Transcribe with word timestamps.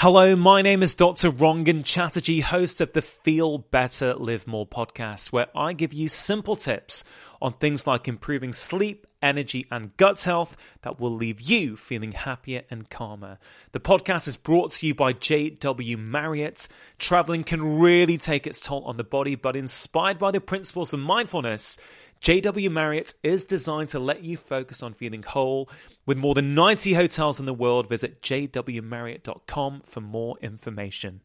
Hello, 0.00 0.36
my 0.36 0.60
name 0.60 0.82
is 0.82 0.94
Dr. 0.94 1.30
Rangan 1.30 1.82
Chatterjee, 1.82 2.40
host 2.40 2.82
of 2.82 2.92
the 2.92 3.00
Feel 3.00 3.56
Better, 3.56 4.12
Live 4.12 4.46
More 4.46 4.66
podcast, 4.66 5.32
where 5.32 5.46
I 5.56 5.72
give 5.72 5.94
you 5.94 6.06
simple 6.08 6.54
tips 6.54 7.02
on 7.40 7.54
things 7.54 7.86
like 7.86 8.06
improving 8.06 8.52
sleep, 8.52 9.06
energy, 9.22 9.66
and 9.70 9.96
gut 9.96 10.22
health 10.24 10.54
that 10.82 11.00
will 11.00 11.12
leave 11.12 11.40
you 11.40 11.76
feeling 11.76 12.12
happier 12.12 12.64
and 12.70 12.90
calmer. 12.90 13.38
The 13.72 13.80
podcast 13.80 14.28
is 14.28 14.36
brought 14.36 14.72
to 14.72 14.86
you 14.86 14.94
by 14.94 15.14
JW 15.14 15.98
Marriott. 15.98 16.68
Traveling 16.98 17.42
can 17.42 17.78
really 17.78 18.18
take 18.18 18.46
its 18.46 18.60
toll 18.60 18.84
on 18.84 18.98
the 18.98 19.02
body, 19.02 19.34
but 19.34 19.56
inspired 19.56 20.18
by 20.18 20.30
the 20.30 20.42
principles 20.42 20.92
of 20.92 21.00
mindfulness, 21.00 21.78
JW 22.22 22.70
Marriott 22.70 23.14
is 23.22 23.44
designed 23.44 23.88
to 23.90 23.98
let 23.98 24.22
you 24.24 24.36
focus 24.36 24.82
on 24.82 24.94
feeling 24.94 25.22
whole. 25.22 25.68
With 26.06 26.18
more 26.18 26.34
than 26.34 26.54
90 26.54 26.94
hotels 26.94 27.38
in 27.38 27.46
the 27.46 27.54
world, 27.54 27.88
visit 27.88 28.20
jwmarriott.com 28.22 29.82
for 29.84 30.00
more 30.00 30.36
information. 30.40 31.22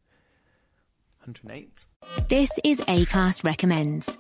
108. 1.26 1.86
This 2.30 2.50
is 2.64 2.80
ACAST 2.82 3.44
Recommends. 3.44 4.18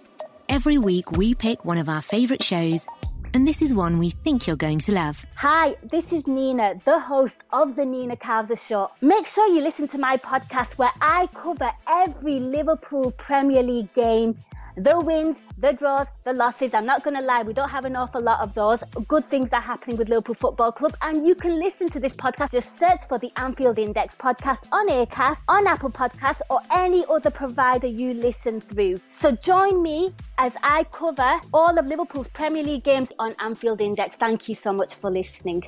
Every 0.49 0.77
week 0.77 1.11
we 1.11 1.33
pick 1.33 1.63
one 1.65 1.77
of 1.77 1.87
our 1.89 2.01
favourite 2.01 2.43
shows, 2.43 2.85
and 3.33 3.47
this 3.47 3.61
is 3.61 3.73
one 3.73 3.97
we 3.97 4.09
think 4.09 4.45
you're 4.45 4.55
going 4.55 4.79
to 4.79 4.91
love. 4.91 5.25
Hi, 5.35 5.75
this 5.91 6.11
is 6.11 6.27
Nina, 6.27 6.75
the 6.85 6.99
host 6.99 7.39
of 7.51 7.75
the 7.75 7.85
Nina 7.85 8.15
Calvser 8.15 8.59
Show. 8.59 8.91
Make 9.01 9.27
sure 9.27 9.47
you 9.47 9.61
listen 9.61 9.87
to 9.89 9.97
my 9.97 10.17
podcast 10.17 10.77
where 10.77 10.91
I 10.99 11.27
cover 11.33 11.71
every 11.87 12.39
Liverpool 12.39 13.11
Premier 13.11 13.63
League 13.63 13.93
game 13.93 14.37
the 14.75 14.99
wins, 14.99 15.41
the 15.57 15.73
draws, 15.73 16.07
the 16.23 16.33
losses. 16.33 16.73
I'm 16.73 16.85
not 16.85 17.03
going 17.03 17.15
to 17.15 17.21
lie, 17.21 17.43
we 17.43 17.53
don't 17.53 17.69
have 17.69 17.85
an 17.85 17.95
awful 17.95 18.21
lot 18.21 18.39
of 18.39 18.53
those. 18.53 18.83
Good 19.07 19.29
things 19.29 19.53
are 19.53 19.61
happening 19.61 19.97
with 19.97 20.09
Liverpool 20.09 20.35
Football 20.35 20.71
Club, 20.71 20.95
and 21.01 21.25
you 21.25 21.35
can 21.35 21.59
listen 21.59 21.89
to 21.89 21.99
this 21.99 22.13
podcast. 22.13 22.51
Just 22.51 22.77
search 22.77 23.05
for 23.07 23.17
the 23.19 23.31
Anfield 23.35 23.77
Index 23.77 24.15
podcast 24.15 24.67
on 24.71 24.87
Acast, 24.87 25.41
on 25.47 25.67
Apple 25.67 25.91
Podcasts, 25.91 26.41
or 26.49 26.61
any 26.71 27.05
other 27.09 27.29
provider 27.29 27.87
you 27.87 28.13
listen 28.13 28.61
through. 28.61 28.99
So 29.19 29.31
join 29.31 29.81
me 29.81 30.13
as 30.37 30.53
I 30.63 30.83
cover 30.85 31.39
all 31.53 31.77
of 31.77 31.85
Liverpool's 31.85 32.27
Premier 32.29 32.63
League 32.63 32.83
games 32.83 33.11
on 33.19 33.35
Anfield 33.39 33.81
Index. 33.81 34.15
Thank 34.15 34.49
you 34.49 34.55
so 34.55 34.71
much 34.71 34.95
for 34.95 35.11
listening. 35.11 35.63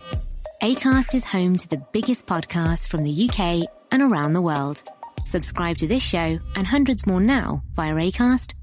ACAST 0.62 1.14
is 1.14 1.26
home 1.26 1.58
to 1.58 1.68
the 1.68 1.84
biggest 1.92 2.26
podcasts 2.26 2.88
from 2.88 3.02
the 3.02 3.30
UK 3.30 3.68
and 3.92 4.02
around 4.02 4.34
the 4.34 4.42
world. 4.42 4.82
Subscribe 5.26 5.78
to 5.78 5.88
this 5.88 6.04
show 6.04 6.40
and 6.56 6.68
hundreds 6.68 7.06
more 7.06 7.22
now 7.22 7.64
via 7.76 7.94
ACAST 7.94 8.54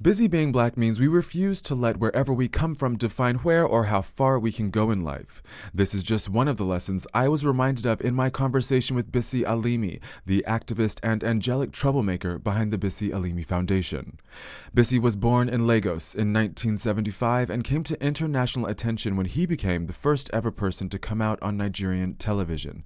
Busy 0.00 0.28
being 0.28 0.52
black 0.52 0.76
means 0.76 1.00
we 1.00 1.08
refuse 1.08 1.60
to 1.60 1.74
let 1.74 1.96
wherever 1.96 2.32
we 2.32 2.46
come 2.46 2.76
from 2.76 2.96
define 2.96 3.34
where 3.38 3.64
or 3.64 3.86
how 3.86 4.00
far 4.00 4.38
we 4.38 4.52
can 4.52 4.70
go 4.70 4.92
in 4.92 5.00
life. 5.00 5.42
This 5.74 5.92
is 5.92 6.04
just 6.04 6.28
one 6.28 6.46
of 6.46 6.56
the 6.56 6.64
lessons 6.64 7.04
I 7.12 7.26
was 7.26 7.44
reminded 7.44 7.84
of 7.84 8.00
in 8.00 8.14
my 8.14 8.30
conversation 8.30 8.94
with 8.94 9.10
Bisi 9.10 9.42
Alimi, 9.42 10.00
the 10.24 10.44
activist 10.46 11.00
and 11.02 11.24
angelic 11.24 11.72
troublemaker 11.72 12.38
behind 12.38 12.72
the 12.72 12.78
Bisi 12.78 13.10
Alimi 13.10 13.44
Foundation. 13.44 14.20
Bisi 14.72 15.00
was 15.00 15.16
born 15.16 15.48
in 15.48 15.66
Lagos 15.66 16.14
in 16.14 16.32
1975 16.32 17.50
and 17.50 17.64
came 17.64 17.82
to 17.82 18.00
international 18.00 18.68
attention 18.68 19.16
when 19.16 19.26
he 19.26 19.46
became 19.46 19.88
the 19.88 19.92
first 19.92 20.30
ever 20.32 20.52
person 20.52 20.88
to 20.90 20.98
come 21.00 21.20
out 21.20 21.42
on 21.42 21.56
Nigerian 21.56 22.14
television. 22.14 22.84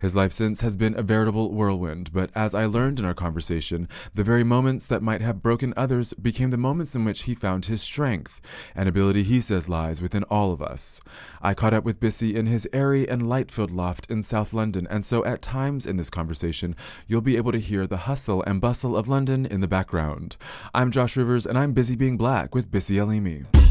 His 0.00 0.16
life 0.16 0.32
since 0.32 0.60
has 0.62 0.76
been 0.76 0.98
a 0.98 1.02
veritable 1.02 1.52
whirlwind, 1.52 2.12
but 2.12 2.30
as 2.34 2.52
I 2.52 2.66
learned 2.66 2.98
in 2.98 3.04
our 3.04 3.14
conversation, 3.14 3.88
the 4.12 4.24
very 4.24 4.42
moments 4.42 4.86
that 4.86 5.02
might 5.02 5.20
have 5.20 5.40
broken 5.40 5.72
others 5.76 6.14
became 6.14 6.47
the 6.50 6.56
moments 6.56 6.94
in 6.94 7.04
which 7.04 7.22
he 7.22 7.34
found 7.34 7.66
his 7.66 7.82
strength, 7.82 8.40
an 8.74 8.88
ability 8.88 9.22
he 9.22 9.40
says 9.40 9.68
lies 9.68 10.02
within 10.02 10.24
all 10.24 10.52
of 10.52 10.62
us. 10.62 11.00
I 11.42 11.54
caught 11.54 11.74
up 11.74 11.84
with 11.84 12.00
Bisi 12.00 12.34
in 12.34 12.46
his 12.46 12.68
airy 12.72 13.08
and 13.08 13.28
light 13.28 13.50
filled 13.50 13.70
loft 13.70 14.10
in 14.10 14.22
South 14.22 14.52
London, 14.52 14.86
and 14.90 15.04
so 15.04 15.24
at 15.24 15.42
times 15.42 15.86
in 15.86 15.96
this 15.96 16.10
conversation, 16.10 16.74
you'll 17.06 17.20
be 17.20 17.36
able 17.36 17.52
to 17.52 17.60
hear 17.60 17.86
the 17.86 17.98
hustle 18.08 18.42
and 18.42 18.60
bustle 18.60 18.96
of 18.96 19.08
London 19.08 19.46
in 19.46 19.60
the 19.60 19.68
background. 19.68 20.36
I'm 20.74 20.90
Josh 20.90 21.16
Rivers, 21.16 21.46
and 21.46 21.58
I'm 21.58 21.72
busy 21.72 21.96
being 21.96 22.16
black 22.16 22.54
with 22.54 22.70
Bisi 22.70 22.96
Alimi. 22.96 23.67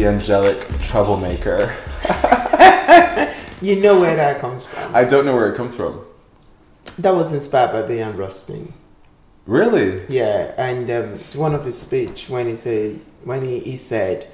The 0.00 0.08
angelic 0.08 0.66
troublemaker. 0.80 1.76
you 3.60 3.76
know 3.76 4.00
where 4.00 4.16
that 4.16 4.40
comes 4.40 4.64
from. 4.64 4.96
I 4.96 5.04
don't 5.04 5.26
know 5.26 5.34
where 5.34 5.52
it 5.52 5.56
comes 5.56 5.74
from. 5.74 6.00
That 6.98 7.14
was 7.14 7.34
inspired 7.34 7.72
by 7.72 7.82
Bayard 7.82 8.16
Rustin. 8.16 8.72
Really? 9.44 10.02
Yeah, 10.08 10.54
and 10.56 10.90
um, 10.90 11.14
it's 11.14 11.36
one 11.36 11.54
of 11.54 11.66
his 11.66 11.78
speech 11.78 12.30
when 12.30 12.46
he 12.46 12.56
said 12.56 13.00
when 13.24 13.42
he, 13.44 13.60
he 13.60 13.76
said, 13.76 14.26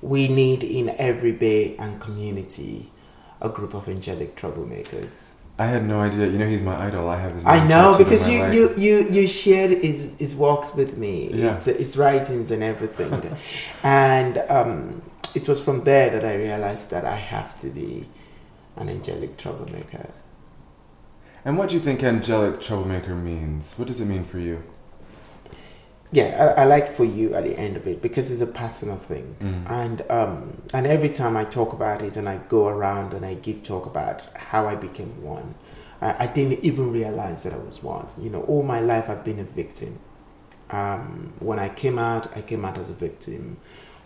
"We 0.00 0.28
need 0.28 0.62
in 0.62 0.90
every 0.90 1.32
bay 1.32 1.76
and 1.76 2.00
community 2.00 2.92
a 3.40 3.48
group 3.48 3.74
of 3.74 3.88
angelic 3.88 4.36
troublemakers." 4.36 5.29
I 5.60 5.66
had 5.66 5.86
no 5.86 6.00
idea. 6.00 6.26
You 6.26 6.38
know, 6.38 6.48
he's 6.48 6.62
my 6.62 6.86
idol. 6.86 7.10
I 7.10 7.20
have 7.20 7.34
his. 7.34 7.44
I 7.44 7.62
know 7.68 7.98
because 7.98 8.26
you, 8.26 8.50
you 8.50 8.74
you 8.78 8.94
you 9.10 9.26
shared 9.28 9.72
his 9.84 10.10
his 10.18 10.34
walks 10.34 10.74
with 10.74 10.96
me. 10.96 11.30
Yeah. 11.34 11.60
His, 11.60 11.76
his 11.76 11.96
writings 11.98 12.50
and 12.50 12.62
everything, 12.62 13.12
and 13.82 14.38
um, 14.48 15.02
it 15.34 15.46
was 15.46 15.60
from 15.60 15.84
there 15.84 16.08
that 16.14 16.24
I 16.24 16.34
realized 16.36 16.88
that 16.94 17.04
I 17.04 17.16
have 17.16 17.60
to 17.60 17.68
be 17.68 18.08
an 18.76 18.88
angelic 18.88 19.36
troublemaker. 19.36 20.08
And 21.44 21.58
what 21.58 21.68
do 21.68 21.74
you 21.74 21.82
think 21.82 22.02
angelic 22.02 22.62
troublemaker 22.62 23.14
means? 23.14 23.74
What 23.78 23.88
does 23.88 24.00
it 24.00 24.06
mean 24.06 24.24
for 24.24 24.38
you? 24.38 24.62
Yeah, 26.12 26.54
I, 26.56 26.62
I, 26.62 26.64
like 26.64 26.96
for 26.96 27.04
you 27.04 27.34
at 27.34 27.44
the 27.44 27.56
end 27.56 27.76
of 27.76 27.86
it 27.86 28.02
because 28.02 28.32
it's 28.32 28.40
a 28.40 28.46
personal 28.46 28.96
thing, 28.96 29.36
mm. 29.40 29.70
and 29.70 30.02
um, 30.10 30.62
and 30.74 30.84
every 30.84 31.08
time 31.08 31.36
I 31.36 31.44
talk 31.44 31.72
about 31.72 32.02
it 32.02 32.16
and 32.16 32.28
I 32.28 32.38
go 32.48 32.66
around 32.66 33.14
and 33.14 33.24
I 33.24 33.34
give 33.34 33.62
talk 33.62 33.86
about 33.86 34.22
how 34.34 34.66
I 34.66 34.74
became 34.74 35.22
one, 35.22 35.54
I, 36.00 36.24
I 36.24 36.26
didn't 36.26 36.64
even 36.64 36.90
realize 36.90 37.44
that 37.44 37.52
I 37.52 37.58
was 37.58 37.80
one. 37.80 38.08
You 38.18 38.30
know, 38.30 38.42
all 38.42 38.64
my 38.64 38.80
life 38.80 39.08
I've 39.08 39.24
been 39.24 39.38
a 39.38 39.44
victim. 39.44 40.00
Um, 40.70 41.32
when 41.38 41.60
I 41.60 41.68
came 41.68 41.98
out, 41.98 42.36
I 42.36 42.42
came 42.42 42.64
out 42.64 42.76
as 42.76 42.90
a 42.90 42.94
victim. 42.94 43.58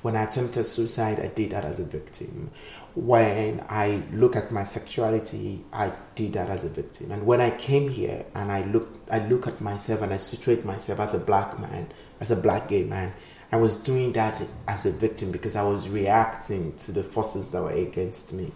When 0.03 0.15
I 0.15 0.25
attempted 0.25 0.67
suicide, 0.67 1.19
I 1.19 1.29
did 1.29 1.53
that 1.53 1.65
as 1.65 1.81
a 1.81 1.85
victim. 1.85 2.51
When 2.95 3.65
I 3.69 4.05
look 4.13 4.37
at 4.37 4.53
my 4.53 4.63
sexuality, 4.63 5.65
I 5.73 5.93
did 6.15 6.35
that 6.35 6.49
as 6.49 6.65
a 6.65 6.69
victim. 6.69 7.11
And 7.11 7.27
when 7.27 7.41
I 7.41 7.51
came 7.51 7.89
here 7.89 8.25
and 8.35 8.53
I 8.53 8.65
look, 8.67 8.89
I 9.11 9.19
look 9.27 9.49
at 9.49 9.61
myself 9.61 10.03
and 10.03 10.13
I 10.13 10.17
situate 10.17 10.65
myself 10.65 11.01
as 11.01 11.15
a 11.15 11.19
black 11.19 11.59
man, 11.59 11.89
as 12.21 12.31
a 12.31 12.37
black 12.37 12.69
gay 12.69 12.85
man, 12.85 13.13
I 13.51 13.57
was 13.57 13.77
doing 13.77 14.13
that 14.15 14.43
as 14.67 14.87
a 14.87 14.91
victim 14.91 15.31
because 15.31 15.55
I 15.55 15.63
was 15.63 15.89
reacting 15.89 16.77
to 16.79 16.93
the 16.93 17.05
forces 17.05 17.51
that 17.51 17.63
were 17.63 17.71
against 17.71 18.33
me. 18.33 18.53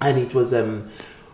And 0.00 0.18
it 0.18 0.34
was 0.34 0.52
um, 0.52 0.90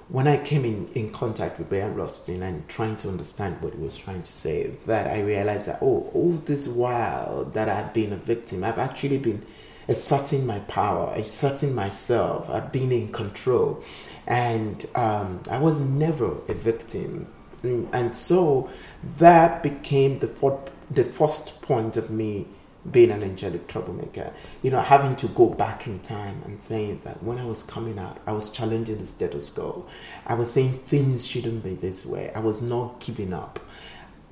when 0.09 0.29
I 0.29 0.45
came 0.45 0.65
in, 0.65 0.89
in 0.95 1.11
contact 1.11 1.59
with 1.59 1.71
Bayard 1.71 1.97
Rustin 1.97 2.43
and 2.43 2.69
trying 2.69 2.97
to 2.99 3.09
understand 3.09 3.61
what 3.63 3.73
he 3.73 3.81
was 3.81 3.97
trying 3.97 4.23
to 4.23 4.33
say, 4.33 4.69
that 4.87 5.07
I 5.07 5.21
realized 5.21 5.67
that, 5.67 5.79
oh, 5.81 6.11
all 6.15 6.33
this 6.45 6.69
while 6.69 7.45
that 7.55 7.69
I've 7.69 7.95
been 7.95 8.13
a 8.13 8.17
victim, 8.17 8.65
I've 8.65 8.79
actually 8.79 9.19
been 9.19 9.45
asserting 9.89 10.47
my 10.47 10.61
power, 10.61 11.15
asserting 11.15 11.75
myself, 11.75 12.49
uh, 12.49 12.61
being 12.73 12.93
in 12.93 13.13
control. 13.13 13.83
And 14.27 14.87
um, 14.95 15.43
I 15.51 15.59
was 15.59 15.81
never 15.81 16.37
a 16.49 16.55
victim. 16.55 17.27
And, 17.63 17.89
and 17.93 18.17
so 18.17 18.71
that 19.19 19.63
became 19.63 20.19
the, 20.19 20.59
the 20.91 21.05
first 21.05 21.61
point 21.63 21.97
of 21.97 22.11
me 22.11 22.47
being 22.91 23.11
an 23.11 23.23
angelic 23.23 23.67
troublemaker. 23.67 24.33
You 24.63 24.71
know, 24.71 24.81
having 24.81 25.17
to 25.17 25.29
go 25.29 25.49
back 25.49 25.87
in 25.87 26.01
time 26.01 26.43
and 26.45 26.61
saying 26.61 27.01
that 27.05 27.23
when 27.23 27.39
I 27.39 27.45
was 27.45 27.63
coming 27.63 27.99
out, 27.99 28.19
I 28.27 28.33
was 28.33 28.51
challenging 28.51 28.99
the 28.99 29.07
status 29.07 29.51
quo. 29.51 29.87
I 30.27 30.35
was 30.35 30.53
saying 30.53 30.79
things 30.81 31.27
shouldn't 31.27 31.65
be 31.65 31.75
this 31.75 32.05
way. 32.05 32.31
I 32.35 32.41
was 32.41 32.61
not 32.61 33.01
giving 33.01 33.33
up. 33.33 33.59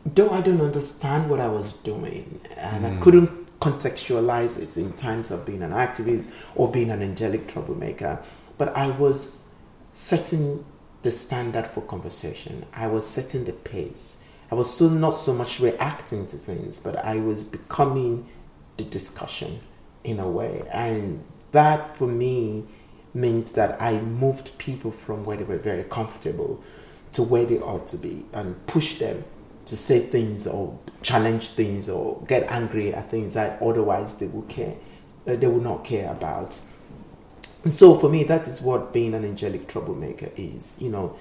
Though 0.05 0.31
I 0.31 0.41
don't 0.41 0.61
understand 0.61 1.31
what 1.31 1.41
I 1.41 1.47
was 1.47 1.73
doing 1.75 2.41
and 2.57 2.85
mm. 2.85 2.97
I 2.97 3.01
couldn't 3.01 3.42
contextualize 3.63 4.61
it 4.61 4.77
in 4.77 4.93
times 4.95 5.31
of 5.31 5.47
being 5.47 5.63
an 5.63 5.71
activist 5.71 6.35
or 6.57 6.69
being 6.69 6.91
an 6.91 7.01
angelic 7.01 7.47
troublemaker, 7.47 8.21
but 8.59 8.77
I 8.77 8.91
was 8.91 9.51
setting 9.93 10.65
the 11.03 11.13
standard 11.13 11.69
for 11.69 11.81
conversation. 11.83 12.67
I 12.73 12.89
was 12.89 13.07
setting 13.07 13.45
the 13.45 13.53
pace. 13.53 14.21
I 14.51 14.57
was 14.57 14.75
still 14.75 14.91
not 14.91 15.13
so 15.13 15.33
much 15.33 15.61
reacting 15.61 16.27
to 16.27 16.37
things, 16.37 16.81
but 16.81 16.97
I 17.05 17.17
was 17.17 17.45
becoming 17.45 18.29
the 18.79 18.85
discussion 18.85 19.61
in 20.03 20.19
a 20.19 20.29
way. 20.29 20.65
And 20.73 21.23
that 21.53 21.97
for 21.97 22.09
me 22.09 22.65
means 23.15 23.53
that 23.53 23.81
I 23.81 24.01
moved 24.01 24.59
people 24.59 24.91
from 24.91 25.25
where 25.25 25.37
they 25.37 25.45
were 25.45 25.59
very 25.59 25.85
comfortable 25.85 26.65
to 27.13 27.23
where 27.23 27.47
they 27.47 27.61
ought 27.61 27.87
to 27.89 27.97
be 27.97 28.25
and 28.33 28.67
push 28.67 28.99
them 28.99 29.23
to 29.73 29.77
say 29.79 30.01
things 30.01 30.47
or 30.47 30.79
challenge 31.01 31.49
things 31.49 31.89
or 31.89 32.23
get 32.29 32.43
angry 32.51 32.93
at 32.93 33.11
things 33.11 33.33
that 33.33 33.59
otherwise 33.63 34.17
they 34.17 34.27
would 34.27 34.47
care 34.47 34.75
uh, 35.27 35.35
they 35.35 35.47
would 35.47 35.63
not 35.63 35.83
care 35.83 36.11
about. 36.11 36.61
And 37.65 37.73
so 37.73 37.99
for 37.99 38.11
me 38.11 38.23
that 38.25 38.47
is 38.47 38.61
what 38.61 38.93
being 38.93 39.15
an 39.15 39.25
angelic 39.25 39.69
troublemaker 39.69 40.29
is, 40.37 40.77
you 40.79 40.91
know, 40.91 41.19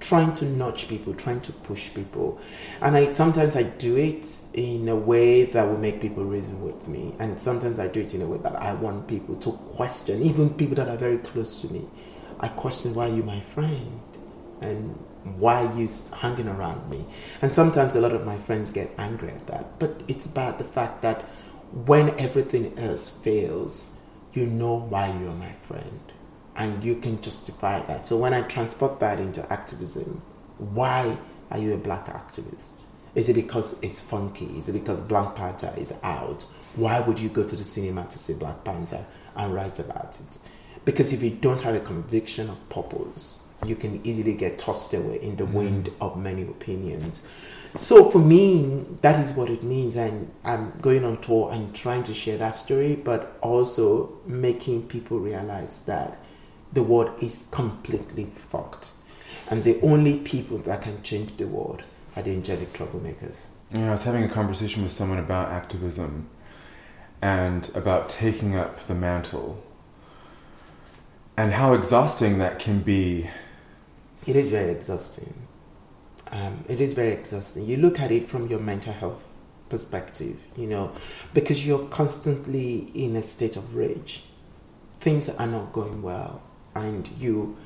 trying 0.00 0.34
to 0.34 0.44
nudge 0.44 0.86
people, 0.86 1.14
trying 1.14 1.40
to 1.40 1.52
push 1.52 1.94
people. 1.94 2.38
And 2.82 2.94
I 2.94 3.14
sometimes 3.14 3.56
I 3.56 3.62
do 3.62 3.96
it 3.96 4.26
in 4.52 4.86
a 4.90 4.96
way 4.96 5.44
that 5.44 5.66
will 5.66 5.78
make 5.78 6.02
people 6.02 6.24
reason 6.24 6.62
with 6.62 6.86
me. 6.86 7.14
And 7.18 7.40
sometimes 7.40 7.78
I 7.78 7.86
do 7.86 8.00
it 8.00 8.12
in 8.12 8.20
a 8.20 8.26
way 8.26 8.36
that 8.36 8.54
I 8.56 8.74
want 8.74 9.08
people 9.08 9.36
to 9.36 9.52
question, 9.78 10.20
even 10.20 10.50
people 10.50 10.74
that 10.74 10.88
are 10.88 10.98
very 10.98 11.16
close 11.16 11.62
to 11.62 11.72
me. 11.72 11.86
I 12.38 12.48
question 12.48 12.92
why 12.92 13.08
are 13.08 13.16
you 13.16 13.22
my 13.22 13.40
friend? 13.40 14.02
And 14.60 14.98
why 15.24 15.66
are 15.66 15.78
you 15.78 15.88
hanging 16.16 16.48
around 16.48 16.88
me? 16.90 17.06
And 17.42 17.54
sometimes 17.54 17.94
a 17.94 18.00
lot 18.00 18.12
of 18.12 18.26
my 18.26 18.38
friends 18.38 18.70
get 18.70 18.94
angry 18.98 19.30
at 19.30 19.46
that. 19.46 19.78
But 19.78 20.02
it's 20.06 20.26
about 20.26 20.58
the 20.58 20.64
fact 20.64 21.02
that 21.02 21.22
when 21.72 22.18
everything 22.18 22.78
else 22.78 23.08
fails, 23.08 23.96
you 24.32 24.46
know 24.46 24.74
why 24.74 25.08
you're 25.08 25.32
my 25.32 25.52
friend 25.66 26.00
and 26.56 26.84
you 26.84 26.96
can 26.96 27.20
justify 27.20 27.80
that. 27.86 28.06
So 28.06 28.16
when 28.16 28.34
I 28.34 28.42
transport 28.42 29.00
that 29.00 29.18
into 29.18 29.50
activism, 29.52 30.22
why 30.58 31.16
are 31.50 31.58
you 31.58 31.74
a 31.74 31.78
black 31.78 32.06
activist? 32.06 32.84
Is 33.14 33.28
it 33.28 33.34
because 33.34 33.80
it's 33.82 34.00
funky? 34.00 34.46
Is 34.58 34.68
it 34.68 34.72
because 34.72 35.00
Black 35.00 35.36
Panther 35.36 35.72
is 35.76 35.92
out? 36.02 36.44
Why 36.74 36.98
would 37.00 37.20
you 37.20 37.28
go 37.28 37.44
to 37.44 37.56
the 37.56 37.62
cinema 37.62 38.06
to 38.10 38.18
see 38.18 38.34
Black 38.34 38.64
Panther 38.64 39.06
and 39.36 39.54
write 39.54 39.78
about 39.78 40.18
it? 40.20 40.38
Because 40.84 41.12
if 41.12 41.22
you 41.22 41.30
don't 41.30 41.60
have 41.62 41.76
a 41.76 41.80
conviction 41.80 42.50
of 42.50 42.68
purpose, 42.68 43.43
you 43.66 43.76
can 43.76 44.04
easily 44.06 44.34
get 44.34 44.58
tossed 44.58 44.92
away 44.94 45.20
in 45.22 45.36
the 45.36 45.44
mm. 45.44 45.52
wind 45.52 45.90
of 46.00 46.16
many 46.16 46.42
opinions. 46.42 47.20
So 47.76 48.10
for 48.10 48.18
me, 48.18 48.84
that 49.00 49.18
is 49.24 49.32
what 49.32 49.50
it 49.50 49.64
means, 49.64 49.96
and 49.96 50.30
I'm 50.44 50.72
going 50.80 51.04
on 51.04 51.20
tour 51.20 51.50
and 51.52 51.74
trying 51.74 52.04
to 52.04 52.14
share 52.14 52.38
that 52.38 52.54
story, 52.54 52.94
but 52.94 53.36
also 53.40 54.20
making 54.26 54.86
people 54.86 55.18
realize 55.18 55.84
that 55.86 56.18
the 56.72 56.84
world 56.84 57.10
is 57.20 57.48
completely 57.50 58.30
fucked. 58.50 58.90
And 59.50 59.64
the 59.64 59.80
only 59.82 60.18
people 60.20 60.58
that 60.58 60.82
can 60.82 61.02
change 61.02 61.36
the 61.36 61.46
world 61.46 61.82
are 62.14 62.22
the 62.22 62.30
angelic 62.30 62.72
troublemakers. 62.72 63.36
Yeah, 63.72 63.88
I 63.88 63.90
was 63.90 64.04
having 64.04 64.22
a 64.22 64.28
conversation 64.28 64.84
with 64.84 64.92
someone 64.92 65.18
about 65.18 65.48
activism 65.48 66.28
and 67.20 67.70
about 67.74 68.08
taking 68.08 68.56
up 68.56 68.86
the 68.86 68.94
mantle 68.94 69.62
and 71.36 71.52
how 71.52 71.74
exhausting 71.74 72.38
that 72.38 72.58
can 72.58 72.80
be. 72.80 73.28
It 74.26 74.36
is 74.36 74.50
very 74.50 74.70
exhausting. 74.70 75.34
Um, 76.30 76.64
it 76.68 76.80
is 76.80 76.92
very 76.92 77.12
exhausting. 77.12 77.66
You 77.66 77.76
look 77.76 78.00
at 78.00 78.10
it 78.10 78.28
from 78.28 78.48
your 78.48 78.58
mental 78.58 78.92
health 78.92 79.24
perspective, 79.68 80.36
you 80.56 80.66
know, 80.66 80.92
because 81.32 81.66
you're 81.66 81.86
constantly 81.88 82.90
in 82.94 83.16
a 83.16 83.22
state 83.22 83.56
of 83.56 83.74
rage. 83.74 84.24
Things 85.00 85.28
are 85.28 85.46
not 85.46 85.72
going 85.72 86.02
well 86.02 86.42
and 86.74 87.08
you 87.18 87.56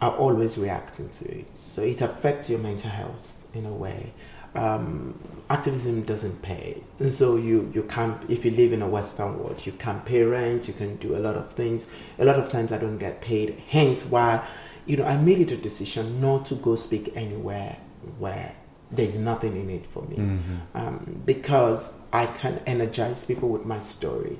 are 0.00 0.16
always 0.16 0.58
reacting 0.58 1.08
to 1.10 1.38
it. 1.38 1.56
So 1.56 1.82
it 1.82 2.00
affects 2.00 2.50
your 2.50 2.58
mental 2.58 2.90
health 2.90 3.36
in 3.54 3.66
a 3.66 3.72
way. 3.72 4.12
Um, 4.54 5.18
activism 5.48 6.02
doesn't 6.02 6.42
pay, 6.42 6.82
and 6.98 7.10
so 7.10 7.36
you 7.36 7.70
you 7.74 7.84
can't. 7.84 8.30
If 8.30 8.44
you 8.44 8.50
live 8.50 8.74
in 8.74 8.82
a 8.82 8.88
Western 8.88 9.38
world, 9.38 9.64
you 9.64 9.72
can 9.72 10.02
pay 10.02 10.22
rent, 10.24 10.68
you 10.68 10.74
can 10.74 10.96
do 10.96 11.16
a 11.16 11.20
lot 11.20 11.36
of 11.36 11.52
things. 11.52 11.86
A 12.18 12.24
lot 12.26 12.36
of 12.36 12.50
times, 12.50 12.70
I 12.70 12.76
don't 12.76 12.98
get 12.98 13.22
paid. 13.22 13.62
Hence, 13.68 14.04
why 14.04 14.46
you 14.86 14.96
know 14.96 15.04
I 15.04 15.16
made 15.16 15.40
it 15.40 15.52
a 15.52 15.56
decision 15.56 16.20
not 16.20 16.46
to 16.46 16.54
go 16.54 16.76
speak 16.76 17.12
anywhere 17.16 17.76
where 18.18 18.54
there's 18.90 19.18
nothing 19.18 19.56
in 19.56 19.70
it 19.70 19.86
for 19.86 20.02
me, 20.02 20.16
mm-hmm. 20.16 20.56
um, 20.74 21.22
because 21.24 22.00
I 22.12 22.26
can 22.26 22.60
energize 22.66 23.24
people 23.24 23.48
with 23.48 23.64
my 23.64 23.80
story. 23.80 24.38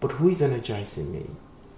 But 0.00 0.12
who 0.12 0.28
is 0.28 0.40
energizing 0.40 1.12
me? 1.12 1.26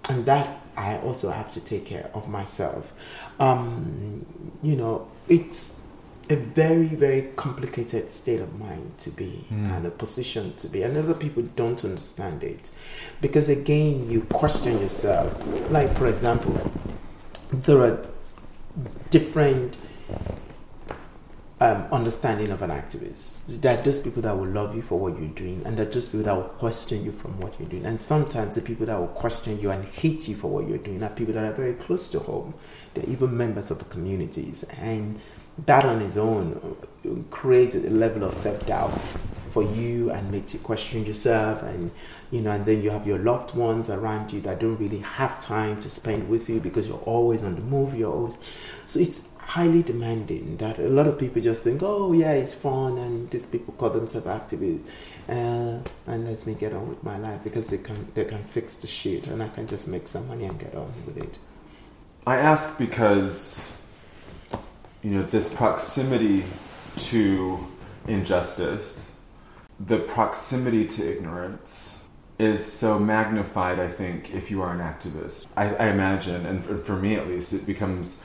And 0.07 0.25
that 0.25 0.61
I 0.77 0.97
also 0.99 1.31
have 1.31 1.51
to 1.53 1.59
take 1.59 1.85
care 1.85 2.11
of 2.13 2.29
myself. 2.29 2.91
Um, 3.39 4.25
you 4.61 4.75
know, 4.75 5.09
it's 5.27 5.81
a 6.29 6.35
very, 6.35 6.87
very 6.87 7.29
complicated 7.35 8.11
state 8.11 8.39
of 8.39 8.57
mind 8.59 8.97
to 8.99 9.09
be 9.09 9.45
mm. 9.51 9.71
and 9.75 9.85
a 9.85 9.91
position 9.91 10.53
to 10.55 10.67
be. 10.67 10.83
And 10.83 10.97
other 10.97 11.13
people 11.13 11.43
don't 11.55 11.83
understand 11.83 12.43
it. 12.43 12.69
Because 13.19 13.49
again, 13.49 14.09
you 14.09 14.21
question 14.21 14.79
yourself. 14.79 15.35
Like, 15.69 15.95
for 15.97 16.07
example, 16.07 16.71
there 17.51 17.81
are 17.81 18.05
different 19.09 19.75
um, 21.59 21.85
understanding 21.91 22.49
of 22.49 22.61
an 22.61 22.71
activist. 22.71 23.45
There 23.47 23.77
are 23.77 23.81
those 23.81 23.99
people 23.99 24.21
that 24.23 24.37
will 24.37 24.47
love 24.47 24.75
you 24.75 24.81
for 24.81 24.97
what 24.97 25.19
you're 25.19 25.29
doing, 25.29 25.61
and 25.65 25.77
there 25.77 25.85
are 25.87 25.89
those 25.89 26.09
people 26.09 26.23
that 26.23 26.35
will 26.35 26.43
question 26.43 27.03
you 27.05 27.11
from 27.11 27.39
what 27.39 27.59
you're 27.59 27.69
doing. 27.69 27.85
And 27.85 28.01
sometimes 28.01 28.55
the 28.55 28.61
people 28.61 28.85
that 28.87 28.97
will 28.99 29.07
question 29.07 29.59
you 29.59 29.69
and 29.69 29.85
hate 29.85 30.27
you 30.27 30.35
for 30.35 30.49
what 30.49 30.67
you're 30.67 30.77
doing 30.77 31.03
are 31.03 31.09
people 31.09 31.33
that 31.33 31.43
are 31.43 31.53
very 31.53 31.73
close 31.73 32.09
to 32.11 32.19
home. 32.19 32.53
They're 32.93 33.05
even 33.05 33.37
members 33.37 33.69
of 33.69 33.79
the 33.79 33.85
communities, 33.85 34.63
and 34.77 35.19
that 35.65 35.85
on 35.85 36.01
its 36.01 36.17
own 36.17 36.77
creates 37.29 37.75
a 37.75 37.81
level 37.89 38.23
of 38.23 38.33
self 38.33 38.65
doubt 38.65 38.97
for 39.51 39.63
you 39.63 40.09
and 40.11 40.31
makes 40.31 40.53
you 40.53 40.59
question 40.61 41.05
yourself 41.05 41.61
and 41.61 41.91
you 42.31 42.41
know 42.41 42.51
and 42.51 42.65
then 42.65 42.81
you 42.81 42.89
have 42.89 43.05
your 43.05 43.19
loved 43.19 43.53
ones 43.53 43.89
around 43.89 44.31
you 44.33 44.41
that 44.41 44.59
don't 44.59 44.77
really 44.77 44.99
have 44.99 45.39
time 45.39 45.79
to 45.81 45.89
spend 45.89 46.27
with 46.27 46.49
you 46.49 46.59
because 46.59 46.87
you're 46.87 46.97
always 46.99 47.43
on 47.43 47.55
the 47.55 47.61
move 47.61 47.93
you're 47.93 48.11
always 48.11 48.37
so 48.87 48.99
it's 48.99 49.21
highly 49.51 49.83
demanding 49.83 50.55
that 50.57 50.79
a 50.79 50.87
lot 50.87 51.07
of 51.07 51.19
people 51.19 51.41
just 51.41 51.61
think, 51.61 51.83
oh 51.83 52.13
yeah, 52.13 52.31
it's 52.31 52.53
fun, 52.53 52.97
and 52.97 53.29
these 53.31 53.45
people 53.45 53.73
call 53.73 53.89
themselves 53.89 54.25
activists, 54.27 54.85
uh, 55.27 55.79
and 56.07 56.25
let 56.25 56.47
me 56.47 56.53
get 56.53 56.71
on 56.71 56.87
with 56.87 57.03
my 57.03 57.17
life 57.17 57.43
because 57.43 57.67
they 57.67 57.77
can 57.77 58.07
they 58.13 58.23
can 58.23 58.43
fix 58.45 58.77
the 58.77 58.87
shit, 58.87 59.27
and 59.27 59.43
I 59.43 59.49
can 59.49 59.67
just 59.67 59.89
make 59.89 60.07
some 60.07 60.27
money 60.27 60.45
and 60.45 60.57
get 60.57 60.73
on 60.73 60.93
with 61.05 61.17
it. 61.17 61.37
I 62.25 62.37
ask 62.37 62.79
because 62.79 63.77
you 65.03 65.11
know 65.11 65.23
this 65.23 65.53
proximity 65.53 66.45
to 67.09 67.67
injustice, 68.07 69.17
the 69.81 69.99
proximity 69.99 70.87
to 70.87 71.11
ignorance 71.11 72.00
is 72.41 72.65
so 72.71 72.97
magnified. 72.97 73.79
I 73.79 73.87
think 73.87 74.33
if 74.33 74.49
you 74.49 74.61
are 74.61 74.73
an 74.73 74.79
activist, 74.79 75.47
I, 75.55 75.75
I 75.75 75.87
imagine, 75.87 76.45
and 76.45 76.63
for, 76.63 76.77
for 76.77 76.95
me 76.95 77.15
at 77.15 77.27
least, 77.27 77.53
it 77.53 77.65
becomes 77.65 78.23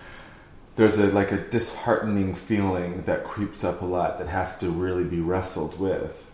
there's 0.76 0.98
a 0.98 1.06
like 1.06 1.32
a 1.32 1.38
disheartening 1.38 2.34
feeling 2.34 3.02
that 3.02 3.24
creeps 3.24 3.64
up 3.64 3.82
a 3.82 3.84
lot 3.84 4.18
that 4.18 4.28
has 4.28 4.58
to 4.58 4.70
really 4.70 5.04
be 5.04 5.20
wrestled 5.20 5.78
with. 5.78 6.30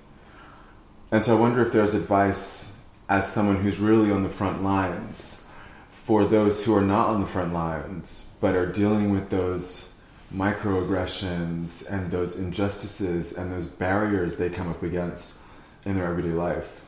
And 1.10 1.22
so 1.22 1.36
I 1.36 1.40
wonder 1.40 1.64
if 1.64 1.72
there's 1.72 1.94
advice 1.94 2.80
as 3.08 3.30
someone 3.30 3.56
who's 3.56 3.78
really 3.78 4.10
on 4.10 4.22
the 4.22 4.28
front 4.28 4.62
lines 4.62 5.46
for 5.90 6.24
those 6.24 6.64
who 6.64 6.74
are 6.74 6.82
not 6.82 7.08
on 7.08 7.20
the 7.20 7.26
front 7.26 7.52
lines 7.52 8.34
but 8.40 8.56
are 8.56 8.66
dealing 8.66 9.12
with 9.12 9.30
those 9.30 9.94
microaggressions 10.34 11.86
and 11.88 12.10
those 12.10 12.36
injustices 12.36 13.32
and 13.32 13.52
those 13.52 13.66
barriers 13.66 14.36
they 14.36 14.50
come 14.50 14.68
up 14.68 14.82
against 14.82 15.36
in 15.84 15.94
their 15.94 16.06
everyday 16.06 16.30
life. 16.30 16.82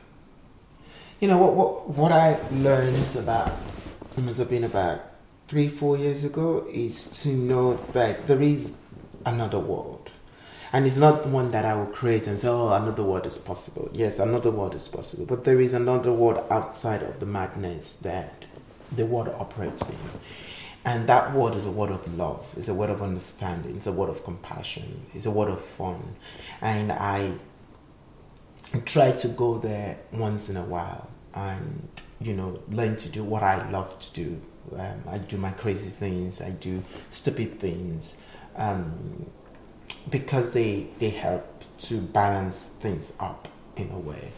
You 1.19 1.29
know 1.29 1.37
what 1.37 1.53
what 1.53 1.89
what 1.89 2.11
I 2.11 2.37
learned 2.51 3.15
about 3.15 3.53
must 4.17 4.37
have 4.37 4.49
been 4.49 4.65
about 4.65 5.01
three, 5.47 5.67
four 5.67 5.97
years 5.97 6.23
ago 6.23 6.67
is 6.69 7.21
to 7.21 7.29
know 7.29 7.75
that 7.93 8.27
there 8.27 8.41
is 8.41 8.75
another 9.25 9.59
world. 9.59 10.11
And 10.73 10.85
it's 10.85 10.97
not 10.97 11.25
one 11.27 11.51
that 11.51 11.63
I 11.63 11.73
will 11.75 11.85
create 11.85 12.27
and 12.27 12.37
say, 12.37 12.49
oh, 12.49 12.73
another 12.73 13.03
world 13.03 13.25
is 13.25 13.37
possible. 13.37 13.89
Yes, 13.93 14.19
another 14.19 14.51
world 14.51 14.75
is 14.75 14.87
possible. 14.89 15.25
But 15.25 15.45
there 15.45 15.61
is 15.61 15.71
another 15.71 16.11
world 16.11 16.43
outside 16.49 17.01
of 17.01 17.19
the 17.21 17.25
madness 17.25 17.95
that 17.97 18.45
the 18.91 19.05
world 19.05 19.29
operates 19.29 19.89
in. 19.89 19.97
And 20.83 21.07
that 21.07 21.33
word 21.33 21.55
is 21.55 21.65
a 21.65 21.71
word 21.71 21.91
of 21.91 22.17
love, 22.17 22.45
it's 22.55 22.67
a 22.67 22.73
word 22.73 22.91
of 22.91 23.01
understanding, 23.01 23.77
it's 23.77 23.87
a 23.87 23.91
word 23.91 24.09
of 24.09 24.23
compassion, 24.23 25.05
it's 25.15 25.25
a 25.25 25.31
word 25.31 25.49
of 25.49 25.63
fun. 25.65 26.15
And 26.61 26.91
I 26.91 27.31
try 28.81 29.11
to 29.11 29.27
go 29.29 29.57
there 29.57 29.97
once 30.11 30.49
in 30.49 30.57
a 30.57 30.63
while 30.63 31.09
and, 31.33 31.87
you 32.19 32.33
know, 32.33 32.59
learn 32.69 32.95
to 32.97 33.09
do 33.09 33.23
what 33.23 33.43
I 33.43 33.69
love 33.69 33.97
to 33.99 34.13
do. 34.13 34.41
Um, 34.75 35.03
I 35.07 35.17
do 35.19 35.37
my 35.37 35.51
crazy 35.51 35.89
things, 35.89 36.41
I 36.41 36.49
do 36.51 36.83
stupid 37.11 37.59
things, 37.59 38.23
um, 38.55 39.25
because 40.09 40.53
they, 40.53 40.87
they 40.97 41.09
help 41.09 41.63
to 41.77 42.01
balance 42.01 42.69
things 42.79 43.15
up 43.19 43.47
in 43.77 43.91
a 43.91 43.99
way. 43.99 44.31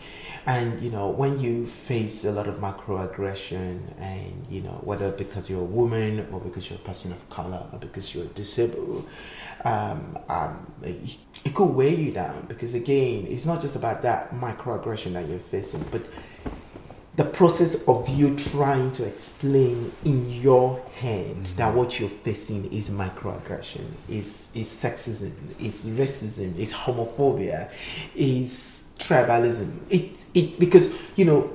And 0.46 0.82
you 0.82 0.90
know, 0.90 1.10
when 1.10 1.40
you 1.40 1.68
face 1.68 2.24
a 2.24 2.32
lot 2.32 2.48
of 2.48 2.56
microaggression, 2.56 4.00
and 4.00 4.48
you 4.50 4.62
know, 4.62 4.80
whether 4.84 5.12
because 5.12 5.50
you're 5.50 5.62
a 5.62 5.66
woman 5.66 6.28
or 6.32 6.40
because 6.40 6.70
you're 6.70 6.80
a 6.80 6.82
person 6.84 7.12
of 7.12 7.30
color 7.30 7.66
or 7.72 7.80
because 7.80 8.16
you're 8.16 8.26
disabled, 8.28 9.08
um, 9.64 10.18
um, 10.30 10.72
it, 10.84 11.18
it 11.46 11.56
could 11.56 11.66
weigh 11.66 11.96
you 11.96 12.12
down. 12.12 12.46
Because 12.48 12.74
again, 12.74 13.26
it's 13.28 13.46
not 13.46 13.62
just 13.62 13.76
about 13.76 14.02
that 14.04 14.32
microaggression 14.32 15.14
that 15.14 15.28
you're 15.28 15.40
facing, 15.40 15.84
but 15.92 16.02
the 17.18 17.26
process 17.26 17.84
of 17.88 18.08
you 18.08 18.38
trying 18.38 18.92
to 18.92 19.04
explain 19.04 19.92
in 20.06 20.30
your 20.30 20.80
head 20.96 21.36
mm-hmm. 21.36 21.56
that 21.56 21.74
what 21.74 22.00
you're 22.00 22.10
facing 22.10 22.72
is 22.72 22.92
microaggression, 22.92 23.86
is 24.08 24.50
is 24.54 24.68
sexism, 24.68 25.34
is 25.60 25.88
racism, 25.88 26.56
is 26.58 26.72
homophobia, 26.72 27.72
is 28.16 28.88
tribalism. 29.00 29.80
It 29.90 30.12
it 30.36 30.60
because 30.60 30.96
you 31.16 31.26
know 31.26 31.52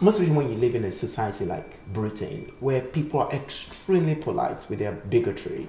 most 0.00 0.18
of 0.18 0.22
the 0.22 0.28
time 0.28 0.36
when 0.36 0.50
you 0.50 0.56
live 0.56 0.74
in 0.74 0.84
a 0.84 0.90
society 0.90 1.44
like 1.44 1.86
Britain 1.92 2.50
where 2.60 2.80
people 2.80 3.20
are 3.20 3.32
extremely 3.32 4.14
polite 4.14 4.66
with 4.70 4.78
their 4.78 4.92
bigotry, 4.92 5.68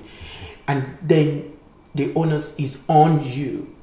and 0.69 0.97
then 1.01 1.51
the 1.95 2.13
onus 2.13 2.57
is 2.59 2.79
on 2.87 3.23
you 3.23 3.75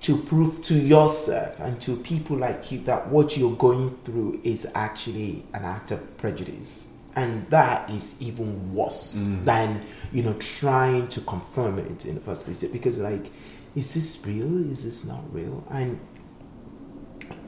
to 0.00 0.16
prove 0.16 0.62
to 0.62 0.74
yourself 0.74 1.58
and 1.58 1.80
to 1.80 1.96
people 1.96 2.36
like 2.36 2.70
you 2.70 2.78
that 2.80 3.08
what 3.08 3.36
you're 3.36 3.56
going 3.56 3.96
through 4.04 4.40
is 4.44 4.66
actually 4.74 5.42
an 5.54 5.64
act 5.64 5.90
of 5.90 6.18
prejudice 6.18 6.92
and 7.14 7.48
that 7.48 7.88
is 7.88 8.20
even 8.20 8.74
worse 8.74 9.16
mm. 9.16 9.44
than 9.44 9.82
you 10.12 10.22
know 10.22 10.34
trying 10.34 11.08
to 11.08 11.20
confirm 11.22 11.78
it 11.78 12.04
in 12.04 12.14
the 12.14 12.20
first 12.20 12.44
place 12.44 12.62
because 12.64 12.98
like 12.98 13.32
is 13.74 13.94
this 13.94 14.24
real 14.26 14.70
is 14.70 14.84
this 14.84 15.06
not 15.06 15.22
real 15.32 15.66
and 15.70 15.98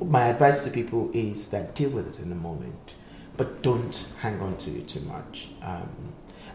my 0.05 0.29
advice 0.29 0.65
to 0.65 0.71
people 0.71 1.11
is 1.13 1.49
that 1.49 1.75
deal 1.75 1.91
with 1.91 2.15
it 2.15 2.23
in 2.23 2.31
the 2.31 2.37
moment, 2.37 2.95
but 3.37 3.63
don't 3.63 4.07
hang 4.21 4.41
on 4.41 4.57
to 4.59 4.71
it 4.71 4.89
too 4.89 5.01
much. 5.01 5.49
Um, 5.63 6.08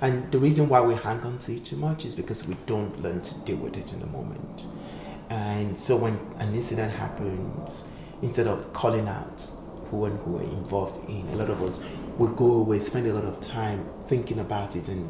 and 0.04 0.30
the 0.34 0.38
reason 0.38 0.68
why 0.68 0.82
we 0.82 0.96
hang 0.96 1.22
on 1.22 1.40
to 1.40 1.56
it 1.56 1.64
too 1.64 1.78
much 1.78 2.04
is 2.04 2.14
because 2.14 2.46
we 2.46 2.58
don't 2.66 3.02
learn 3.02 3.22
to 3.22 3.40
deal 3.46 3.56
with 3.56 3.78
it 3.78 3.94
in 3.94 4.02
the 4.02 4.06
moment. 4.08 4.64
And 5.30 5.80
so 5.80 5.96
when 5.96 6.20
an 6.40 6.54
incident 6.54 6.92
happens, 6.92 7.72
instead 8.22 8.48
of 8.48 8.74
calling 8.74 9.08
out 9.08 9.42
who 9.90 10.04
and 10.04 10.20
who 10.20 10.40
are 10.40 10.44
involved 10.44 11.10
in, 11.10 11.26
a 11.30 11.38
lot 11.38 11.50
of 11.50 11.64
us 11.64 11.82
will 12.18 12.34
go 12.34 12.52
away, 12.52 12.80
spend 12.80 13.08
a 13.08 13.14
lot 13.14 13.24
of 13.24 13.40
time 13.40 13.88
thinking 14.08 14.40
about 14.40 14.76
it 14.76 14.90
and, 14.90 15.10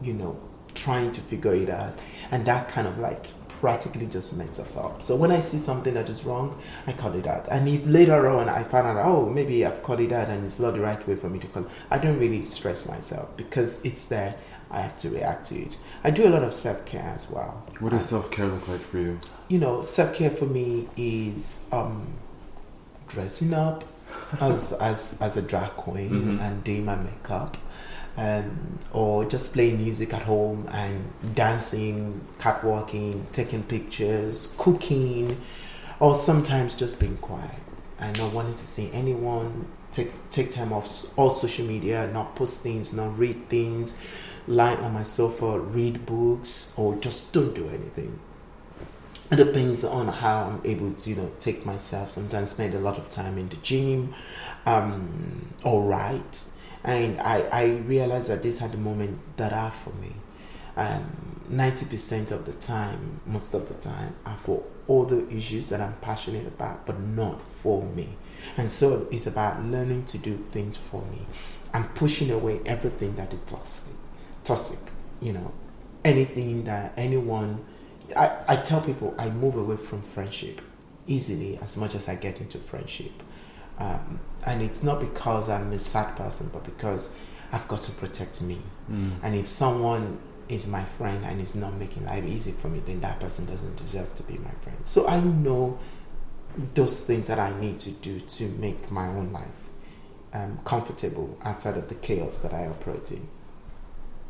you 0.00 0.12
know, 0.12 0.40
trying 0.74 1.10
to 1.10 1.20
figure 1.20 1.54
it 1.56 1.68
out. 1.68 1.98
And 2.30 2.46
that 2.46 2.68
kind 2.68 2.86
of 2.86 2.98
like 2.98 3.26
practically 3.60 4.06
just 4.06 4.36
mess 4.36 4.58
us 4.58 4.76
up. 4.76 5.02
So 5.02 5.14
when 5.14 5.30
I 5.30 5.40
see 5.40 5.58
something 5.58 5.94
that 5.94 6.08
is 6.08 6.24
wrong, 6.24 6.60
I 6.86 6.92
call 6.92 7.14
it 7.14 7.26
out. 7.26 7.46
And 7.50 7.68
if 7.68 7.86
later 7.86 8.28
on 8.28 8.48
I 8.48 8.64
find 8.64 8.86
out, 8.86 9.04
oh, 9.04 9.28
maybe 9.28 9.64
I've 9.64 9.82
called 9.82 10.00
it 10.00 10.12
out 10.12 10.28
and 10.28 10.44
it's 10.44 10.58
not 10.58 10.72
the 10.72 10.80
right 10.80 11.06
way 11.06 11.14
for 11.14 11.28
me 11.28 11.38
to 11.40 11.46
call, 11.46 11.66
I 11.90 11.98
don't 11.98 12.18
really 12.18 12.44
stress 12.44 12.86
myself 12.86 13.36
because 13.36 13.84
it's 13.84 14.06
there. 14.06 14.34
I 14.70 14.82
have 14.82 14.96
to 14.98 15.10
react 15.10 15.48
to 15.48 15.60
it. 15.60 15.76
I 16.04 16.10
do 16.10 16.26
a 16.26 16.30
lot 16.30 16.44
of 16.44 16.54
self 16.54 16.86
care 16.86 17.12
as 17.16 17.28
well. 17.28 17.66
What 17.80 17.90
does 17.90 18.08
self 18.08 18.30
care 18.30 18.46
look 18.46 18.68
like 18.68 18.82
for 18.82 18.98
you? 18.98 19.18
You 19.48 19.58
know, 19.58 19.82
self 19.82 20.14
care 20.14 20.30
for 20.30 20.46
me 20.46 20.88
is 20.96 21.66
um, 21.72 22.06
dressing 23.08 23.52
up 23.52 23.82
as 24.40 24.72
as 24.74 25.18
as 25.20 25.36
a 25.36 25.42
drag 25.42 25.70
queen 25.70 26.10
mm-hmm. 26.10 26.40
and 26.40 26.62
doing 26.62 26.84
my 26.84 26.94
makeup 26.94 27.56
um, 28.20 28.78
or 28.92 29.24
just 29.24 29.54
playing 29.54 29.82
music 29.82 30.12
at 30.12 30.22
home 30.22 30.68
and 30.72 31.34
dancing, 31.34 32.20
catwalking, 32.38 33.26
taking 33.32 33.62
pictures, 33.62 34.54
cooking, 34.58 35.40
or 36.00 36.14
sometimes 36.14 36.74
just 36.74 37.00
being 37.00 37.16
quiet 37.16 37.62
and 37.98 38.18
not 38.18 38.32
wanting 38.34 38.54
to 38.54 38.66
see 38.66 38.90
anyone. 38.92 39.66
Take 39.90 40.12
take 40.30 40.52
time 40.52 40.70
off 40.72 41.06
all 41.18 41.30
social 41.30 41.66
media, 41.66 42.10
not 42.12 42.36
post 42.36 42.62
things, 42.62 42.92
not 42.92 43.18
read 43.18 43.48
things, 43.48 43.96
lie 44.46 44.74
on 44.74 44.92
my 44.92 45.02
sofa, 45.02 45.58
read 45.58 46.04
books, 46.04 46.74
or 46.76 46.96
just 46.96 47.32
don't 47.32 47.54
do 47.54 47.68
anything. 47.70 48.20
It 49.32 49.36
depends 49.36 49.82
on 49.82 50.08
how 50.08 50.42
I'm 50.42 50.60
able 50.64 50.92
to, 50.92 51.10
you 51.10 51.16
know, 51.16 51.30
take 51.40 51.64
myself. 51.64 52.10
Sometimes 52.10 52.50
spend 52.50 52.74
a 52.74 52.80
lot 52.80 52.98
of 52.98 53.08
time 53.08 53.38
in 53.38 53.48
the 53.48 53.56
gym, 53.56 54.14
um, 54.66 55.54
or 55.64 55.84
write 55.84 56.50
and 56.84 57.20
I, 57.20 57.40
I 57.52 57.64
realized 57.86 58.28
that 58.30 58.42
these 58.42 58.62
are 58.62 58.68
the 58.68 58.78
moments 58.78 59.20
that 59.36 59.52
are 59.52 59.70
for 59.70 59.90
me. 59.94 60.12
Um, 60.76 61.40
90% 61.50 62.30
of 62.30 62.46
the 62.46 62.52
time, 62.52 63.20
most 63.26 63.54
of 63.54 63.68
the 63.68 63.74
time, 63.74 64.14
are 64.24 64.36
for 64.38 64.62
all 64.86 65.04
the 65.04 65.28
issues 65.30 65.68
that 65.68 65.80
I'm 65.80 65.94
passionate 66.00 66.46
about, 66.46 66.86
but 66.86 66.98
not 67.00 67.40
for 67.62 67.82
me. 67.82 68.16
And 68.56 68.70
so 68.70 69.08
it's 69.10 69.26
about 69.26 69.62
learning 69.64 70.04
to 70.06 70.18
do 70.18 70.44
things 70.52 70.76
for 70.76 71.02
me 71.02 71.26
and 71.74 71.92
pushing 71.94 72.30
away 72.30 72.60
everything 72.64 73.16
that 73.16 73.32
is 73.34 73.40
toxic. 73.40 73.92
Toxic, 74.44 74.90
you 75.20 75.32
know, 75.32 75.52
anything 76.04 76.64
that 76.64 76.92
anyone. 76.96 77.64
I, 78.16 78.30
I 78.48 78.56
tell 78.56 78.80
people 78.80 79.14
I 79.18 79.28
move 79.28 79.56
away 79.56 79.76
from 79.76 80.02
friendship 80.02 80.60
easily 81.06 81.58
as 81.58 81.76
much 81.76 81.94
as 81.94 82.08
I 82.08 82.14
get 82.14 82.40
into 82.40 82.58
friendship. 82.58 83.12
Um, 83.80 84.20
and 84.46 84.62
it's 84.62 84.82
not 84.82 85.00
because 85.00 85.48
I'm 85.48 85.72
a 85.72 85.78
sad 85.78 86.16
person, 86.16 86.50
but 86.52 86.64
because 86.64 87.10
I've 87.52 87.66
got 87.66 87.82
to 87.82 87.92
protect 87.92 88.40
me. 88.42 88.60
Mm. 88.90 89.12
And 89.22 89.34
if 89.34 89.48
someone 89.48 90.18
is 90.48 90.66
my 90.66 90.84
friend 90.84 91.24
and 91.24 91.40
is 91.40 91.54
not 91.54 91.74
making 91.74 92.04
life 92.06 92.24
easy 92.24 92.52
for 92.52 92.68
me, 92.68 92.82
then 92.84 93.00
that 93.00 93.20
person 93.20 93.46
doesn't 93.46 93.76
deserve 93.76 94.14
to 94.16 94.22
be 94.22 94.36
my 94.38 94.50
friend. 94.62 94.78
So 94.84 95.06
I 95.06 95.20
know 95.20 95.78
those 96.74 97.06
things 97.06 97.28
that 97.28 97.38
I 97.38 97.58
need 97.58 97.80
to 97.80 97.90
do 97.90 98.20
to 98.20 98.48
make 98.48 98.90
my 98.90 99.06
own 99.06 99.32
life 99.32 99.46
um, 100.32 100.58
comfortable 100.64 101.38
outside 101.42 101.76
of 101.76 101.88
the 101.88 101.94
chaos 101.94 102.40
that 102.40 102.52
I 102.52 102.66
operate 102.66 103.10
in. 103.10 103.28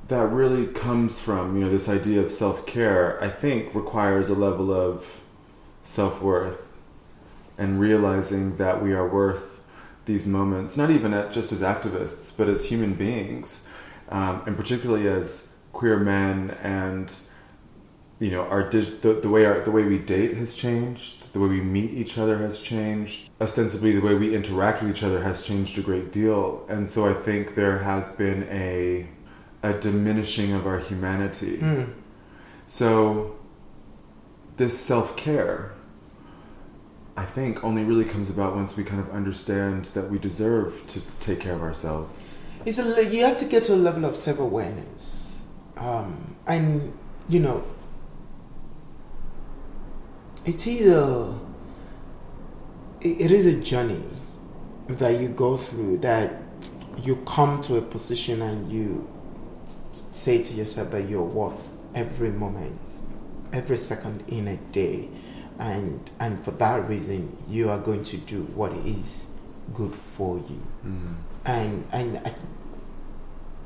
That 0.08 0.26
really 0.26 0.66
comes 0.66 1.20
from 1.20 1.56
you 1.56 1.64
know 1.64 1.70
this 1.70 1.88
idea 1.88 2.20
of 2.20 2.32
self 2.32 2.66
care. 2.66 3.22
I 3.22 3.30
think 3.30 3.74
requires 3.74 4.28
a 4.28 4.34
level 4.34 4.72
of 4.72 5.22
self 5.82 6.20
worth 6.20 6.66
and 7.60 7.78
realizing 7.78 8.56
that 8.56 8.82
we 8.82 8.94
are 8.94 9.06
worth 9.06 9.60
these 10.06 10.26
moments, 10.26 10.76
not 10.78 10.90
even 10.90 11.12
at, 11.12 11.30
just 11.30 11.52
as 11.52 11.60
activists, 11.60 12.36
but 12.36 12.48
as 12.48 12.64
human 12.64 12.94
beings, 12.94 13.68
um, 14.08 14.42
and 14.46 14.56
particularly 14.56 15.06
as 15.06 15.54
queer 15.72 15.98
men 15.98 16.50
and 16.62 17.12
you 18.18 18.30
know 18.30 18.42
our 18.42 18.68
dig- 18.68 19.00
the, 19.02 19.12
the 19.12 19.28
way 19.28 19.44
our 19.44 19.60
the 19.60 19.70
way 19.70 19.84
we 19.84 19.98
date 19.98 20.36
has 20.36 20.54
changed 20.54 21.32
the 21.32 21.38
way 21.38 21.48
we 21.48 21.60
meet 21.60 21.90
each 21.92 22.18
other 22.18 22.38
has 22.38 22.58
changed 22.58 23.30
ostensibly 23.40 23.92
the 23.92 24.00
way 24.00 24.14
we 24.14 24.34
interact 24.34 24.82
with 24.82 24.90
each 24.90 25.02
other 25.02 25.22
has 25.22 25.42
changed 25.42 25.78
a 25.78 25.80
great 25.80 26.12
deal 26.12 26.66
and 26.68 26.88
so 26.88 27.08
i 27.08 27.14
think 27.14 27.54
there 27.54 27.78
has 27.78 28.10
been 28.16 28.42
a 28.50 29.08
a 29.62 29.72
diminishing 29.74 30.52
of 30.52 30.66
our 30.66 30.80
humanity 30.80 31.58
mm. 31.58 31.90
so 32.66 33.38
this 34.56 34.78
self-care 34.78 35.72
I 37.16 37.24
think 37.24 37.64
only 37.64 37.84
really 37.84 38.04
comes 38.04 38.30
about 38.30 38.54
once 38.54 38.76
we 38.76 38.84
kind 38.84 39.00
of 39.00 39.10
understand 39.10 39.86
that 39.86 40.10
we 40.10 40.18
deserve 40.18 40.86
to 40.88 41.00
take 41.20 41.40
care 41.40 41.54
of 41.54 41.62
ourselves. 41.62 42.38
It's 42.64 42.78
a, 42.78 43.04
you 43.04 43.24
have 43.24 43.38
to 43.38 43.44
get 43.44 43.64
to 43.64 43.74
a 43.74 43.76
level 43.76 44.04
of 44.04 44.16
self 44.16 44.38
awareness, 44.38 45.44
um, 45.76 46.36
and 46.46 46.92
you 47.28 47.40
know, 47.40 47.64
it 50.44 50.66
is 50.66 50.86
a 50.86 51.38
it 53.00 53.30
is 53.30 53.46
a 53.46 53.60
journey 53.60 54.04
that 54.88 55.20
you 55.20 55.28
go 55.28 55.56
through 55.56 55.98
that 55.98 56.42
you 56.98 57.16
come 57.26 57.62
to 57.62 57.76
a 57.76 57.82
position 57.82 58.42
and 58.42 58.70
you 58.70 59.08
say 59.92 60.42
to 60.42 60.54
yourself 60.54 60.90
that 60.90 61.08
you're 61.08 61.22
worth 61.22 61.70
every 61.94 62.30
moment, 62.30 62.80
every 63.52 63.78
second 63.78 64.22
in 64.28 64.48
a 64.48 64.56
day 64.56 65.08
and 65.60 66.10
and 66.18 66.44
for 66.44 66.50
that 66.52 66.88
reason 66.88 67.36
you 67.48 67.70
are 67.70 67.78
going 67.78 68.02
to 68.02 68.16
do 68.16 68.42
what 68.54 68.72
is 68.72 69.28
good 69.74 69.94
for 69.94 70.38
you 70.38 70.62
mm. 70.84 71.14
and 71.44 71.86
and 71.92 72.18
I, 72.18 72.34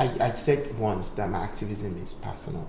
I, 0.04 0.26
I 0.26 0.30
said 0.32 0.78
once 0.78 1.10
that 1.12 1.30
my 1.30 1.44
activism 1.44 2.02
is 2.02 2.14
personal 2.14 2.68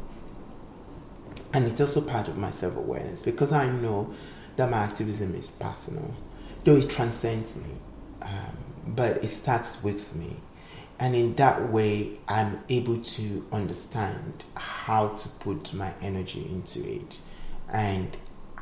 And 1.53 1.67
it's 1.67 1.79
also 1.79 2.01
part 2.01 2.27
of 2.27 2.37
my 2.37 2.51
self 2.51 2.75
awareness 2.75 3.23
because 3.23 3.53
I 3.53 3.69
know 3.69 4.13
that 4.57 4.69
my 4.69 4.79
activism 4.79 5.35
is 5.35 5.51
personal, 5.51 6.13
though 6.65 6.75
it 6.75 6.89
transcends 6.89 7.63
me, 7.63 7.75
um, 8.21 8.57
but 8.87 9.23
it 9.23 9.29
starts 9.29 9.81
with 9.81 10.13
me. 10.15 10.37
And 10.99 11.15
in 11.15 11.35
that 11.35 11.71
way, 11.71 12.19
I'm 12.27 12.61
able 12.67 12.99
to 13.01 13.45
understand 13.53 14.43
how 14.55 15.09
to 15.09 15.29
put 15.29 15.73
my 15.73 15.93
energy 16.01 16.45
into 16.45 16.89
it 16.89 17.17
and 17.69 18.15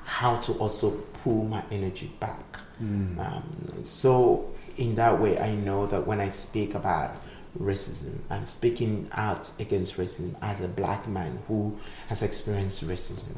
how 0.06 0.38
to 0.38 0.54
also 0.54 0.92
pull 1.24 1.46
my 1.46 1.64
energy 1.72 2.12
back. 2.20 2.60
Mm. 2.82 3.20
Um, 3.20 3.86
so, 3.86 4.52
in 4.78 4.96
that 4.96 5.20
way, 5.22 5.40
I 5.40 5.54
know 5.54 5.88
that 5.88 6.06
when 6.06 6.20
I 6.20 6.30
speak 6.30 6.76
about 6.76 7.16
racism, 7.60 8.20
I'm 8.30 8.46
speaking 8.46 9.08
out 9.12 9.50
against 9.60 9.98
racism 9.98 10.36
as 10.42 10.60
a 10.62 10.68
black 10.68 11.08
man 11.08 11.40
who 11.48 11.80
has 12.08 12.24
experienced 12.24 12.86
racism. 12.86 13.38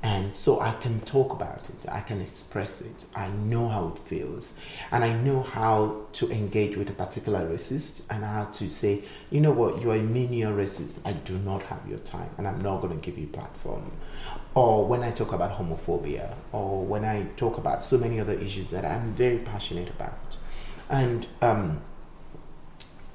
And 0.00 0.36
so 0.36 0.60
I 0.60 0.72
can 0.80 1.00
talk 1.00 1.32
about 1.32 1.68
it, 1.68 1.88
I 1.90 2.00
can 2.00 2.20
express 2.20 2.82
it, 2.82 3.06
I 3.16 3.30
know 3.30 3.68
how 3.68 3.88
it 3.88 4.08
feels, 4.08 4.52
and 4.92 5.02
I 5.02 5.12
know 5.12 5.42
how 5.42 6.02
to 6.12 6.30
engage 6.30 6.76
with 6.76 6.88
a 6.88 6.92
particular 6.92 7.40
racist 7.40 8.04
and 8.08 8.22
how 8.22 8.44
to 8.44 8.70
say, 8.70 9.02
you 9.30 9.40
know 9.40 9.50
what, 9.50 9.82
you 9.82 9.90
are 9.90 9.96
a 9.96 10.02
menial 10.02 10.52
racist, 10.52 11.00
I 11.04 11.14
do 11.14 11.36
not 11.38 11.64
have 11.64 11.80
your 11.88 11.98
time, 11.98 12.30
and 12.38 12.46
I'm 12.46 12.60
not 12.60 12.80
going 12.80 12.98
to 12.98 13.04
give 13.04 13.18
you 13.18 13.24
a 13.24 13.36
platform. 13.36 13.90
Or 14.54 14.84
when 14.86 15.02
I 15.02 15.10
talk 15.12 15.32
about 15.32 15.58
homophobia, 15.58 16.34
or 16.52 16.84
when 16.84 17.04
I 17.04 17.24
talk 17.36 17.58
about 17.58 17.82
so 17.82 17.98
many 17.98 18.18
other 18.18 18.32
issues 18.32 18.70
that 18.70 18.84
I'm 18.84 19.12
very 19.14 19.38
passionate 19.38 19.88
about. 19.88 20.18
And 20.88 21.26
um, 21.42 21.82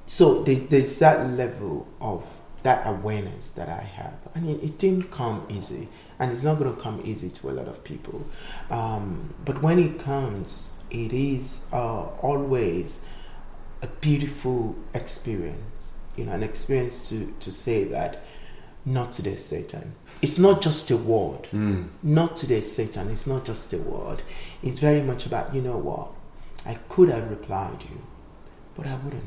so 0.06 0.42
there's 0.42 0.98
that 1.00 1.30
level 1.30 1.86
of 2.00 2.24
that 2.62 2.86
awareness 2.86 3.52
that 3.52 3.68
I 3.68 3.82
have. 3.82 4.14
and 4.34 4.48
it 4.48 4.78
didn't 4.78 5.10
come 5.10 5.46
easy 5.50 5.88
and 6.18 6.32
it's 6.32 6.44
not 6.44 6.58
going 6.58 6.74
to 6.74 6.80
come 6.80 7.00
easy 7.04 7.28
to 7.28 7.50
a 7.50 7.52
lot 7.52 7.68
of 7.68 7.82
people. 7.84 8.24
Um, 8.70 9.34
but 9.44 9.62
when 9.62 9.78
it 9.78 9.98
comes, 9.98 10.82
it 10.90 11.12
is 11.12 11.66
uh, 11.72 12.04
always 12.22 13.04
a 13.82 13.86
beautiful 13.86 14.76
experience, 14.94 15.60
you 16.16 16.24
know, 16.24 16.32
an 16.32 16.42
experience 16.42 17.08
to, 17.10 17.34
to 17.40 17.52
say 17.52 17.84
that 17.84 18.24
not 18.86 19.12
today, 19.12 19.36
Satan. 19.36 19.94
It's 20.20 20.38
not 20.38 20.60
just 20.60 20.90
a 20.90 20.96
word. 20.96 21.48
Mm. 21.52 21.88
Not 22.02 22.36
today, 22.36 22.60
Satan. 22.60 23.10
It's 23.10 23.26
not 23.26 23.44
just 23.44 23.72
a 23.72 23.78
word. 23.78 24.22
It's 24.62 24.78
very 24.78 25.00
much 25.00 25.26
about, 25.26 25.54
you 25.54 25.62
know 25.62 25.78
what? 25.78 26.08
I 26.66 26.74
could 26.88 27.08
have 27.10 27.30
replied 27.30 27.82
you, 27.82 28.02
but 28.76 28.86
I 28.86 28.96
wouldn't. 28.96 29.24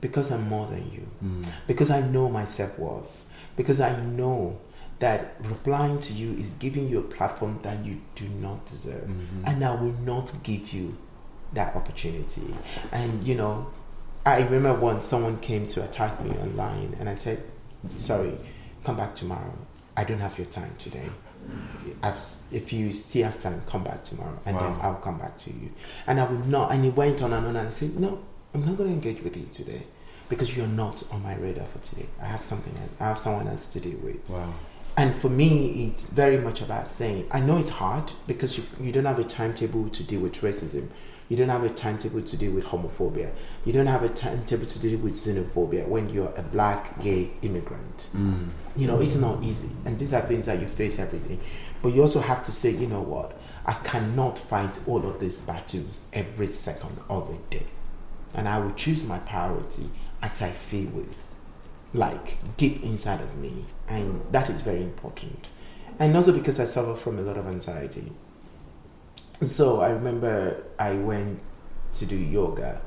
Because 0.00 0.30
I'm 0.30 0.48
more 0.48 0.66
than 0.66 0.90
you. 0.90 1.06
Mm. 1.24 1.46
Because 1.66 1.90
I 1.90 2.00
know 2.00 2.28
my 2.28 2.44
self 2.44 2.78
worth. 2.78 3.24
Because 3.56 3.80
I 3.80 4.00
know 4.02 4.58
that 4.98 5.34
replying 5.40 5.98
to 5.98 6.12
you 6.12 6.32
is 6.38 6.54
giving 6.54 6.88
you 6.88 7.00
a 7.00 7.02
platform 7.02 7.58
that 7.62 7.84
you 7.84 8.00
do 8.14 8.28
not 8.28 8.64
deserve. 8.66 9.02
Mm-hmm. 9.02 9.44
And 9.46 9.64
I 9.64 9.74
will 9.74 9.94
not 10.04 10.32
give 10.44 10.72
you 10.72 10.96
that 11.54 11.74
opportunity. 11.74 12.54
And, 12.92 13.24
you 13.24 13.34
know, 13.34 13.66
I 14.24 14.42
remember 14.42 14.74
once 14.74 15.04
someone 15.04 15.40
came 15.40 15.66
to 15.68 15.82
attack 15.82 16.22
me 16.22 16.30
online 16.30 16.96
and 17.00 17.08
I 17.08 17.16
said, 17.16 17.42
sorry, 17.96 18.38
come 18.84 18.96
back 18.96 19.16
tomorrow. 19.16 19.56
I 19.96 20.04
don't 20.04 20.20
have 20.20 20.38
your 20.38 20.46
time 20.46 20.74
today. 20.78 21.10
I've, 22.02 22.20
if 22.50 22.72
you 22.72 22.92
still 22.92 23.24
have 23.24 23.38
time, 23.38 23.62
come 23.66 23.84
back 23.84 24.04
tomorrow, 24.04 24.38
and 24.46 24.56
wow. 24.56 24.70
then 24.70 24.80
I'll 24.80 24.94
come 24.94 25.18
back 25.18 25.38
to 25.40 25.50
you. 25.50 25.72
And 26.06 26.20
I 26.20 26.24
will 26.24 26.38
not. 26.46 26.72
And 26.72 26.84
he 26.84 26.90
went 26.90 27.20
on 27.20 27.32
and 27.32 27.46
on, 27.46 27.56
and 27.56 27.68
I 27.68 27.70
said, 27.70 27.98
no, 27.98 28.20
I'm 28.54 28.64
not 28.64 28.76
going 28.76 28.88
to 28.90 28.94
engage 28.94 29.22
with 29.22 29.36
you 29.36 29.46
today 29.52 29.82
because 30.28 30.56
you're 30.56 30.66
not 30.66 31.02
on 31.10 31.22
my 31.22 31.34
radar 31.36 31.66
for 31.66 31.78
today. 31.80 32.06
I 32.20 32.26
have 32.26 32.42
something. 32.42 32.72
I 33.00 33.04
have 33.04 33.18
someone 33.18 33.48
else 33.48 33.72
to 33.72 33.80
deal 33.80 33.98
with. 33.98 34.30
Wow. 34.30 34.54
And 34.96 35.16
for 35.16 35.28
me, 35.28 35.88
it's 35.88 36.08
very 36.08 36.38
much 36.38 36.60
about 36.60 36.88
saying, 36.88 37.26
I 37.30 37.40
know 37.40 37.58
it's 37.58 37.70
hard 37.70 38.12
because 38.26 38.58
you, 38.58 38.64
you 38.80 38.92
don't 38.92 39.06
have 39.06 39.18
a 39.18 39.24
timetable 39.24 39.88
to 39.88 40.02
deal 40.02 40.20
with 40.20 40.34
racism. 40.34 40.88
You 41.28 41.36
don't 41.36 41.48
have 41.48 41.64
a 41.64 41.70
timetable 41.70 42.22
to 42.22 42.36
deal 42.36 42.52
with 42.52 42.64
homophobia. 42.64 43.32
You 43.64 43.72
don't 43.72 43.86
have 43.86 44.02
a 44.02 44.08
timetable 44.08 44.66
to 44.66 44.78
deal 44.78 44.98
with 44.98 45.14
xenophobia 45.14 45.86
when 45.86 46.10
you're 46.10 46.32
a 46.36 46.42
black 46.42 47.00
gay 47.02 47.30
immigrant. 47.42 48.08
Mm. 48.14 48.50
You 48.76 48.86
know, 48.86 49.00
it's 49.00 49.16
not 49.16 49.42
easy. 49.42 49.70
And 49.84 49.98
these 49.98 50.12
are 50.12 50.20
things 50.20 50.46
that 50.46 50.60
you 50.60 50.66
face 50.66 50.98
every 50.98 51.20
day. 51.20 51.38
But 51.80 51.94
you 51.94 52.02
also 52.02 52.20
have 52.20 52.44
to 52.46 52.52
say, 52.52 52.70
you 52.70 52.86
know 52.86 53.02
what? 53.02 53.38
I 53.64 53.74
cannot 53.74 54.38
fight 54.38 54.80
all 54.86 55.06
of 55.06 55.20
these 55.20 55.38
battles 55.38 56.02
every 56.12 56.48
second 56.48 56.98
of 57.08 57.28
the 57.28 57.58
day. 57.58 57.66
And 58.34 58.48
I 58.48 58.58
will 58.58 58.72
choose 58.72 59.04
my 59.04 59.18
priority 59.18 59.88
as 60.20 60.42
I 60.42 60.50
feel 60.50 60.88
with 60.90 61.32
like 61.94 62.38
deep 62.56 62.82
inside 62.82 63.20
of 63.20 63.36
me, 63.36 63.66
and 63.88 64.22
that 64.30 64.48
is 64.48 64.60
very 64.60 64.82
important. 64.82 65.48
And 65.98 66.16
also 66.16 66.32
because 66.32 66.58
I 66.58 66.64
suffer 66.64 66.96
from 66.96 67.18
a 67.18 67.22
lot 67.22 67.36
of 67.36 67.46
anxiety. 67.46 68.12
So 69.42 69.80
I 69.80 69.90
remember 69.90 70.62
I 70.78 70.94
went 70.94 71.40
to 71.94 72.06
do 72.06 72.16
yoga 72.16 72.80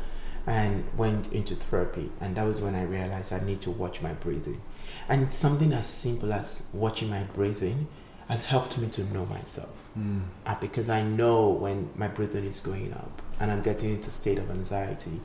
and 0.48 0.86
went 0.96 1.32
into 1.34 1.56
therapy, 1.56 2.12
and 2.22 2.36
that 2.38 2.44
was 2.44 2.62
when 2.62 2.76
I 2.76 2.84
realized 2.84 3.34
I 3.34 3.40
need 3.40 3.62
to 3.62 3.72
watch 3.72 4.02
my 4.02 4.14
breathing. 4.14 4.62
And 5.10 5.34
something 5.34 5.74
as 5.74 5.88
simple 5.88 6.32
as 6.32 6.68
watching 6.74 7.10
my 7.10 7.24
breathing 7.24 7.88
has 8.28 8.44
helped 8.46 8.78
me 8.78 8.88
to 8.90 9.04
know 9.06 9.26
myself. 9.26 9.74
Mm. 9.98 10.24
Uh, 10.46 10.56
because 10.60 10.90
I 10.90 11.04
know 11.04 11.50
when 11.50 11.90
my 11.96 12.08
breathing 12.08 12.46
is 12.46 12.60
going 12.60 12.94
up 12.94 13.22
and 13.40 13.52
I'm 13.52 13.62
getting 13.62 13.92
into 13.92 14.10
a 14.10 14.12
state 14.12 14.38
of 14.38 14.50
anxiety, 14.50 15.22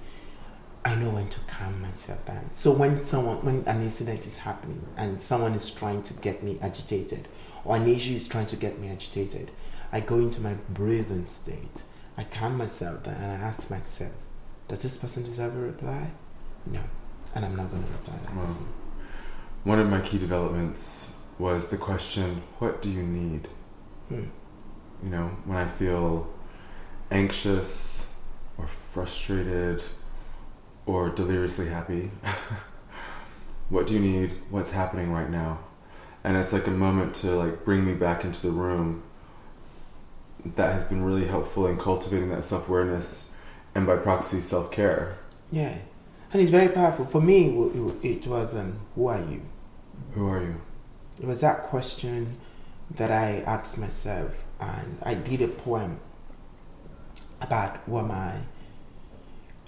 I 0.85 0.95
know 0.95 1.11
when 1.11 1.29
to 1.29 1.41
calm 1.41 1.83
myself 1.83 2.25
down. 2.25 2.51
So 2.53 2.73
when 2.73 3.05
someone, 3.05 3.45
when 3.45 3.65
an 3.67 3.83
incident 3.83 4.27
is 4.27 4.39
happening 4.39 4.87
and 4.97 5.21
someone 5.21 5.55
is 5.55 5.71
trying 5.71 6.03
to 6.05 6.15
get 6.15 6.43
me 6.43 6.59
agitated, 6.63 7.29
or 7.65 7.77
an 7.77 7.89
issue 7.89 8.15
is 8.15 8.29
trying 8.29 8.47
to 8.47 8.57
get 8.57 8.79
me 8.79 8.89
agitated, 8.89 9.51
I 9.93 10.01
go 10.01 10.17
into 10.17 10.41
my 10.41 10.55
breathing 10.69 11.27
state. 11.27 11.83
I 12.17 12.25
calm 12.25 12.57
myself 12.59 13.03
down 13.03 13.15
and 13.15 13.33
I 13.33 13.47
ask 13.47 13.71
myself, 13.71 14.13
does 14.69 14.83
this 14.83 14.99
person 14.99 15.25
deserve 15.25 15.57
a 15.57 15.61
reply? 15.61 16.11
No, 16.67 16.81
and 17.35 17.45
I'm 17.45 17.57
not 17.57 17.71
going 17.71 17.83
to 17.83 17.91
reply 17.91 18.17
that 18.23 18.47
person. 18.47 18.69
One 19.65 19.79
of 19.79 19.89
my 19.89 20.01
key 20.01 20.19
developments 20.19 21.17
was 21.39 21.69
the 21.69 21.77
question, 21.77 22.43
"What 22.59 22.83
do 22.83 22.91
you 22.91 23.03
need?" 23.03 23.49
Hmm. 24.09 24.27
You 25.03 25.11
know, 25.11 25.37
when 25.45 25.59
I 25.59 25.67
feel 25.67 26.33
anxious 27.11 28.15
or 28.59 28.67
frustrated 28.67 29.83
or 30.87 31.09
deliriously 31.09 31.69
happy. 31.69 32.11
what 33.69 33.87
do 33.87 33.95
you 33.95 34.01
need? 34.01 34.37
What's 34.51 34.71
happening 34.71 35.13
right 35.13 35.31
now? 35.31 35.61
And 36.23 36.37
it's 36.37 36.53
like 36.53 36.67
a 36.67 36.73
moment 36.73 37.15
to 37.17 37.31
like 37.33 37.65
bring 37.65 37.85
me 37.85 37.95
back 37.95 38.25
into 38.25 38.47
the 38.47 38.53
room. 38.53 39.03
That 40.45 40.73
has 40.73 40.85
been 40.85 41.05
really 41.05 41.27
helpful 41.27 41.67
in 41.67 41.79
cultivating 41.79 42.31
that 42.31 42.45
self 42.45 42.69
awareness 42.69 43.33
and 43.75 43.87
by 43.87 43.97
proxy 43.97 44.41
self 44.41 44.71
care. 44.71 45.19
Yeah, 45.53 45.79
and 46.33 46.41
it's 46.41 46.51
very 46.51 46.69
powerful. 46.69 47.05
For 47.05 47.21
me, 47.21 47.49
it 48.03 48.27
was 48.27 48.55
um, 48.55 48.79
who 48.95 49.07
are 49.09 49.21
you? 49.21 49.43
Who 50.15 50.29
are 50.29 50.41
you? 50.41 50.61
It 51.21 51.27
was 51.27 51.41
that 51.41 51.65
question 51.65 52.39
that 52.91 53.11
I 53.11 53.41
asked 53.47 53.79
myself, 53.79 54.33
and 54.59 54.99
I 55.03 55.15
did 55.15 55.43
a 55.43 55.49
poem 55.49 56.01
about 57.41 57.79
who 57.87 57.99
am 57.99 58.11
I, 58.11 58.37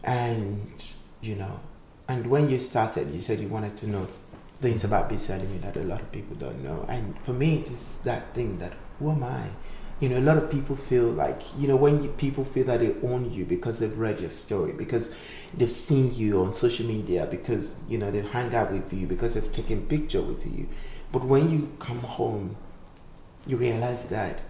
and 0.02 0.82
you 1.20 1.34
know. 1.36 1.60
And 2.08 2.26
when 2.26 2.50
you 2.50 2.58
started, 2.58 3.12
you 3.14 3.20
said 3.20 3.40
you 3.40 3.48
wanted 3.48 3.76
to 3.76 3.88
know 3.88 4.08
things 4.60 4.84
about 4.84 5.10
Bisi 5.10 5.30
Alimi 5.36 5.60
that 5.62 5.76
a 5.76 5.84
lot 5.84 6.00
of 6.00 6.10
people 6.12 6.36
don't 6.36 6.62
know. 6.62 6.84
And 6.88 7.18
for 7.24 7.32
me, 7.32 7.58
it's 7.58 7.98
that 7.98 8.34
thing 8.34 8.58
that 8.58 8.72
who 8.98 9.10
am 9.10 9.24
I? 9.24 9.48
You 10.02 10.08
know, 10.08 10.18
a 10.18 10.26
lot 10.26 10.36
of 10.36 10.50
people 10.50 10.74
feel 10.74 11.04
like, 11.04 11.40
you 11.56 11.68
know, 11.68 11.76
when 11.76 12.02
you, 12.02 12.08
people 12.10 12.44
feel 12.44 12.64
that 12.64 12.80
they 12.80 12.92
own 13.04 13.32
you 13.32 13.44
because 13.44 13.78
they've 13.78 13.96
read 13.96 14.20
your 14.20 14.30
story, 14.30 14.72
because 14.72 15.12
they've 15.54 15.70
seen 15.70 16.12
you 16.12 16.42
on 16.42 16.52
social 16.52 16.84
media, 16.86 17.28
because, 17.30 17.84
you 17.88 17.98
know, 17.98 18.10
they've 18.10 18.28
hung 18.28 18.52
out 18.52 18.72
with 18.72 18.92
you, 18.92 19.06
because 19.06 19.34
they've 19.34 19.52
taken 19.52 19.86
picture 19.86 20.20
with 20.20 20.44
you. 20.44 20.68
But 21.12 21.24
when 21.24 21.50
you 21.52 21.72
come 21.78 22.00
home, 22.00 22.56
you 23.46 23.56
realize 23.56 24.08
that 24.08 24.40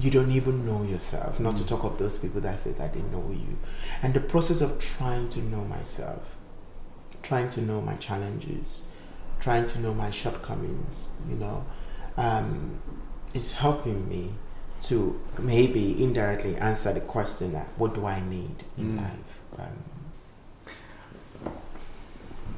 you 0.00 0.10
don't 0.10 0.32
even 0.32 0.66
know 0.66 0.82
yourself, 0.82 1.38
not 1.38 1.54
mm. 1.54 1.58
to 1.58 1.64
talk 1.64 1.84
of 1.84 1.96
those 1.98 2.18
people 2.18 2.40
that 2.40 2.58
say 2.58 2.72
that 2.72 2.92
they 2.92 3.02
know 3.02 3.30
you. 3.30 3.56
And 4.02 4.14
the 4.14 4.20
process 4.20 4.60
of 4.60 4.80
trying 4.80 5.28
to 5.28 5.38
know 5.38 5.64
myself, 5.64 6.36
trying 7.22 7.50
to 7.50 7.62
know 7.62 7.80
my 7.80 7.94
challenges, 7.98 8.82
trying 9.38 9.68
to 9.68 9.78
know 9.78 9.94
my 9.94 10.10
shortcomings, 10.10 11.10
you 11.28 11.36
know, 11.36 11.64
um, 12.16 12.80
is 13.32 13.52
helping 13.52 14.08
me 14.08 14.32
to 14.84 15.20
maybe 15.38 16.02
indirectly 16.02 16.56
answer 16.56 16.92
the 16.92 17.00
question 17.00 17.52
that 17.52 17.66
what 17.76 17.94
do 17.94 18.06
I 18.06 18.20
need 18.20 18.64
in 18.76 18.96
mm. 18.96 19.02
life? 19.02 19.66
Um, 21.46 21.52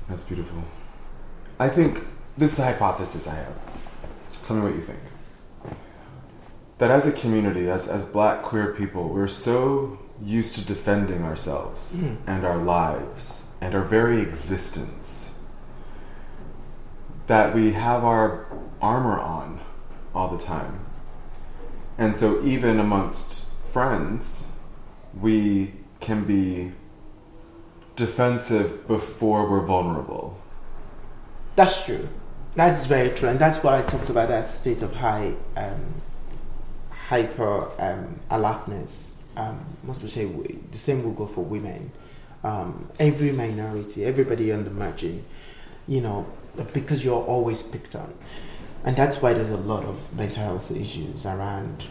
That's 0.08 0.22
beautiful. 0.22 0.62
I 1.58 1.68
think 1.68 2.04
this 2.36 2.52
is 2.54 2.58
a 2.58 2.64
hypothesis 2.64 3.26
I 3.26 3.34
have. 3.34 3.58
Tell 4.42 4.56
me 4.56 4.62
what 4.62 4.74
you 4.74 4.80
think 4.80 4.98
that 6.80 6.90
as 6.90 7.06
a 7.06 7.12
community, 7.12 7.68
as, 7.68 7.86
as 7.86 8.06
black 8.06 8.42
queer 8.42 8.72
people, 8.72 9.10
we're 9.10 9.28
so 9.28 9.98
used 10.22 10.54
to 10.54 10.64
defending 10.64 11.22
ourselves 11.22 11.94
mm. 11.94 12.16
and 12.26 12.44
our 12.44 12.56
lives 12.56 13.44
and 13.60 13.74
our 13.74 13.84
very 13.84 14.22
existence 14.22 15.38
that 17.26 17.54
we 17.54 17.72
have 17.72 18.02
our 18.02 18.46
armor 18.80 19.20
on 19.20 19.60
all 20.14 20.28
the 20.28 20.42
time. 20.42 20.86
And 22.00 22.16
so, 22.16 22.42
even 22.42 22.80
amongst 22.80 23.50
friends, 23.74 24.46
we 25.20 25.74
can 26.00 26.24
be 26.24 26.70
defensive 27.94 28.88
before 28.88 29.46
we're 29.50 29.66
vulnerable. 29.66 30.40
That's 31.56 31.84
true. 31.84 32.08
That's 32.56 32.86
very 32.86 33.10
true, 33.10 33.28
and 33.28 33.38
that's 33.38 33.62
what 33.62 33.74
I 33.74 33.82
talked 33.82 34.08
about. 34.08 34.28
That 34.28 34.50
state 34.50 34.80
of 34.80 34.94
high 34.94 35.34
um, 35.58 36.00
hyper 36.90 37.70
um, 37.78 38.18
alertness. 38.30 39.18
Um, 39.36 39.62
most 39.82 40.02
would 40.02 40.12
say 40.12 40.24
the 40.24 40.78
same 40.78 41.04
will 41.04 41.12
go 41.12 41.26
for 41.26 41.44
women. 41.44 41.92
Um, 42.42 42.88
every 42.98 43.30
minority, 43.30 44.06
everybody 44.06 44.50
on 44.52 44.64
the 44.64 44.70
margin, 44.70 45.26
you 45.86 46.00
know, 46.00 46.24
because 46.72 47.04
you're 47.04 47.22
always 47.22 47.62
picked 47.62 47.94
on, 47.94 48.14
and 48.84 48.96
that's 48.96 49.20
why 49.20 49.32
there's 49.34 49.50
a 49.50 49.56
lot 49.56 49.84
of 49.84 50.14
mental 50.14 50.42
health 50.42 50.70
issues 50.70 51.26
around 51.26 51.84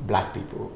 black 0.00 0.34
people. 0.34 0.72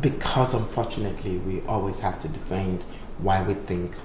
Because 0.00 0.54
unfortunately, 0.54 1.38
we 1.38 1.60
always 1.62 2.00
have 2.00 2.20
to 2.22 2.28
defend 2.28 2.82
why 3.18 3.42
we 3.42 3.54
think 3.54 3.96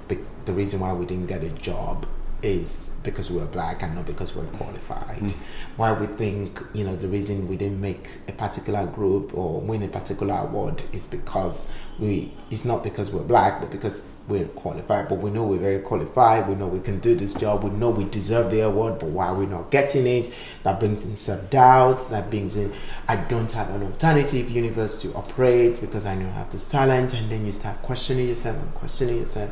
the 0.46 0.54
reason 0.54 0.80
why 0.80 0.94
we 0.94 1.06
didn't 1.06 1.28
get 1.28 1.44
a 1.44 1.50
job 1.50 2.06
is 2.42 2.92
because 3.04 3.30
we're 3.30 3.46
black 3.46 3.84
and 3.84 3.96
not 3.96 4.06
because 4.06 4.36
we're 4.36 4.46
qualified. 4.46 5.20
Mm. 5.20 5.34
Why 5.78 5.92
we 5.94 6.08
think, 6.08 6.62
you 6.74 6.84
know, 6.84 6.96
the 6.96 7.08
reason 7.08 7.48
we 7.48 7.58
didn't 7.58 7.82
make 7.82 8.08
a 8.28 8.32
particular 8.32 8.86
group 8.88 9.34
or 9.34 9.62
win 9.62 9.84
a 9.84 9.88
particular 9.88 10.36
award 10.36 10.82
is 10.92 11.08
because 11.08 11.70
we, 12.00 12.34
it's 12.50 12.66
not 12.66 12.84
because 12.84 13.12
we're 13.12 13.24
black, 13.24 13.60
but 13.60 13.72
because 13.72 14.06
we're 14.28 14.46
qualified. 14.46 15.10
But 15.10 15.20
we 15.20 15.32
know 15.32 15.44
we're 15.44 15.58
very 15.58 15.80
qualified. 15.80 16.48
We 16.48 16.56
know 16.56 16.68
we 16.68 16.80
can 16.80 17.00
do 17.00 17.16
this 17.16 17.34
job. 17.34 17.64
We 17.64 17.70
know 17.72 17.90
we 17.90 18.06
deserve 18.06 18.52
the 18.52 18.62
award, 18.62 19.00
but 19.00 19.10
why 19.10 19.32
we're 19.32 19.48
not 19.48 19.70
getting 19.72 20.08
it, 20.08 20.34
that 20.64 20.80
brings 20.80 21.04
in 21.06 21.18
self 21.18 21.50
doubt. 21.50 22.10
That 22.10 22.30
brings 22.30 22.56
in, 22.56 22.74
I 23.08 23.18
don't 23.18 23.52
have 23.52 23.70
an 23.70 23.84
alternative 23.84 24.50
universe 24.50 25.02
to 25.02 25.14
operate 25.14 25.82
because 25.82 26.06
I 26.06 26.16
know 26.16 26.28
I 26.28 26.34
have 26.34 26.52
this 26.52 26.70
talent. 26.70 27.14
And 27.14 27.30
then 27.30 27.46
you 27.46 27.52
start 27.52 27.82
questioning 27.82 28.28
yourself 28.28 28.58
and 28.58 28.74
questioning 28.74 29.18
yourself. 29.18 29.52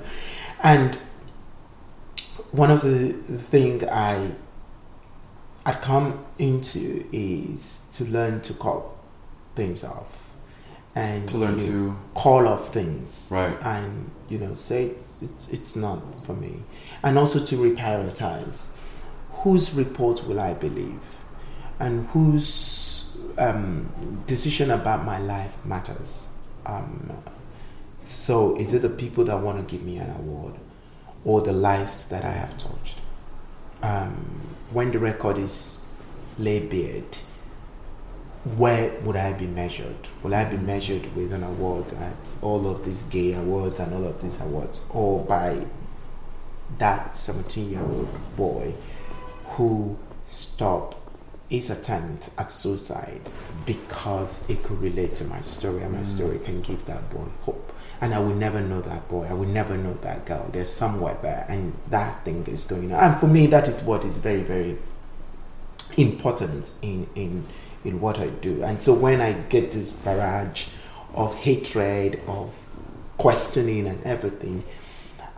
And 0.64 0.96
one 2.52 2.72
of 2.72 2.82
the, 2.82 3.14
thing 3.14 3.88
I 3.90 4.32
I 5.64 5.74
come 5.74 6.26
into 6.40 7.08
is 7.12 7.82
to 7.94 8.06
learn 8.06 8.42
to 8.42 8.54
call 8.54 8.98
things 9.56 9.84
off 9.84 10.21
and 10.96 11.28
to 11.30 11.38
learn 11.38 11.58
to 11.60 11.98
call 12.14 12.48
off 12.48 12.74
things. 12.74 13.30
Right. 13.32 13.58
And 13.62 14.12
you 14.30 14.38
know 14.38 14.54
say 14.56 14.86
it's, 14.86 15.22
it's, 15.22 15.50
it's 15.50 15.76
not 15.76 16.24
for 16.26 16.34
me. 16.34 16.64
And 17.04 17.18
also 17.18 17.44
to 17.46 17.56
reprioritize 17.56 18.68
whose 19.32 19.74
report 19.74 20.28
will 20.28 20.40
I 20.40 20.54
believe? 20.54 21.00
And 21.80 22.08
whose 22.08 23.18
um, 23.38 24.24
decision 24.28 24.72
about 24.72 25.04
my 25.04 25.18
life 25.18 25.54
matters. 25.66 26.22
Um, 26.66 27.12
so 28.04 28.58
is 28.60 28.74
it 28.74 28.82
the 28.82 28.90
people 28.90 29.24
that 29.26 29.40
want 29.40 29.68
to 29.68 29.72
give 29.76 29.86
me 29.86 29.98
an 29.98 30.10
award 30.12 30.56
or 31.24 31.42
the 31.42 31.52
lives 31.52 32.10
that 32.10 32.26
I 32.26 32.32
have 32.32 32.58
touched. 32.58 32.98
Um, 33.82 34.42
when 34.72 34.92
the 34.92 35.00
record 35.00 35.38
is 35.38 35.84
laid 36.38 36.70
bare, 36.70 37.04
where 38.44 38.92
would 39.02 39.16
I 39.16 39.34
be 39.34 39.46
measured? 39.46 40.08
Will 40.24 40.34
I 40.34 40.46
be 40.46 40.58
measured 40.58 41.16
with 41.16 41.32
an 41.32 41.44
award 41.44 41.94
at 41.94 42.16
all 42.42 42.68
of 42.70 42.84
these 42.86 43.04
gay 43.06 43.34
awards 43.34 43.80
and 43.80 43.94
all 43.94 44.06
of 44.06 44.22
these 44.22 44.42
awards, 44.42 44.90
or 44.94 45.24
by 45.24 45.66
that 46.78 47.16
17 47.16 47.72
year 47.72 47.82
old 47.82 48.10
boy 48.36 48.74
who 49.52 49.98
stopped 50.28 50.98
his 51.50 51.70
attempt 51.70 52.30
at 52.38 52.52
suicide 52.52 53.22
because 53.66 54.50
it 54.50 54.64
could 54.64 54.82
relate 54.82 55.16
to 55.16 55.26
my 55.26 55.42
story 55.42 55.84
and 55.84 55.92
my 55.92 56.00
mm. 56.00 56.08
story 56.08 56.40
can 56.40 56.62
give 56.62 56.86
that 56.86 57.10
boy 57.10 57.26
hope? 57.42 57.72
and 58.02 58.16
I 58.16 58.20
will 58.20 58.36
never 58.36 58.60
know 58.60 58.82
that 58.82 59.08
boy. 59.08 59.28
I 59.30 59.34
will 59.34 59.48
never 59.48 59.78
know 59.78 59.94
that 60.02 60.26
girl. 60.26 60.50
There's 60.52 60.72
somewhere 60.72 61.18
there, 61.22 61.46
and 61.48 61.74
that 61.92 62.26
thing 62.26 62.44
is 62.48 62.66
going 62.66 62.92
on. 62.92 63.00
And 63.00 63.20
for 63.20 63.28
me, 63.28 63.46
that 63.48 63.68
is 63.68 63.84
what 63.84 64.04
is 64.04 64.18
very, 64.18 64.42
very 64.42 64.78
important 65.98 66.72
in 66.82 67.08
in 67.14 67.46
in 67.84 68.00
what 68.00 68.20
I 68.20 68.28
do. 68.28 68.64
And 68.64 68.82
so 68.82 68.94
when 68.94 69.22
I 69.22 69.34
get 69.34 69.72
this 69.72 69.94
barrage 69.94 70.68
of 71.14 71.36
hatred, 71.36 72.22
of 72.28 72.54
questioning, 73.18 73.88
and 73.88 74.04
everything, 74.04 74.64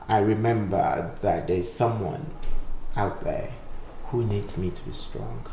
I 0.07 0.19
remember 0.19 1.11
that 1.21 1.47
there's 1.47 1.71
someone 1.71 2.25
out 2.95 3.23
there 3.23 3.51
who 4.07 4.25
needs 4.25 4.57
me 4.57 4.69
to 4.69 4.85
be 4.85 4.91
strong 4.91 5.45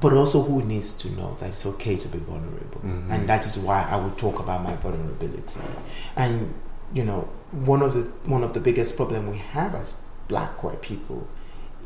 but 0.00 0.12
also 0.12 0.42
who 0.42 0.62
needs 0.62 0.92
to 0.94 1.10
know 1.10 1.36
that 1.40 1.50
it's 1.50 1.66
okay 1.66 1.96
to 1.96 2.08
be 2.08 2.18
vulnerable 2.18 2.80
mm-hmm. 2.80 3.10
and 3.12 3.28
that 3.28 3.46
is 3.46 3.58
why 3.58 3.86
i 3.90 3.96
would 3.96 4.16
talk 4.18 4.38
about 4.40 4.62
my 4.62 4.74
vulnerability 4.76 5.60
and 6.16 6.52
you 6.92 7.04
know 7.04 7.28
one 7.52 7.82
of 7.82 7.94
the 7.94 8.02
one 8.28 8.42
of 8.42 8.54
the 8.54 8.60
biggest 8.60 8.96
problem 8.96 9.30
we 9.30 9.38
have 9.38 9.74
as 9.74 9.96
black 10.28 10.62
white 10.62 10.82
people 10.82 11.28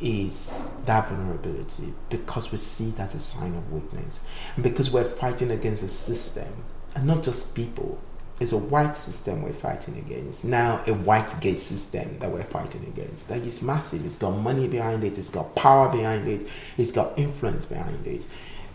is 0.01 0.71
that 0.87 1.09
vulnerability 1.09 1.93
because 2.09 2.53
we 2.53 2.59
see 2.59 2.89
it 2.91 3.01
as 3.01 3.15
a 3.15 3.19
sign 3.19 3.55
of 3.55 3.73
weakness 3.73 4.23
and 4.55 4.63
because 4.63 4.91
we're 4.91 5.05
fighting 5.05 5.51
against 5.51 5.83
a 5.83 5.89
system 5.89 6.65
and 6.95 7.05
not 7.05 7.23
just 7.23 7.55
people 7.55 7.99
it's 8.41 8.53
a 8.53 8.57
white 8.57 8.97
system 8.97 9.43
we're 9.43 9.53
fighting 9.53 9.99
against. 9.99 10.45
Now, 10.45 10.83
a 10.87 10.95
white 10.95 11.41
gay 11.41 11.55
system 11.55 12.19
that 12.21 12.31
we're 12.31 12.45
fighting 12.45 12.85
against. 12.85 13.29
That 13.29 13.43
is 13.43 13.63
massive. 13.63 14.05
It's 14.05 14.19
got 14.19 14.31
money 14.31 14.69
behind 14.69 15.03
it, 15.03 15.19
it's 15.19 15.31
got 15.31 15.55
power 15.57 15.91
behind 15.91 16.29
it, 16.29 16.47
it's 16.77 16.93
got 16.93 17.19
influence 17.19 17.65
behind 17.65 18.07
it. 18.07 18.23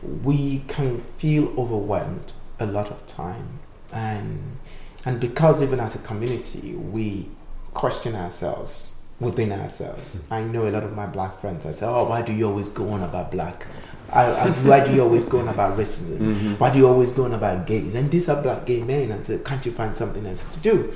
We 0.02 0.64
can 0.68 1.00
feel 1.18 1.48
overwhelmed 1.58 2.34
a 2.60 2.66
lot 2.66 2.88
of 2.92 3.06
time. 3.08 3.60
And, 3.94 4.58
and 5.06 5.20
because, 5.22 5.64
even 5.64 5.80
as 5.80 5.96
a 5.96 6.00
community, 6.00 6.74
we 6.74 7.30
question 7.74 8.16
ourselves 8.16 8.93
within 9.24 9.52
ourselves. 9.52 10.22
I 10.30 10.44
know 10.44 10.68
a 10.68 10.72
lot 10.72 10.84
of 10.84 10.96
my 10.96 11.06
black 11.06 11.40
friends, 11.40 11.66
I 11.66 11.72
say, 11.72 11.86
Oh, 11.86 12.06
why 12.06 12.22
do 12.22 12.34
you 12.34 12.48
always 12.48 12.72
go 12.72 12.90
on 12.90 13.04
about 13.04 13.32
black? 13.32 13.68
I, 14.12 14.26
I, 14.26 14.50
why 14.52 14.86
do 14.86 14.94
you 14.94 15.02
always 15.02 15.26
go 15.28 15.40
on 15.40 15.48
about 15.48 15.78
racism? 15.78 16.20
Mm-hmm. 16.20 16.54
Why 16.56 16.72
do 16.72 16.78
you 16.78 16.88
always 16.88 17.12
go 17.12 17.26
on 17.26 17.34
about 17.34 17.66
gays? 17.66 17.96
And 17.96 18.12
these 18.12 18.30
are 18.30 18.42
black 18.42 18.66
gay 18.66 18.84
men, 18.84 19.12
and 19.12 19.26
so 19.26 19.40
can't 19.40 19.66
you 19.66 19.72
find 19.72 19.98
something 19.98 20.26
else 20.26 20.54
to 20.54 20.60
do? 20.60 20.96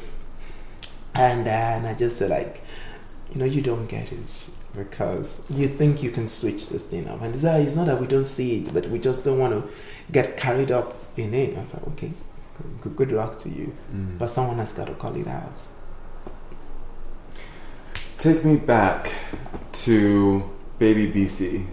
And, 1.15 1.47
uh, 1.47 1.51
and 1.51 1.87
I 1.87 1.95
just 1.95 2.17
said, 2.17 2.29
like, 2.29 2.61
you 3.33 3.39
know, 3.39 3.45
you 3.45 3.61
don't 3.61 3.87
get 3.87 4.11
it 4.11 4.49
because 4.75 5.41
you 5.49 5.67
think 5.67 6.03
you 6.03 6.11
can 6.11 6.27
switch 6.27 6.69
this 6.69 6.85
thing 6.85 7.07
up. 7.07 7.21
And 7.21 7.33
it's, 7.33 7.43
uh, 7.43 7.59
it's 7.59 7.75
not 7.75 7.87
that 7.87 7.99
we 7.99 8.05
don't 8.05 8.25
see 8.25 8.59
it, 8.59 8.73
but 8.73 8.87
we 8.89 8.99
just 8.99 9.25
don't 9.25 9.39
want 9.39 9.53
to 9.53 9.73
get 10.11 10.37
carried 10.37 10.71
up 10.71 10.95
in 11.17 11.33
it. 11.33 11.57
I 11.57 11.63
thought, 11.63 11.87
okay, 11.93 12.11
good, 12.81 12.95
good 12.95 13.11
luck 13.11 13.39
to 13.39 13.49
you. 13.49 13.75
Mm. 13.91 14.19
But 14.19 14.27
someone 14.27 14.57
has 14.57 14.73
got 14.73 14.87
to 14.87 14.93
call 14.93 15.15
it 15.15 15.27
out. 15.27 15.53
Take 18.17 18.43
me 18.43 18.55
back 18.55 19.11
to 19.85 20.49
baby 20.79 21.11
Bisi. 21.11 21.67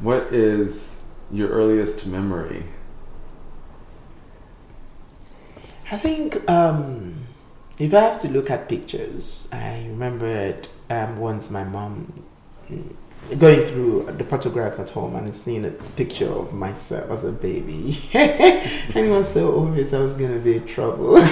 What 0.00 0.32
is 0.32 1.04
your 1.30 1.48
earliest 1.50 2.06
memory? 2.06 2.64
I 5.92 5.96
think 5.96 6.50
um, 6.50 7.28
if 7.78 7.94
I 7.94 8.00
have 8.00 8.20
to 8.22 8.28
look 8.28 8.50
at 8.50 8.68
pictures, 8.68 9.48
I 9.52 9.86
remembered 9.86 10.66
um, 10.90 11.18
once 11.20 11.52
my 11.52 11.62
mom 11.62 12.24
going 13.38 13.66
through 13.66 14.06
the 14.18 14.24
photograph 14.24 14.78
at 14.78 14.90
home 14.90 15.16
and 15.16 15.34
seeing 15.34 15.64
a 15.64 15.70
picture 15.70 16.28
of 16.28 16.52
myself 16.52 17.10
as 17.10 17.24
a 17.24 17.32
baby. 17.32 18.08
and 18.12 18.96
it 18.96 19.10
was 19.10 19.32
so 19.32 19.60
obvious 19.60 19.92
I 19.92 20.00
was 20.00 20.16
to 20.16 20.38
be 20.38 20.56
in 20.56 20.66
trouble. 20.66 21.16
it, 21.18 21.22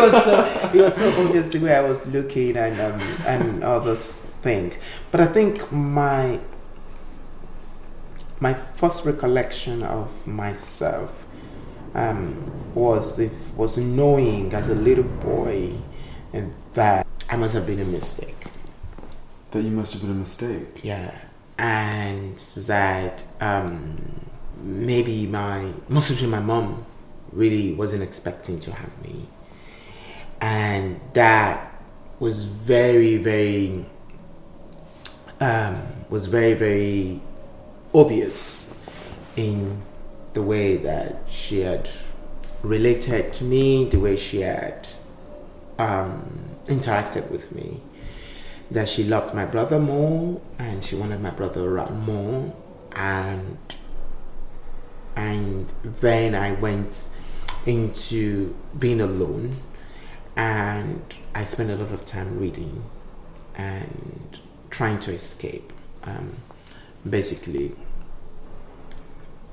was 0.00 0.24
so, 0.24 0.70
it 0.74 0.80
was 0.82 0.94
so 0.94 1.24
obvious 1.24 1.52
the 1.52 1.58
way 1.60 1.74
I 1.74 1.80
was 1.80 2.06
looking 2.08 2.56
and, 2.56 2.80
um, 2.80 3.00
and 3.26 3.64
all 3.64 3.80
those 3.80 4.02
things. 4.42 4.74
But 5.10 5.20
I 5.20 5.26
think 5.26 5.70
my 5.72 6.40
my 8.40 8.54
first 8.54 9.04
recollection 9.04 9.82
of 9.82 10.26
myself 10.26 11.12
um, 11.94 12.72
was 12.74 13.16
the, 13.16 13.30
was 13.56 13.76
knowing 13.76 14.52
as 14.54 14.68
a 14.68 14.74
little 14.74 15.02
boy 15.04 15.72
that 16.74 17.06
I 17.28 17.36
must 17.36 17.54
have 17.54 17.66
been 17.66 17.80
a 17.80 17.84
mistake. 17.84 18.46
That 19.50 19.62
you 19.62 19.70
must 19.70 19.94
have 19.94 20.02
been 20.02 20.10
a 20.10 20.14
mistake. 20.14 20.80
Yeah, 20.82 21.14
and 21.58 22.36
that 22.66 23.24
um, 23.40 24.20
maybe 24.62 25.26
my 25.26 25.72
most 25.88 26.10
of 26.10 26.22
my 26.28 26.40
mom 26.40 26.84
really 27.32 27.74
wasn't 27.74 28.02
expecting 28.02 28.58
to 28.60 28.72
have 28.72 29.02
me, 29.02 29.26
and 30.40 31.00
that 31.14 31.72
was 32.20 32.44
very 32.44 33.16
very 33.16 33.86
um, 35.40 35.82
was 36.10 36.26
very 36.26 36.54
very 36.54 37.20
obvious 37.94 38.74
in 39.36 39.82
the 40.34 40.42
way 40.42 40.76
that 40.76 41.16
she 41.30 41.60
had 41.60 41.88
related 42.62 43.32
to 43.34 43.44
me, 43.44 43.84
the 43.84 43.98
way 43.98 44.16
she 44.16 44.40
had 44.40 44.86
um, 45.78 46.56
interacted 46.66 47.30
with 47.30 47.50
me. 47.52 47.80
That 48.70 48.88
she 48.88 49.04
loved 49.04 49.34
my 49.34 49.46
brother 49.46 49.78
more 49.78 50.40
and 50.58 50.84
she 50.84 50.94
wanted 50.94 51.20
my 51.20 51.30
brother 51.30 51.64
around 51.64 52.00
more. 52.00 52.54
And 52.92 53.58
and 55.16 55.68
then 56.00 56.34
I 56.34 56.52
went 56.52 57.08
into 57.66 58.54
being 58.78 59.00
alone 59.00 59.56
and 60.36 61.02
I 61.34 61.44
spent 61.44 61.70
a 61.70 61.76
lot 61.76 61.92
of 61.92 62.04
time 62.04 62.38
reading 62.38 62.84
and 63.56 64.38
trying 64.70 65.00
to 65.00 65.12
escape 65.12 65.72
um, 66.04 66.36
basically. 67.08 67.74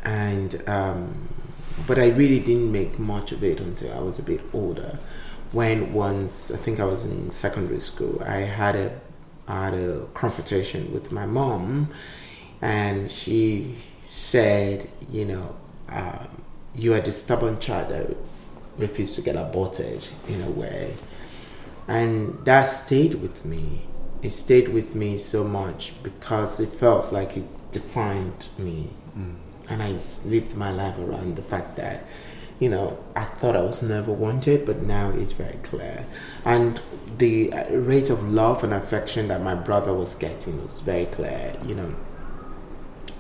And 0.04 0.62
um, 0.70 1.30
but 1.88 1.98
I 1.98 2.10
really 2.10 2.40
didn't 2.40 2.72
make 2.72 3.00
much 3.00 3.32
of 3.32 3.44
it 3.44 3.60
until 3.60 3.92
I 3.94 4.00
was 4.00 4.20
a 4.20 4.24
bit 4.24 4.42
older. 4.54 5.00
When 5.52 5.94
once 5.94 6.52
I 6.52 6.58
think 6.58 6.80
I 6.80 6.86
was 6.86 7.06
in 7.06 7.32
secondary 7.32 7.80
school 7.80 8.22
I 8.24 8.42
had 8.42 8.76
a 8.76 9.00
I 9.48 9.66
had 9.66 9.74
a 9.74 10.06
confrontation 10.14 10.94
with 10.94 11.12
my 11.12 11.26
mom 11.26 11.90
and 12.62 13.12
she 13.12 13.78
said 14.10 14.90
you 15.12 15.26
know 15.26 15.56
um, 15.90 16.42
you 16.74 16.94
are 16.94 17.02
the 17.02 17.12
stubborn 17.12 17.60
child 17.60 17.90
that 17.90 18.16
refused 18.78 19.16
to 19.16 19.22
get 19.22 19.36
aborted 19.36 20.06
in 20.28 20.42
a 20.42 20.50
way. 20.50 20.96
And 21.88 22.44
that 22.46 22.66
stayed 22.66 23.16
with 23.16 23.46
me. 23.46 23.84
It 24.22 24.32
stayed 24.32 24.70
with 24.70 24.96
me 24.96 25.18
so 25.18 25.44
much 25.44 25.94
because 26.04 26.60
it 26.60 26.70
felt 26.70 27.12
like 27.12 27.38
it 27.38 27.72
defined 27.72 28.48
me. 28.58 28.90
Mm. 29.18 29.36
And 29.70 29.84
I 29.84 29.98
lived 30.26 30.56
my 30.56 30.72
life 30.72 30.98
around 30.98 31.36
the 31.36 31.42
fact 31.42 31.76
that, 31.78 32.06
you 32.60 32.70
know, 32.70 32.98
I 33.16 33.26
thought 33.26 33.56
I 33.56 33.62
was 33.62 33.82
never 33.82 34.12
wanted, 34.12 34.66
but 34.66 34.82
now 34.82 35.10
it's 35.10 35.34
very 35.34 35.58
clear. 35.64 36.06
And 36.46 36.80
the 37.18 37.52
rate 37.70 38.10
of 38.10 38.24
love 38.24 38.64
and 38.64 38.74
affection 38.74 39.28
that 39.28 39.42
my 39.42 39.56
brother 39.56 39.94
was 39.94 40.16
getting 40.16 40.62
was 40.62 40.80
very 40.80 41.06
clear. 41.08 41.56
You 41.66 41.76
know, 41.76 41.96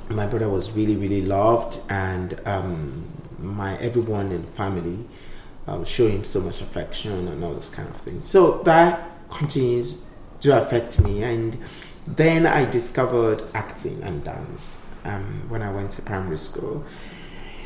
my 0.09 0.25
brother 0.25 0.49
was 0.49 0.71
really, 0.71 0.95
really 0.95 1.21
loved, 1.21 1.79
and 1.89 2.39
um, 2.45 3.05
my 3.39 3.77
everyone 3.77 4.31
in 4.31 4.45
the 4.45 4.51
family 4.51 5.05
um, 5.67 5.83
show 5.83 6.07
him 6.07 6.23
so 6.23 6.39
much 6.39 6.61
affection 6.61 7.27
and 7.27 7.43
all 7.43 7.53
this 7.53 7.69
kind 7.69 7.89
of 7.89 7.97
thing. 7.97 8.23
So 8.23 8.61
that 8.63 9.11
continues 9.29 9.97
to 10.41 10.61
affect 10.61 11.01
me, 11.01 11.23
and 11.23 11.57
then 12.07 12.45
I 12.45 12.69
discovered 12.69 13.43
acting 13.53 14.01
and 14.03 14.23
dance 14.23 14.81
um, 15.03 15.49
when 15.49 15.61
I 15.61 15.71
went 15.73 15.91
to 15.91 16.01
primary 16.03 16.37
school, 16.37 16.85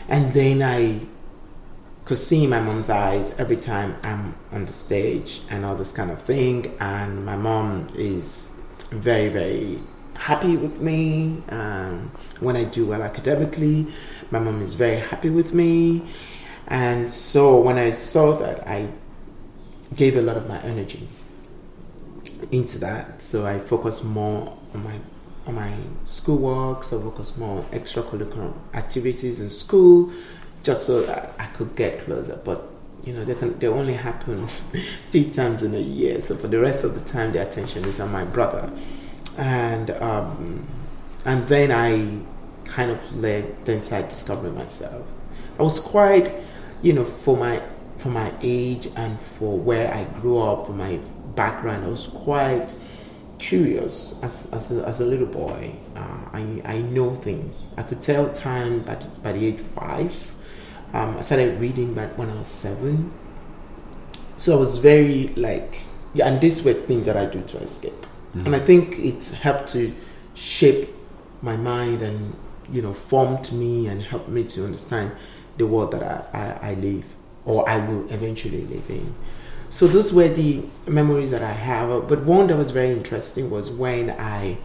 and 0.08 0.34
then 0.34 0.64
I 0.64 1.02
could 2.10 2.18
see 2.18 2.48
my 2.48 2.60
mom's 2.60 2.90
eyes 2.90 3.36
every 3.38 3.56
time 3.56 3.96
I'm 4.02 4.34
on 4.52 4.66
the 4.66 4.74
stage 4.74 5.42
and 5.52 5.64
all 5.64 5.76
this 5.76 5.92
kind 5.92 6.10
of 6.10 6.20
thing, 6.24 6.76
and 6.80 7.24
my 7.24 7.36
mom 7.36 7.88
is 7.94 8.60
very, 8.90 9.30
very 9.30 9.80
happy 10.16 10.58
with 10.58 10.82
me 10.82 11.44
um, 11.50 12.12
when 12.40 12.56
I 12.56 12.64
do 12.64 12.88
well 12.88 13.04
academically. 13.04 13.94
My 14.32 14.40
mom 14.40 14.60
is 14.64 14.74
very 14.74 15.02
happy 15.02 15.30
with 15.30 15.54
me. 15.54 16.02
And 16.66 17.12
so 17.12 17.60
when 17.60 17.78
I 17.78 17.92
saw 17.92 18.36
that, 18.40 18.68
I 18.68 18.90
gave 19.96 20.18
a 20.18 20.22
lot 20.22 20.36
of 20.36 20.50
my 20.50 20.60
energy 20.62 21.08
into 22.52 22.80
that. 22.80 23.22
So 23.22 23.46
I 23.46 23.60
focused 23.60 24.04
more 24.04 24.58
on 24.74 24.84
my 24.84 25.00
on 25.46 25.56
my 25.56 25.76
schoolwork, 26.06 26.84
so 26.84 27.00
I 27.00 27.04
focused 27.04 27.38
more 27.38 27.60
on 27.60 27.66
extracurricular 27.66 28.54
activities 28.74 29.40
in 29.40 29.50
school, 29.50 30.12
just 30.64 30.86
so 30.86 31.02
that 31.04 31.34
I 31.40 31.46
could 31.48 31.76
get 31.76 32.06
closer. 32.06 32.40
But 32.44 32.68
you 33.06 33.14
know, 33.14 33.24
they 33.24 33.36
can 33.36 33.58
they 33.60 33.68
only 33.68 33.94
happen 33.94 34.48
three 35.12 35.32
times 35.32 35.64
in 35.64 35.74
a 35.74 35.80
year. 35.80 36.22
So 36.22 36.36
for 36.36 36.48
the 36.48 36.60
rest 36.60 36.84
of 36.84 36.96
the 36.96 37.10
time, 37.10 37.32
the 37.32 37.42
attention 37.42 37.86
is 37.86 38.00
on 38.00 38.12
my 38.12 38.26
brother 38.26 38.72
and 39.40 39.92
um, 39.92 40.68
and 41.26 41.48
then 41.48 41.72
I 41.72 42.20
kind 42.70 42.92
of 42.92 43.16
led 43.16 43.66
then 43.66 43.84
started 43.84 44.10
discovering 44.10 44.56
myself. 44.56 45.06
I 45.58 45.64
was 45.64 45.80
quite, 45.80 46.32
you 46.82 46.94
know, 46.94 47.06
for 47.06 47.38
my 47.38 47.62
for 47.98 48.10
my 48.10 48.34
age 48.42 48.88
and 48.96 49.20
for 49.20 49.58
where 49.58 49.94
I 49.94 50.04
grew 50.20 50.40
up, 50.40 50.68
for 50.68 50.74
my 50.74 51.00
background, 51.36 51.86
I 51.86 51.88
was 51.88 52.08
quite 52.08 52.76
curious 53.40 54.18
as, 54.22 54.52
as, 54.52 54.72
a, 54.72 54.86
as 54.86 55.00
a 55.00 55.06
little 55.06 55.28
boy. 55.28 55.74
Uh, 55.96 56.18
I, 56.32 56.62
I 56.64 56.78
know 56.80 57.16
things. 57.16 57.74
I 57.78 57.84
could 57.84 58.02
tell 58.02 58.32
time 58.34 58.82
by, 58.82 58.96
by 58.96 59.34
the 59.34 59.46
age 59.46 59.60
five. 59.76 60.14
Um, 60.94 61.18
I 61.18 61.22
started 61.22 61.60
reading 61.60 61.94
back 61.94 62.18
when 62.18 62.30
I 62.30 62.36
was 62.36 62.48
seven. 62.48 63.12
So 64.38 64.56
I 64.56 64.60
was 64.60 64.78
very 64.78 65.28
like, 65.36 65.82
yeah, 66.14 66.28
and 66.28 66.42
these 66.42 66.64
were 66.64 66.74
things 66.74 67.06
that 67.06 67.18
I 67.18 67.26
do 67.26 67.42
to 67.42 67.58
escape. 67.60 67.94
Mm-hmm. 67.94 68.46
And 68.46 68.56
I 68.56 68.60
think 68.60 68.98
it's 69.00 69.34
helped 69.34 69.70
to 69.74 69.94
shape 70.34 70.90
my 71.42 71.58
mind 71.58 72.02
and, 72.02 72.36
you 72.72 72.82
know, 72.82 72.94
formed 72.94 73.52
me 73.52 73.88
and 73.88 74.02
helped 74.02 74.30
me 74.30 74.44
to 74.46 74.66
understand 74.66 75.12
the 75.58 75.68
world 75.68 75.92
that 75.92 76.04
I, 76.04 76.38
I, 76.38 76.72
I 76.72 76.74
live 76.76 77.06
or 77.46 77.68
I 77.70 77.78
will 77.78 78.12
eventually 78.12 78.66
live 78.66 78.90
in. 78.90 79.14
So 79.70 79.88
those 79.88 80.14
were 80.14 80.28
the 80.28 80.64
memories 80.88 81.32
that 81.32 81.44
I 81.44 81.52
have. 81.52 82.08
But 82.08 82.24
one 82.24 82.48
that 82.48 82.58
was 82.58 82.72
very 82.72 82.92
interesting 82.92 83.50
was 83.50 83.70
when 83.70 84.12
I, 84.12 84.58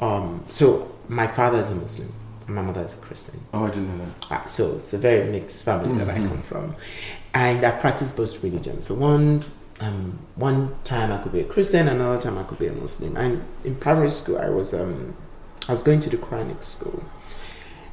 um, 0.00 0.44
so 0.48 0.92
my 1.08 1.26
father 1.26 1.58
is 1.60 1.70
a 1.70 1.74
Muslim, 1.74 2.12
my 2.48 2.62
mother 2.62 2.82
is 2.82 2.92
a 2.92 2.96
Christian. 2.96 3.40
Oh, 3.52 3.66
I 3.66 3.68
didn't 3.70 3.98
know 3.98 4.04
that. 4.04 4.26
Ah, 4.30 4.46
so 4.46 4.76
it's 4.76 4.92
a 4.94 4.98
very 4.98 5.30
mixed 5.30 5.64
family 5.64 5.88
mm-hmm. 5.88 5.98
that 5.98 6.08
I 6.08 6.18
mm-hmm. 6.18 6.28
come 6.28 6.42
from, 6.42 6.76
and 7.34 7.64
I 7.64 7.70
practice 7.72 8.14
both 8.14 8.42
religions. 8.42 8.86
So 8.86 8.94
one 8.94 9.44
um, 9.80 10.18
one 10.36 10.76
time 10.84 11.12
I 11.12 11.18
could 11.18 11.32
be 11.32 11.40
a 11.40 11.44
Christian, 11.44 11.88
another 11.88 12.20
time 12.20 12.38
I 12.38 12.44
could 12.44 12.58
be 12.58 12.68
a 12.68 12.72
Muslim. 12.72 13.16
And 13.16 13.44
in 13.64 13.76
primary 13.76 14.10
school, 14.10 14.38
I 14.38 14.48
was 14.48 14.72
um, 14.72 15.16
I 15.68 15.72
was 15.72 15.82
going 15.82 16.00
to 16.00 16.10
the 16.10 16.16
Quranic 16.16 16.62
school, 16.62 17.02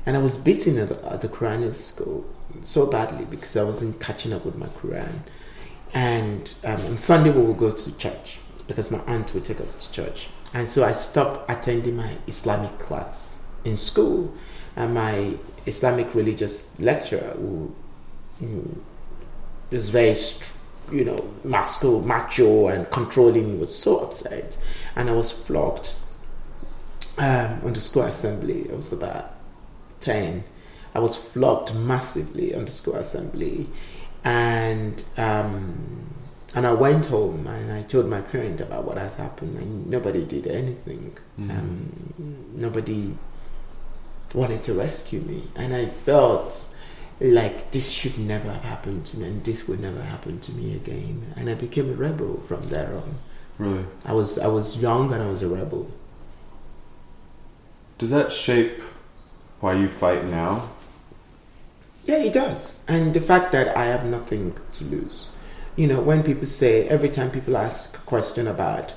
and 0.05 0.15
I 0.15 0.19
was 0.21 0.37
beaten 0.37 0.77
at 0.77 0.89
the, 0.89 1.05
at 1.11 1.21
the 1.21 1.29
Quranic 1.29 1.75
school 1.75 2.25
so 2.63 2.85
badly 2.85 3.25
because 3.25 3.55
I 3.57 3.63
wasn't 3.63 3.99
catching 3.99 4.33
up 4.33 4.45
with 4.45 4.55
my 4.55 4.67
Quran. 4.67 5.19
And 5.93 6.53
um, 6.63 6.85
on 6.85 6.97
Sunday 6.97 7.31
we 7.31 7.41
would 7.41 7.57
go 7.57 7.71
to 7.71 7.97
church 7.97 8.37
because 8.67 8.91
my 8.91 8.99
aunt 9.07 9.33
would 9.33 9.45
take 9.45 9.59
us 9.59 9.85
to 9.85 9.91
church, 9.91 10.29
and 10.53 10.69
so 10.69 10.83
I 10.83 10.91
stopped 10.91 11.49
attending 11.49 11.95
my 11.95 12.17
Islamic 12.27 12.77
class 12.77 13.38
in 13.63 13.77
school, 13.77 14.33
and 14.75 14.93
my 14.93 15.35
Islamic 15.65 16.13
religious 16.15 16.69
lecturer 16.79 17.33
who, 17.37 17.75
who 18.39 18.81
was 19.71 19.89
very 19.89 20.15
you 20.91 21.05
know, 21.05 21.33
masculine, 21.43 22.07
macho, 22.07 22.67
and 22.67 22.89
controlling 22.91 23.59
was 23.59 23.73
so 23.75 23.99
upset. 23.99 24.57
And 24.95 25.09
I 25.09 25.13
was 25.13 25.31
flogged 25.31 25.93
um, 27.17 27.61
on 27.63 27.73
the 27.73 27.79
school 27.79 28.03
assembly. 28.03 28.69
I 28.71 28.75
was 28.75 28.91
about 28.93 29.35
10. 30.01 30.43
I 30.95 30.99
was 30.99 31.15
flogged 31.15 31.75
massively 31.75 32.55
on 32.55 32.65
the 32.65 32.71
school 32.71 32.95
assembly. 32.95 33.67
And 34.23 35.03
um, 35.17 36.09
and 36.55 36.65
I 36.65 36.73
went 36.73 37.05
home 37.05 37.45
and 37.45 37.71
I 37.71 37.83
told 37.83 38.07
my 38.07 38.21
parents 38.21 38.61
about 38.61 38.83
what 38.83 38.97
had 38.97 39.13
happened, 39.13 39.57
and 39.57 39.87
nobody 39.87 40.25
did 40.25 40.47
anything. 40.47 41.15
Mm-hmm. 41.39 41.51
Um, 41.51 42.45
nobody 42.55 43.15
wanted 44.33 44.61
to 44.63 44.73
rescue 44.73 45.21
me, 45.21 45.43
and 45.55 45.73
I 45.73 45.87
felt 45.87 46.69
like 47.21 47.71
this 47.71 47.91
should 47.91 48.17
never 48.17 48.51
have 48.51 48.63
happened 48.63 49.05
to 49.05 49.17
me 49.17 49.27
and 49.27 49.43
this 49.43 49.67
would 49.67 49.79
never 49.79 50.01
happen 50.01 50.39
to 50.39 50.51
me 50.53 50.75
again. 50.75 51.33
And 51.35 51.49
i 51.49 51.53
became 51.53 51.89
a 51.89 51.93
rebel 51.93 52.41
from 52.47 52.61
there 52.69 52.95
on. 52.95 53.17
Really? 53.57 53.85
I 54.05 54.13
was 54.13 54.39
i 54.39 54.47
was 54.47 54.77
young 54.77 55.11
and 55.13 55.21
i 55.21 55.27
was 55.27 55.41
a 55.41 55.47
rebel. 55.47 55.91
Does 57.97 58.09
that 58.11 58.31
shape 58.31 58.81
why 59.59 59.73
you 59.73 59.89
fight 59.89 60.25
now? 60.25 60.69
Yeah 62.05 62.17
it 62.17 62.33
does. 62.33 62.79
And 62.87 63.13
the 63.13 63.21
fact 63.21 63.51
that 63.51 63.75
i 63.75 63.85
have 63.85 64.05
nothing 64.05 64.55
to 64.73 64.83
lose. 64.85 65.29
You 65.75 65.87
know 65.87 65.99
when 65.99 66.23
people 66.23 66.47
say 66.47 66.87
every 66.87 67.09
time 67.09 67.31
people 67.31 67.57
ask 67.57 67.97
a 67.97 68.01
question 68.01 68.47
about 68.47 68.93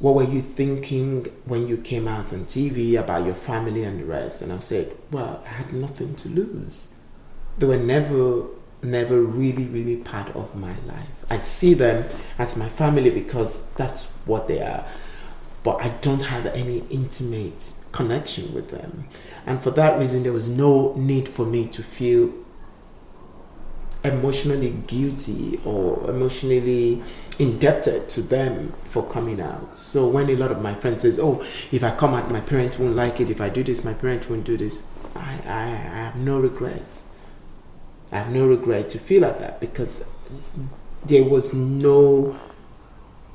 what 0.00 0.14
were 0.14 0.24
you 0.24 0.40
thinking 0.40 1.24
when 1.44 1.68
you 1.68 1.76
came 1.76 2.08
out 2.08 2.32
on 2.32 2.46
tv 2.46 2.98
about 2.98 3.24
your 3.24 3.34
family 3.34 3.84
and 3.84 4.00
the 4.00 4.04
rest? 4.04 4.42
And 4.42 4.52
i've 4.52 4.64
said 4.64 4.96
well 5.10 5.42
i 5.46 5.48
had 5.48 5.72
nothing 5.72 6.14
to 6.16 6.28
lose. 6.28 6.86
They 7.58 7.66
were 7.66 7.76
never 7.76 8.44
never 8.82 9.20
really 9.20 9.64
really 9.64 9.96
part 9.96 10.34
of 10.34 10.54
my 10.54 10.74
life. 10.86 11.08
I 11.28 11.38
see 11.38 11.74
them 11.74 12.08
as 12.38 12.56
my 12.56 12.68
family 12.68 13.10
because 13.10 13.70
that's 13.72 14.06
what 14.24 14.48
they 14.48 14.62
are. 14.62 14.86
But 15.62 15.82
i 15.82 15.88
don't 16.00 16.22
have 16.22 16.46
any 16.46 16.78
intimate 16.90 17.62
connection 17.92 18.54
with 18.54 18.70
them. 18.70 19.06
And 19.44 19.62
for 19.62 19.70
that 19.72 19.98
reason 19.98 20.22
there 20.22 20.32
was 20.32 20.48
no 20.48 20.94
need 20.94 21.28
for 21.28 21.44
me 21.44 21.66
to 21.68 21.82
feel 21.82 22.32
emotionally 24.04 24.70
guilty 24.86 25.60
or 25.64 26.08
emotionally 26.08 27.02
indebted 27.38 28.08
to 28.08 28.22
them 28.22 28.72
for 28.84 29.02
coming 29.08 29.40
out 29.40 29.78
so 29.78 30.06
when 30.06 30.28
a 30.30 30.36
lot 30.36 30.50
of 30.50 30.62
my 30.62 30.74
friends 30.74 31.02
says 31.02 31.18
oh 31.20 31.44
if 31.70 31.84
i 31.84 31.94
come 31.96 32.14
out 32.14 32.30
my 32.30 32.40
parents 32.40 32.78
won't 32.78 32.96
like 32.96 33.20
it 33.20 33.30
if 33.30 33.40
i 33.40 33.48
do 33.48 33.62
this 33.62 33.84
my 33.84 33.94
parents 33.94 34.28
won't 34.28 34.44
do 34.44 34.56
this 34.56 34.82
i, 35.14 35.40
I, 35.46 35.62
I 35.62 36.00
have 36.04 36.16
no 36.16 36.38
regrets 36.38 37.10
I 38.12 38.18
have 38.18 38.32
no 38.32 38.46
regret 38.46 38.90
to 38.90 38.98
feel 38.98 39.22
like 39.22 39.38
that 39.38 39.60
because 39.60 40.08
there 41.04 41.24
was 41.24 41.54
no 41.54 42.38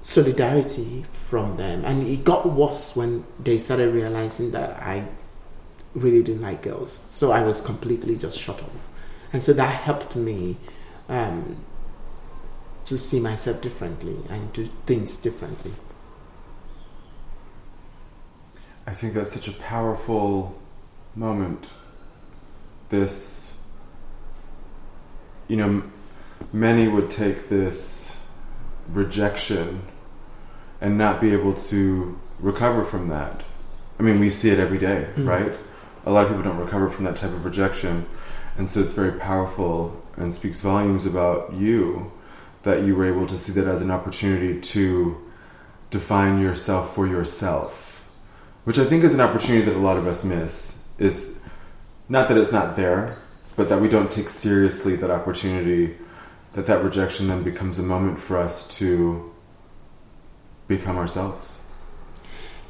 solidarity 0.01 1.05
from 1.29 1.57
them. 1.57 1.85
And 1.85 2.07
it 2.07 2.23
got 2.23 2.51
worse 2.51 2.95
when 2.95 3.25
they 3.39 3.57
started 3.57 3.93
realizing 3.93 4.51
that 4.51 4.81
I 4.81 5.07
really 5.93 6.21
didn't 6.21 6.41
like 6.41 6.61
girls. 6.61 7.01
So 7.11 7.31
I 7.31 7.43
was 7.43 7.61
completely 7.61 8.17
just 8.17 8.37
shut 8.37 8.61
off. 8.61 8.69
And 9.35 9.43
so 9.43 9.51
that 9.51 9.81
helped 9.83 10.15
me 10.15 10.55
um, 11.09 11.57
to 12.85 12.97
see 12.97 13.19
myself 13.19 13.59
differently 13.59 14.15
and 14.29 14.53
do 14.53 14.69
things 14.85 15.17
differently. 15.17 15.73
I 18.87 18.91
think 18.91 19.13
that's 19.13 19.33
such 19.33 19.49
a 19.49 19.51
powerful 19.51 20.57
moment. 21.15 21.67
This, 22.87 23.61
you 25.49 25.57
know, 25.57 25.83
many 26.53 26.87
would 26.87 27.09
take 27.09 27.49
this 27.49 28.25
rejection 28.87 29.81
and 30.79 30.97
not 30.97 31.19
be 31.19 31.33
able 31.33 31.55
to 31.55 32.17
recover 32.39 32.85
from 32.85 33.09
that. 33.09 33.43
I 33.99 34.03
mean, 34.03 34.21
we 34.21 34.29
see 34.29 34.51
it 34.51 34.59
every 34.59 34.77
day, 34.77 35.09
mm-hmm. 35.09 35.27
right? 35.27 35.51
A 36.05 36.11
lot 36.11 36.23
of 36.23 36.29
people 36.29 36.43
don't 36.43 36.57
recover 36.57 36.87
from 36.87 37.03
that 37.03 37.17
type 37.17 37.31
of 37.31 37.43
rejection. 37.43 38.05
And 38.57 38.69
so 38.69 38.79
it's 38.79 38.93
very 38.93 39.19
powerful 39.19 40.01
and 40.17 40.33
speaks 40.33 40.59
volumes 40.59 41.05
about 41.05 41.53
you 41.53 42.11
that 42.63 42.83
you 42.83 42.95
were 42.95 43.05
able 43.05 43.27
to 43.27 43.37
see 43.37 43.51
that 43.53 43.67
as 43.67 43.81
an 43.81 43.91
opportunity 43.91 44.59
to 44.59 45.21
define 45.91 46.41
yourself 46.41 46.95
for 46.95 47.05
yourself, 47.05 48.09
which 48.63 48.79
I 48.79 48.85
think 48.85 49.03
is 49.03 49.13
an 49.13 49.21
opportunity 49.21 49.65
that 49.65 49.75
a 49.75 49.79
lot 49.79 49.97
of 49.97 50.07
us 50.07 50.23
miss. 50.23 50.83
Is 50.97 51.37
not 52.07 52.27
that 52.29 52.37
it's 52.37 52.53
not 52.53 52.75
there, 52.75 53.17
but 53.55 53.69
that 53.69 53.81
we 53.81 53.89
don't 53.89 54.09
take 54.09 54.29
seriously 54.29 54.95
that 54.95 55.11
opportunity, 55.11 55.97
that 56.53 56.65
that 56.65 56.83
rejection 56.83 57.27
then 57.27 57.43
becomes 57.43 57.77
a 57.77 57.83
moment 57.83 58.19
for 58.19 58.37
us 58.37 58.67
to 58.77 59.33
become 60.67 60.97
ourselves. 60.97 61.59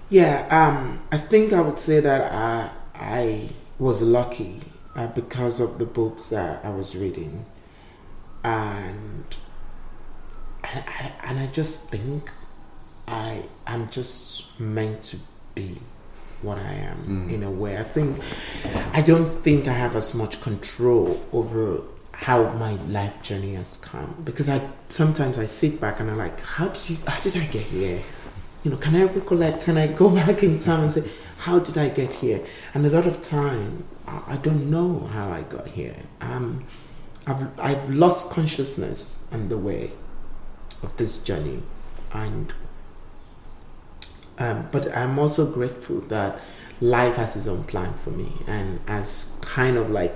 Yeah, 0.10 0.48
um, 0.50 1.02
I 1.12 1.18
think 1.18 1.54
I 1.54 1.62
would 1.62 1.80
say 1.80 2.00
that 2.00 2.32
I 2.34 2.72
I 2.96 3.50
was 3.78 4.02
lucky 4.02 4.62
uh, 4.96 5.08
because 5.08 5.60
of 5.60 5.78
the 5.80 5.86
books 5.86 6.30
that 6.30 6.64
I 6.64 6.70
was 6.70 6.96
reading, 6.96 7.46
and 8.44 9.26
and 10.64 10.84
I, 10.88 11.12
and 11.24 11.40
I 11.40 11.48
just 11.48 11.90
think 11.90 12.32
I 13.08 13.44
I'm 13.68 13.90
just 13.90 14.60
meant 14.60 15.04
to 15.04 15.18
be 15.54 15.78
what 16.42 16.58
I 16.58 16.74
am 16.74 17.28
mm. 17.28 17.34
in 17.34 17.44
a 17.44 17.52
way. 17.52 17.78
I 17.78 17.84
think 17.84 18.20
I 18.94 19.02
don't 19.02 19.30
think 19.44 19.68
I 19.68 19.74
have 19.74 19.96
as 19.96 20.14
much 20.14 20.42
control 20.42 21.24
over 21.34 21.82
how 22.12 22.50
my 22.54 22.74
life 22.88 23.22
journey 23.22 23.56
has 23.56 23.78
come 23.78 24.22
because 24.24 24.48
I 24.48 24.62
sometimes 24.90 25.38
I 25.38 25.46
sit 25.46 25.82
back 25.82 26.00
and 26.00 26.10
I'm 26.10 26.18
like, 26.18 26.40
how 26.40 26.70
did 26.70 26.90
you 26.90 26.98
how 27.08 27.20
did 27.20 27.36
I 27.36 27.46
get 27.48 27.64
here? 27.64 28.00
You 28.64 28.72
know, 28.72 28.78
can 28.78 28.96
I 28.96 29.04
recollect? 29.04 29.66
Can 29.66 29.78
I 29.78 29.88
go 29.88 30.10
back 30.22 30.42
in 30.44 30.60
time 30.60 30.84
and 30.84 30.92
say, 30.92 31.10
how 31.40 31.60
did 31.60 31.78
I 31.78 31.90
get 31.90 32.12
here? 32.12 32.46
And 32.74 32.86
a 32.86 32.90
lot 32.90 33.06
of 33.06 33.22
time 33.22 33.86
I 34.08 34.38
don't 34.38 34.70
know 34.70 35.10
how 35.12 35.32
I 35.32 35.42
got 35.42 35.68
here. 35.68 35.96
Um, 36.22 36.66
I've 37.28 37.60
I've 37.60 37.90
lost 37.90 38.32
consciousness 38.32 39.28
on 39.32 39.50
the 39.50 39.58
way 39.58 39.92
of 40.84 40.96
this 40.98 41.24
journey, 41.24 41.64
and 42.14 42.54
um, 44.38 44.70
but 44.72 44.96
I'm 44.96 45.18
also 45.18 45.50
grateful 45.52 46.02
that 46.02 46.40
life 46.82 47.16
has 47.16 47.36
its 47.36 47.48
own 47.48 47.64
plan 47.64 47.94
for 48.04 48.12
me, 48.12 48.32
and 48.48 48.80
as 48.88 49.32
kind 49.42 49.78
of 49.78 49.90
like 49.90 50.14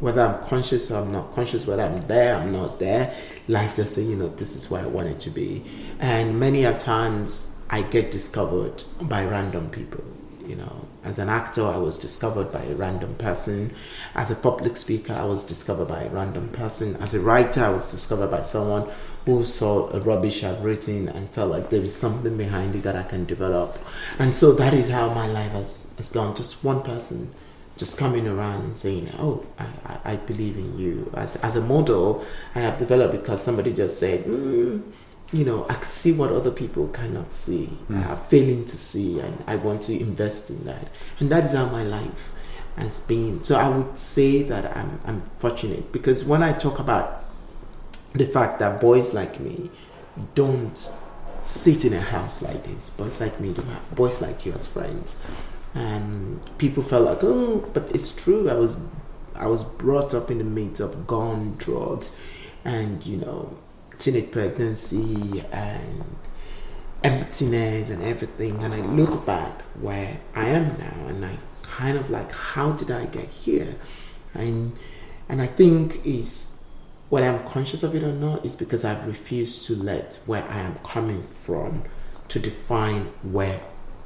whether 0.00 0.22
I'm 0.22 0.42
conscious 0.48 0.90
or 0.90 1.02
I'm 1.02 1.12
not 1.12 1.34
conscious, 1.34 1.66
whether 1.66 1.82
I'm 1.82 2.06
there, 2.06 2.34
or 2.34 2.40
I'm 2.40 2.52
not 2.52 2.78
there, 2.78 3.14
life 3.48 3.76
just 3.76 3.94
say, 3.94 4.02
you 4.02 4.16
know, 4.16 4.28
this 4.28 4.56
is 4.56 4.70
where 4.70 4.82
I 4.82 4.86
want 4.86 5.08
it 5.08 5.20
to 5.20 5.30
be. 5.30 5.62
And 5.98 6.40
many 6.40 6.64
a 6.64 6.78
times 6.78 7.54
I 7.68 7.82
get 7.82 8.10
discovered 8.10 8.82
by 9.02 9.24
random 9.24 9.68
people, 9.70 10.02
you 10.50 10.56
know, 10.56 10.88
as 11.04 11.20
an 11.20 11.28
actor, 11.28 11.64
I 11.64 11.76
was 11.76 11.96
discovered 11.96 12.50
by 12.50 12.64
a 12.64 12.74
random 12.74 13.14
person. 13.14 13.72
As 14.16 14.32
a 14.32 14.34
public 14.34 14.76
speaker, 14.76 15.12
I 15.12 15.24
was 15.24 15.44
discovered 15.44 15.86
by 15.86 16.02
a 16.02 16.08
random 16.08 16.48
person. 16.48 16.96
As 16.96 17.14
a 17.14 17.20
writer, 17.20 17.64
I 17.64 17.70
was 17.70 17.88
discovered 17.88 18.32
by 18.32 18.42
someone 18.42 18.90
who 19.26 19.44
saw 19.44 19.88
a 19.90 20.00
rubbish 20.00 20.42
I've 20.42 20.64
written 20.64 21.08
and 21.08 21.30
felt 21.30 21.52
like 21.52 21.70
there 21.70 21.84
is 21.84 21.94
something 21.94 22.36
behind 22.36 22.74
it 22.74 22.82
that 22.82 22.96
I 22.96 23.04
can 23.04 23.26
develop. 23.26 23.78
And 24.18 24.34
so 24.34 24.50
that 24.54 24.74
is 24.74 24.90
how 24.90 25.14
my 25.14 25.28
life 25.28 25.52
has, 25.52 25.94
has 25.96 26.10
gone. 26.10 26.34
Just 26.34 26.64
one 26.64 26.82
person 26.82 27.32
just 27.76 27.96
coming 27.96 28.26
around 28.26 28.62
and 28.62 28.76
saying, 28.76 29.08
"Oh, 29.18 29.46
I, 29.58 30.12
I, 30.12 30.16
believe 30.16 30.58
in 30.58 30.78
you." 30.78 31.10
As, 31.16 31.36
as 31.36 31.56
a 31.56 31.62
model, 31.62 32.22
I 32.54 32.60
have 32.60 32.78
developed 32.78 33.12
because 33.12 33.42
somebody 33.42 33.72
just 33.72 33.98
said, 33.98 34.24
mm, 34.24 34.82
you 35.32 35.44
know, 35.44 35.64
I 35.68 35.74
can 35.74 35.88
see 35.88 36.12
what 36.12 36.32
other 36.32 36.50
people 36.50 36.88
cannot 36.88 37.32
see, 37.32 37.70
mm. 37.88 38.04
are 38.08 38.16
failing 38.16 38.64
to 38.64 38.76
see, 38.76 39.20
and 39.20 39.42
I 39.46 39.56
want 39.56 39.82
to 39.82 39.98
invest 39.98 40.50
in 40.50 40.64
that. 40.64 40.88
And 41.20 41.30
that 41.30 41.44
is 41.44 41.52
how 41.52 41.66
my 41.66 41.84
life 41.84 42.32
has 42.76 43.00
been. 43.04 43.42
So 43.42 43.56
I 43.56 43.68
would 43.68 43.98
say 43.98 44.42
that 44.44 44.76
I'm, 44.76 45.00
I'm 45.04 45.22
fortunate 45.38 45.92
because 45.92 46.24
when 46.24 46.42
I 46.42 46.52
talk 46.52 46.78
about 46.78 47.24
the 48.12 48.26
fact 48.26 48.58
that 48.58 48.80
boys 48.80 49.14
like 49.14 49.38
me 49.38 49.70
don't 50.34 50.90
sit 51.44 51.84
in 51.84 51.92
a 51.92 52.00
house 52.00 52.42
like 52.42 52.64
this, 52.64 52.90
boys 52.90 53.20
like 53.20 53.40
me 53.40 53.52
do 53.52 53.62
have 53.62 53.94
boys 53.94 54.20
like 54.20 54.44
you 54.44 54.52
as 54.52 54.66
friends, 54.66 55.22
and 55.74 56.40
people 56.58 56.82
felt 56.82 57.04
like, 57.04 57.22
oh, 57.22 57.70
but 57.72 57.94
it's 57.94 58.14
true. 58.14 58.50
I 58.50 58.54
was 58.54 58.80
I 59.36 59.46
was 59.46 59.62
brought 59.62 60.12
up 60.12 60.30
in 60.30 60.38
the 60.38 60.44
midst 60.44 60.80
of 60.80 61.06
gun, 61.06 61.54
drugs, 61.56 62.10
and 62.64 63.06
you 63.06 63.18
know 63.18 63.56
teenage 64.00 64.30
pregnancy 64.32 65.44
and 65.52 66.04
emptiness 67.04 67.90
and 67.90 68.02
everything. 68.02 68.62
And 68.62 68.74
I 68.74 68.80
look 68.80 69.24
back 69.24 69.62
where 69.80 70.18
I 70.34 70.46
am 70.46 70.76
now 70.78 71.06
and 71.06 71.24
I 71.24 71.36
kind 71.62 71.96
of 71.96 72.10
like, 72.10 72.32
how 72.32 72.72
did 72.72 72.90
I 72.90 73.06
get 73.06 73.28
here? 73.28 73.76
And 74.34 74.76
and 75.28 75.40
I 75.40 75.46
think 75.46 76.04
is 76.04 76.58
whether 77.08 77.28
I'm 77.28 77.44
conscious 77.46 77.82
of 77.82 77.94
it 77.94 78.02
or 78.02 78.12
not 78.12 78.44
is 78.44 78.56
because 78.56 78.84
I've 78.84 79.06
refused 79.06 79.66
to 79.66 79.76
let 79.76 80.20
where 80.26 80.44
I 80.48 80.60
am 80.60 80.76
coming 80.84 81.26
from 81.44 81.84
to 82.28 82.38
define 82.38 83.12
where 83.22 83.60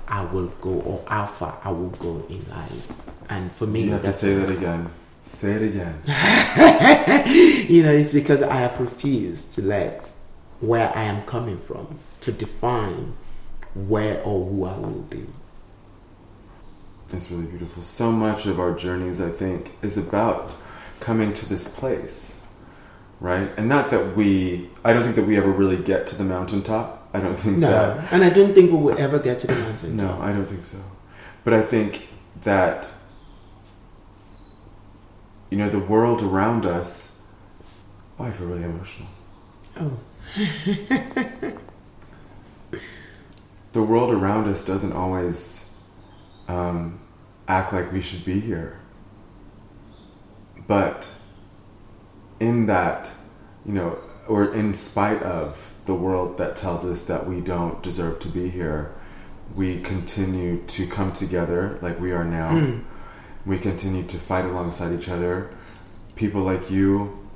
I 0.08 0.24
will 0.24 0.48
go 0.60 0.70
or 0.70 1.04
how 1.06 1.26
far 1.26 1.58
I 1.62 1.70
will 1.70 1.90
go 1.90 2.24
in 2.28 2.48
life. 2.50 2.92
And 3.28 3.52
for 3.52 3.66
me, 3.66 3.84
you 3.84 3.92
have 3.92 4.02
to 4.02 4.12
say 4.12 4.34
that 4.34 4.50
again. 4.50 4.90
Say 5.24 5.52
it 5.52 5.62
again. 5.62 6.00
you 7.68 7.82
know, 7.82 7.92
it's 7.92 8.12
because 8.12 8.42
I 8.42 8.56
have 8.56 8.78
refused 8.78 9.54
to 9.54 9.62
let 9.62 10.06
where 10.60 10.96
I 10.96 11.04
am 11.04 11.22
coming 11.24 11.58
from 11.58 11.98
to 12.20 12.32
define 12.32 13.16
where 13.74 14.22
or 14.22 14.46
who 14.46 14.64
I 14.64 14.78
will 14.78 15.02
be. 15.02 15.26
It's 17.12 17.30
really 17.30 17.46
beautiful. 17.46 17.82
So 17.82 18.12
much 18.12 18.46
of 18.46 18.60
our 18.60 18.72
journeys, 18.74 19.20
I 19.20 19.30
think, 19.30 19.72
is 19.82 19.96
about 19.96 20.52
coming 21.00 21.32
to 21.34 21.48
this 21.48 21.68
place, 21.68 22.46
right? 23.20 23.50
And 23.56 23.68
not 23.68 23.90
that 23.90 24.16
we, 24.16 24.70
I 24.84 24.92
don't 24.92 25.04
think 25.04 25.16
that 25.16 25.24
we 25.24 25.36
ever 25.36 25.50
really 25.50 25.76
get 25.76 26.06
to 26.08 26.16
the 26.16 26.24
mountaintop. 26.24 27.08
I 27.14 27.20
don't 27.20 27.36
think 27.36 27.58
no, 27.58 27.70
that. 27.70 28.12
and 28.12 28.24
I 28.24 28.30
don't 28.30 28.54
think 28.54 28.72
we 28.72 28.78
will 28.78 28.98
ever 28.98 29.18
get 29.18 29.38
to 29.40 29.46
the 29.46 29.54
mountaintop. 29.58 29.90
no, 29.90 30.20
I 30.20 30.32
don't 30.32 30.46
think 30.46 30.64
so. 30.64 30.78
But 31.44 31.54
I 31.54 31.62
think 31.62 32.08
that 32.42 32.88
you 35.50 35.58
know, 35.58 35.68
the 35.68 35.78
world 35.78 36.22
around 36.22 36.66
us. 36.66 37.18
Oh, 38.18 38.24
I 38.24 38.30
feel 38.30 38.46
really 38.46 38.64
emotional. 38.64 39.08
Oh. 39.76 39.98
the 43.72 43.82
world 43.82 44.12
around 44.12 44.48
us 44.48 44.64
doesn't 44.64 44.92
always 44.92 45.72
um, 46.48 47.00
act 47.48 47.72
like 47.72 47.92
we 47.92 48.00
should 48.00 48.24
be 48.24 48.40
here. 48.40 48.80
But 50.66 51.10
in 52.40 52.66
that, 52.66 53.10
you 53.66 53.72
know, 53.72 53.98
or 54.26 54.54
in 54.54 54.72
spite 54.74 55.22
of 55.22 55.74
the 55.84 55.94
world 55.94 56.38
that 56.38 56.56
tells 56.56 56.84
us 56.84 57.04
that 57.04 57.26
we 57.26 57.40
don't 57.40 57.82
deserve 57.82 58.18
to 58.20 58.28
be 58.28 58.48
here, 58.48 58.94
we 59.54 59.80
continue 59.80 60.62
to 60.66 60.86
come 60.86 61.12
together 61.12 61.78
like 61.82 62.00
we 62.00 62.12
are 62.12 62.24
now. 62.24 62.52
Mm 62.52 62.84
we 63.46 63.58
continue 63.58 64.04
to 64.04 64.18
fight 64.18 64.44
alongside 64.44 64.98
each 64.98 65.08
other. 65.08 65.50
People 66.16 66.42
like 66.42 66.70
you, 66.70 67.28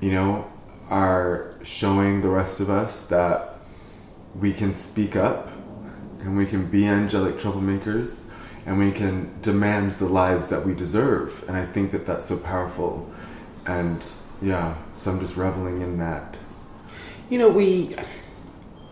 you 0.00 0.12
know, 0.12 0.50
are 0.88 1.54
showing 1.62 2.22
the 2.22 2.28
rest 2.28 2.60
of 2.60 2.70
us 2.70 3.06
that 3.06 3.58
we 4.34 4.52
can 4.52 4.72
speak 4.72 5.16
up 5.16 5.50
and 6.20 6.36
we 6.36 6.46
can 6.46 6.66
be 6.66 6.86
angelic 6.86 7.36
troublemakers 7.38 8.24
and 8.64 8.78
we 8.78 8.92
can 8.92 9.40
demand 9.42 9.92
the 9.92 10.06
lives 10.06 10.48
that 10.48 10.64
we 10.64 10.74
deserve. 10.74 11.44
And 11.48 11.56
I 11.56 11.66
think 11.66 11.90
that 11.90 12.06
that's 12.06 12.26
so 12.26 12.36
powerful. 12.36 13.10
And 13.66 14.04
yeah, 14.40 14.76
so 14.92 15.10
I'm 15.10 15.20
just 15.20 15.36
reveling 15.36 15.82
in 15.82 15.98
that. 15.98 16.36
You 17.28 17.38
know, 17.38 17.48
we, 17.48 17.96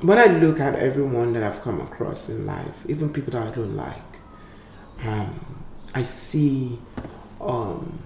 when 0.01 0.18
I 0.18 0.26
look 0.26 0.61
at 0.61 0.74
everyone 0.74 1.32
that 1.34 1.43
I've 1.43 1.62
come 1.62 1.80
across 1.80 2.28
in 2.28 2.47
life, 2.47 2.74
even 2.89 3.12
people 3.12 3.32
that 3.32 3.49
I 3.49 3.51
don't 3.51 3.76
like, 3.76 4.03
um, 5.05 5.49
I 5.95 6.03
see 6.03 6.78
um, 7.41 7.99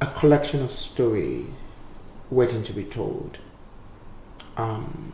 a 0.00 0.06
collection 0.06 0.62
of 0.62 0.72
stories 0.72 1.46
waiting 2.30 2.62
to 2.64 2.72
be 2.72 2.84
told. 2.84 3.38
Um, 4.56 5.12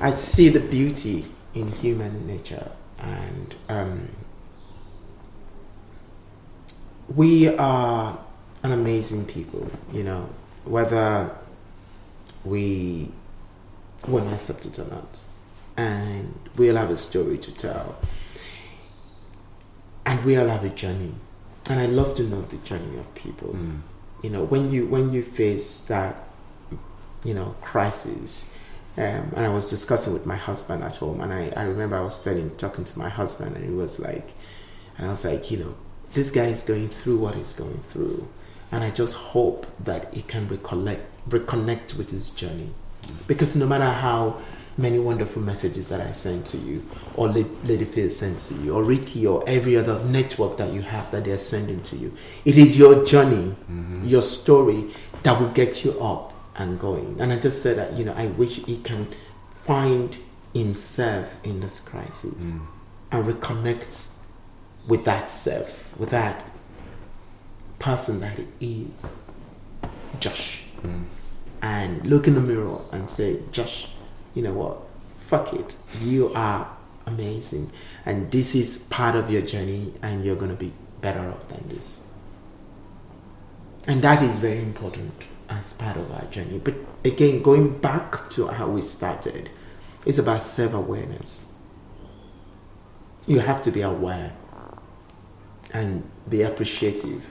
I 0.00 0.14
see 0.14 0.48
the 0.48 0.60
beauty 0.60 1.24
in 1.54 1.72
human 1.72 2.26
nature, 2.26 2.70
and 2.98 3.54
um, 3.68 4.08
we 7.14 7.48
are 7.48 8.18
an 8.62 8.72
amazing 8.72 9.26
people. 9.26 9.68
You 9.92 10.04
know, 10.04 10.28
whether 10.64 11.34
we 12.44 13.10
to 14.04 14.32
accept 14.32 14.66
it 14.66 14.78
or 14.78 14.84
not, 14.84 15.18
and 15.76 16.32
we 16.56 16.70
all 16.70 16.76
have 16.76 16.90
a 16.90 16.96
story 16.96 17.38
to 17.38 17.52
tell, 17.52 17.98
and 20.08 20.24
we 20.24 20.38
all 20.38 20.48
have 20.48 20.64
a 20.64 20.70
journey. 20.70 21.12
And 21.66 21.78
I 21.78 21.86
love 21.86 22.16
to 22.16 22.22
know 22.22 22.40
the 22.40 22.56
journey 22.58 22.98
of 22.98 23.14
people. 23.14 23.50
Mm. 23.52 23.80
You 24.22 24.30
know, 24.30 24.44
when 24.44 24.72
you 24.72 24.86
when 24.86 25.12
you 25.12 25.22
face 25.22 25.82
that, 25.82 26.16
you 27.24 27.34
know, 27.34 27.54
crisis, 27.60 28.50
um, 28.96 29.04
and 29.36 29.44
I 29.44 29.50
was 29.50 29.68
discussing 29.68 30.14
with 30.14 30.24
my 30.24 30.36
husband 30.36 30.82
at 30.82 30.96
home, 30.96 31.20
and 31.20 31.32
I, 31.32 31.52
I 31.54 31.64
remember 31.64 31.96
I 31.96 32.00
was 32.00 32.24
telling, 32.24 32.56
talking 32.56 32.84
to 32.84 32.98
my 32.98 33.10
husband, 33.10 33.54
and 33.54 33.64
he 33.64 33.70
was 33.70 34.00
like, 34.00 34.32
and 34.96 35.06
I 35.06 35.10
was 35.10 35.24
like, 35.24 35.50
you 35.50 35.58
know, 35.58 35.74
this 36.14 36.32
guy 36.32 36.46
is 36.46 36.64
going 36.64 36.88
through 36.88 37.18
what 37.18 37.34
he's 37.34 37.52
going 37.52 37.80
through, 37.90 38.26
and 38.72 38.82
I 38.82 38.90
just 38.90 39.14
hope 39.14 39.66
that 39.84 40.14
he 40.14 40.22
can 40.22 40.48
recollect, 40.48 41.04
reconnect 41.28 41.98
with 41.98 42.10
his 42.10 42.30
journey, 42.30 42.70
because 43.26 43.54
no 43.56 43.66
matter 43.66 43.90
how 43.90 44.40
many 44.78 44.98
wonderful 44.98 45.42
messages 45.42 45.88
that 45.88 46.00
I 46.00 46.12
send 46.12 46.46
to 46.46 46.56
you, 46.56 46.88
or 47.16 47.28
Lady 47.28 47.84
Phyll 47.84 48.10
sends 48.10 48.48
to 48.48 48.54
you, 48.54 48.74
or 48.74 48.84
Ricky, 48.84 49.26
or 49.26 49.42
every 49.46 49.76
other 49.76 50.02
network 50.04 50.56
that 50.56 50.72
you 50.72 50.82
have 50.82 51.10
that 51.10 51.24
they 51.24 51.32
are 51.32 51.38
sending 51.38 51.82
to 51.82 51.96
you, 51.96 52.14
it 52.44 52.56
is 52.56 52.78
your 52.78 53.04
journey, 53.04 53.54
mm-hmm. 53.70 54.06
your 54.06 54.22
story 54.22 54.86
that 55.24 55.38
will 55.40 55.50
get 55.50 55.84
you 55.84 56.00
up 56.00 56.32
and 56.56 56.78
going. 56.78 57.20
And 57.20 57.32
I 57.32 57.38
just 57.38 57.62
said 57.62 57.76
that, 57.76 57.94
you 57.94 58.04
know, 58.04 58.14
I 58.14 58.26
wish 58.26 58.64
he 58.64 58.78
can 58.78 59.08
find 59.50 60.16
himself 60.54 61.26
in 61.44 61.60
this 61.60 61.86
crisis 61.86 62.34
mm. 62.34 62.60
and 63.12 63.24
reconnect 63.26 64.14
with 64.86 65.04
that 65.04 65.30
self, 65.30 65.98
with 65.98 66.10
that 66.10 66.44
person 67.78 68.20
that 68.20 68.38
he 68.58 68.88
is, 69.02 69.10
Josh. 70.20 70.64
Mm. 70.82 71.04
And 71.60 72.06
look 72.06 72.28
in 72.28 72.34
the 72.34 72.40
mirror 72.40 72.80
and 72.92 73.10
say, 73.10 73.40
Josh, 73.50 73.88
you 74.34 74.42
know 74.42 74.52
what? 74.52 74.78
Fuck 75.20 75.52
it. 75.54 75.74
You 76.00 76.32
are 76.34 76.76
amazing. 77.06 77.70
And 78.06 78.30
this 78.30 78.54
is 78.54 78.84
part 78.84 79.14
of 79.16 79.30
your 79.30 79.42
journey, 79.42 79.92
and 80.02 80.24
you're 80.24 80.36
going 80.36 80.50
to 80.50 80.56
be 80.56 80.72
better 81.00 81.30
off 81.30 81.48
than 81.48 81.68
this. 81.68 82.00
And 83.86 84.02
that 84.02 84.22
is 84.22 84.38
very 84.38 84.58
important 84.58 85.14
as 85.48 85.72
part 85.72 85.96
of 85.96 86.10
our 86.12 86.24
journey. 86.26 86.58
But 86.58 86.74
again, 87.04 87.42
going 87.42 87.78
back 87.78 88.30
to 88.30 88.48
how 88.48 88.68
we 88.68 88.82
started, 88.82 89.50
it's 90.04 90.18
about 90.18 90.46
self 90.46 90.74
awareness. 90.74 91.42
You 93.26 93.40
have 93.40 93.62
to 93.62 93.70
be 93.70 93.82
aware 93.82 94.32
and 95.72 96.08
be 96.28 96.42
appreciative 96.42 97.24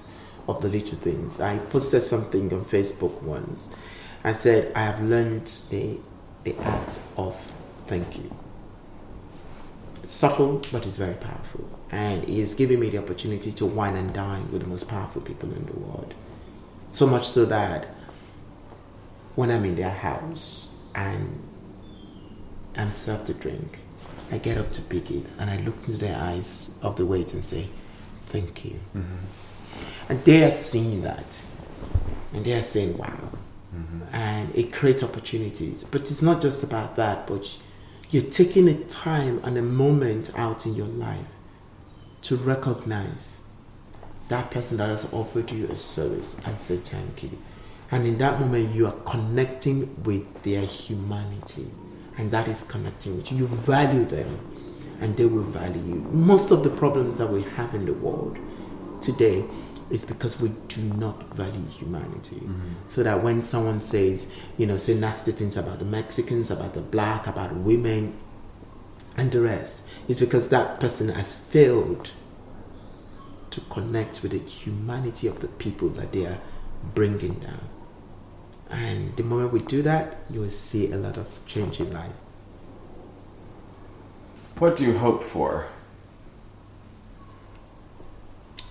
of 0.48 0.62
the 0.62 0.70
little 0.70 0.98
things. 1.00 1.42
I 1.42 1.58
posted 1.58 2.04
something 2.04 2.52
on 2.54 2.66
Facebook 2.66 3.22
once. 3.22 3.74
I 4.24 4.34
said, 4.34 4.72
I 4.76 4.82
have 4.82 5.02
learned 5.02 5.52
the, 5.70 5.98
the 6.48 6.64
art 6.64 7.00
of 7.18 7.36
thank 7.88 8.18
you. 8.18 8.36
It's 10.04 10.14
subtle, 10.14 10.62
but 10.72 10.86
it's 10.86 10.96
very 10.96 11.16
powerful. 11.16 11.68
And 11.92 12.24
it 12.24 12.30
is 12.30 12.54
giving 12.54 12.80
me 12.80 12.90
the 12.90 13.00
opportunity 13.00 13.52
to 13.54 13.66
wine 13.66 13.96
and 13.96 14.14
dine 14.14 14.50
with 14.52 14.62
the 14.62 14.68
most 14.68 14.88
powerful 14.88 15.22
people 15.22 15.52
in 15.52 15.66
the 15.66 15.74
world. 15.74 16.14
So 16.92 17.06
much 17.06 17.28
so 17.28 17.46
that 17.46 17.88
when 19.36 19.52
I'm 19.52 19.66
in 19.66 19.76
their 19.76 19.92
house 19.92 20.68
and 20.96 21.42
I'm 22.76 22.92
served 22.92 23.30
a 23.30 23.34
drink, 23.34 23.80
I 24.32 24.38
get 24.38 24.58
up 24.58 24.72
to 24.74 24.82
pick 24.82 25.12
it 25.12 25.26
and 25.40 25.50
I 25.50 25.58
look 25.58 25.76
into 25.88 25.98
the 25.98 26.16
eyes 26.18 26.78
of 26.82 26.96
the 26.96 27.06
waiter 27.06 27.36
and 27.36 27.46
say, 27.46 27.68
Thank 28.28 28.66
you. 28.66 28.80
Mm-hmm. 28.96 29.16
And 30.10 30.24
they 30.26 30.44
are 30.44 30.52
seeing 30.52 31.02
that. 31.02 31.26
And 32.34 32.46
they 32.46 32.54
are 32.54 32.64
saying, 32.64 32.98
Wow. 32.98 33.32
Mm-hmm. 33.78 34.16
And 34.16 34.56
it 34.56 34.74
creates 34.74 35.04
opportunities. 35.04 35.84
But 35.84 36.02
it's 36.02 36.22
not 36.22 36.42
just 36.42 36.64
about 36.64 36.96
that, 36.96 37.28
but 37.28 37.58
you're 38.10 38.24
taking 38.24 38.68
a 38.68 38.76
time 38.86 39.40
and 39.44 39.58
a 39.58 39.62
moment 39.62 40.32
out 40.36 40.66
in 40.66 40.76
your 40.76 40.88
life 40.88 41.28
to 42.24 42.36
recognize 42.36 43.40
that 44.30 44.52
person 44.52 44.78
that 44.78 44.90
has 44.90 45.12
offered 45.14 45.52
you 45.52 45.68
a 45.68 45.78
service 45.78 46.38
and 46.46 46.60
say 46.60 46.78
thank 46.78 47.24
you. 47.24 47.38
And 47.92 48.06
in 48.06 48.18
that 48.18 48.40
moment, 48.40 48.76
you 48.76 48.88
are 48.88 48.96
connecting 49.06 50.04
with 50.04 50.44
their 50.44 50.66
humanity, 50.66 51.72
and 52.18 52.32
that 52.32 52.48
is 52.50 52.70
connecting 52.70 53.16
with 53.16 53.32
you. 53.32 53.38
You 53.38 53.48
value 53.48 54.04
them, 54.04 54.40
and 55.00 55.16
they 55.16 55.26
will 55.26 55.44
value 55.44 55.82
you. 55.82 55.96
Most 56.12 56.52
of 56.52 56.64
the 56.64 56.70
problems 56.70 57.18
that 57.20 57.32
we 57.32 57.44
have 57.44 57.74
in 57.74 57.86
the 57.86 57.94
world 57.94 58.38
today 59.02 59.46
is 59.90 60.06
because 60.06 60.42
we 60.42 60.50
do 60.68 60.82
not 60.82 61.36
value 61.36 61.66
humanity. 61.68 62.38
Mm-hmm. 62.38 62.74
So 62.90 63.04
that 63.04 63.24
when 63.24 63.46
someone 63.46 63.82
says, 63.82 64.32
you 64.58 64.66
know, 64.66 64.78
say 64.78 64.96
nasty 64.96 65.32
things 65.32 65.56
about 65.56 65.80
the 65.80 65.86
Mexicans, 65.86 66.52
about 66.52 66.74
the 66.74 66.82
black, 66.82 67.28
about 67.28 67.56
women, 67.56 68.18
and 69.16 69.32
the 69.32 69.42
rest, 69.42 69.88
is 70.08 70.20
because 70.20 70.50
that 70.50 70.80
person 70.80 71.10
has 71.10 71.36
failed 71.36 72.12
to 73.52 73.62
connect 73.62 74.22
with 74.22 74.32
the 74.34 74.40
humanity 74.40 75.28
of 75.28 75.40
the 75.40 75.48
people 75.48 75.90
that 75.90 76.12
they 76.12 76.26
are 76.26 76.40
bringing 76.94 77.36
down. 77.36 77.70
And 78.70 79.16
the 79.16 79.24
moment 79.24 79.54
we 79.54 79.62
do 79.62 79.82
that, 79.84 80.18
you 80.30 80.42
will 80.42 80.50
see 80.50 80.92
a 80.92 80.98
lot 80.98 81.18
of 81.18 81.46
change 81.46 81.80
in 81.80 81.92
life. 81.94 82.12
What 84.58 84.76
do 84.76 84.86
you 84.86 84.98
hope 84.98 85.24
for? 85.24 85.68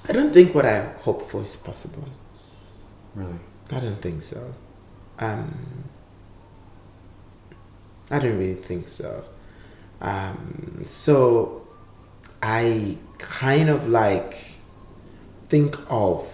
I 0.08 0.12
don't 0.12 0.32
think 0.32 0.54
what 0.54 0.64
I 0.64 0.92
hope 1.00 1.28
for 1.28 1.42
is 1.42 1.56
possible. 1.56 2.04
Really? 3.14 3.40
I 3.70 3.80
don't 3.80 4.00
think 4.00 4.22
so. 4.22 4.54
Um, 5.18 5.84
I 8.10 8.20
don't 8.20 8.38
really 8.38 8.54
think 8.54 8.86
so. 8.86 9.24
Um, 10.00 10.82
so 10.84 11.66
I 12.40 12.98
kind 13.18 13.68
of 13.68 13.88
like 13.88 14.56
think 15.48 15.76
of 15.90 16.28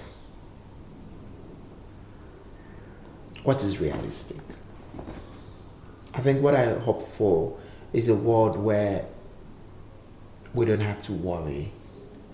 what 3.42 3.62
is 3.62 3.80
realistic. 3.80 4.40
I 6.12 6.20
think 6.20 6.42
what 6.42 6.54
I 6.54 6.78
hope 6.78 7.08
for 7.12 7.58
is 7.94 8.08
a 8.08 8.14
world 8.14 8.56
where 8.56 9.06
we 10.52 10.66
don't 10.66 10.80
have 10.80 11.02
to 11.04 11.12
worry 11.12 11.72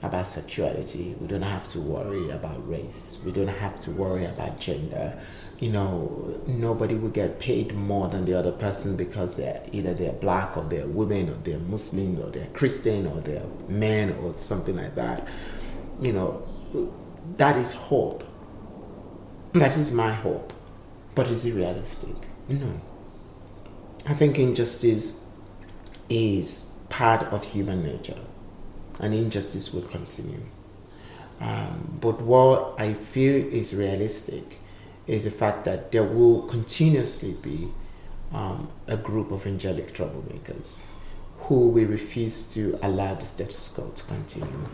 about 0.03 0.26
sexuality. 0.26 1.16
We 1.20 1.26
don't 1.26 1.42
have 1.42 1.66
to 1.68 1.80
worry 1.80 2.30
about 2.30 2.68
race. 2.68 3.20
We 3.24 3.32
don't 3.32 3.49
have 3.49 3.80
to 3.80 3.90
worry 3.90 4.24
about 4.24 4.61
gender. 4.61 5.18
You 5.59 5.72
know, 5.72 6.40
nobody 6.46 6.94
will 6.94 7.11
get 7.11 7.40
paid 7.40 7.74
more 7.74 8.09
than 8.09 8.24
the 8.24 8.34
other 8.34 8.53
person 8.53 8.96
because 8.96 9.36
they're 9.36 9.61
either 9.72 9.92
they're 9.92 10.12
black 10.12 10.57
or 10.57 10.64
they're 10.64 10.86
women 10.86 11.28
or 11.30 11.34
they're 11.42 11.59
Muslim 11.59 12.20
or 12.20 12.30
they're 12.30 12.46
Christian 12.46 13.09
or 13.09 13.20
they're 13.20 13.46
men 13.68 14.12
or 14.22 14.36
something 14.36 14.76
like 14.76 14.94
that. 14.94 15.26
You 16.01 16.12
know, 16.12 16.49
that 17.36 17.57
is 17.57 17.72
hope. 17.72 18.22
That 19.55 19.76
is 19.76 19.92
my 19.92 20.12
hope. 20.12 20.53
But 21.16 21.26
is 21.26 21.44
it 21.44 21.55
realistic? 21.55 22.14
No. 22.49 22.80
I 24.07 24.14
think 24.14 24.38
injustice 24.38 25.26
is 26.09 26.70
part 26.88 27.24
of 27.32 27.44
human 27.44 27.82
nature 27.82 28.18
and 28.99 29.14
injustice 29.14 29.72
will 29.72 29.82
continue. 29.82 30.40
Um, 31.40 31.99
but 32.01 32.20
what 32.20 32.80
I 32.80 32.94
feel 32.94 33.36
is 33.53 33.74
realistic 33.74 34.59
is 35.07 35.24
the 35.24 35.30
fact 35.30 35.64
that 35.64 35.92
there 35.92 36.05
will 36.05 36.42
continuously 36.42 37.32
be 37.32 37.68
um, 38.32 38.68
a 38.86 38.96
group 38.96 39.30
of 39.30 39.46
angelic 39.46 39.94
troublemakers 39.94 40.78
who 41.40 41.68
will 41.68 41.86
refuse 41.86 42.53
to 42.53 42.78
allow 42.82 43.14
the 43.14 43.24
status 43.24 43.72
quo 43.72 43.90
to 43.94 44.05
continue, 44.05 44.66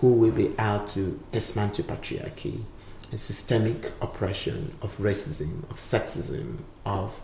who 0.00 0.12
will 0.14 0.30
be 0.30 0.54
out 0.58 0.88
to 0.88 1.20
dismantle 1.32 1.84
patriarchy 1.84 2.62
and 3.10 3.20
systemic 3.20 3.92
oppression 4.00 4.74
of 4.80 4.96
racism, 4.98 5.68
of 5.70 5.76
sexism, 5.76 6.58
of 6.86 7.14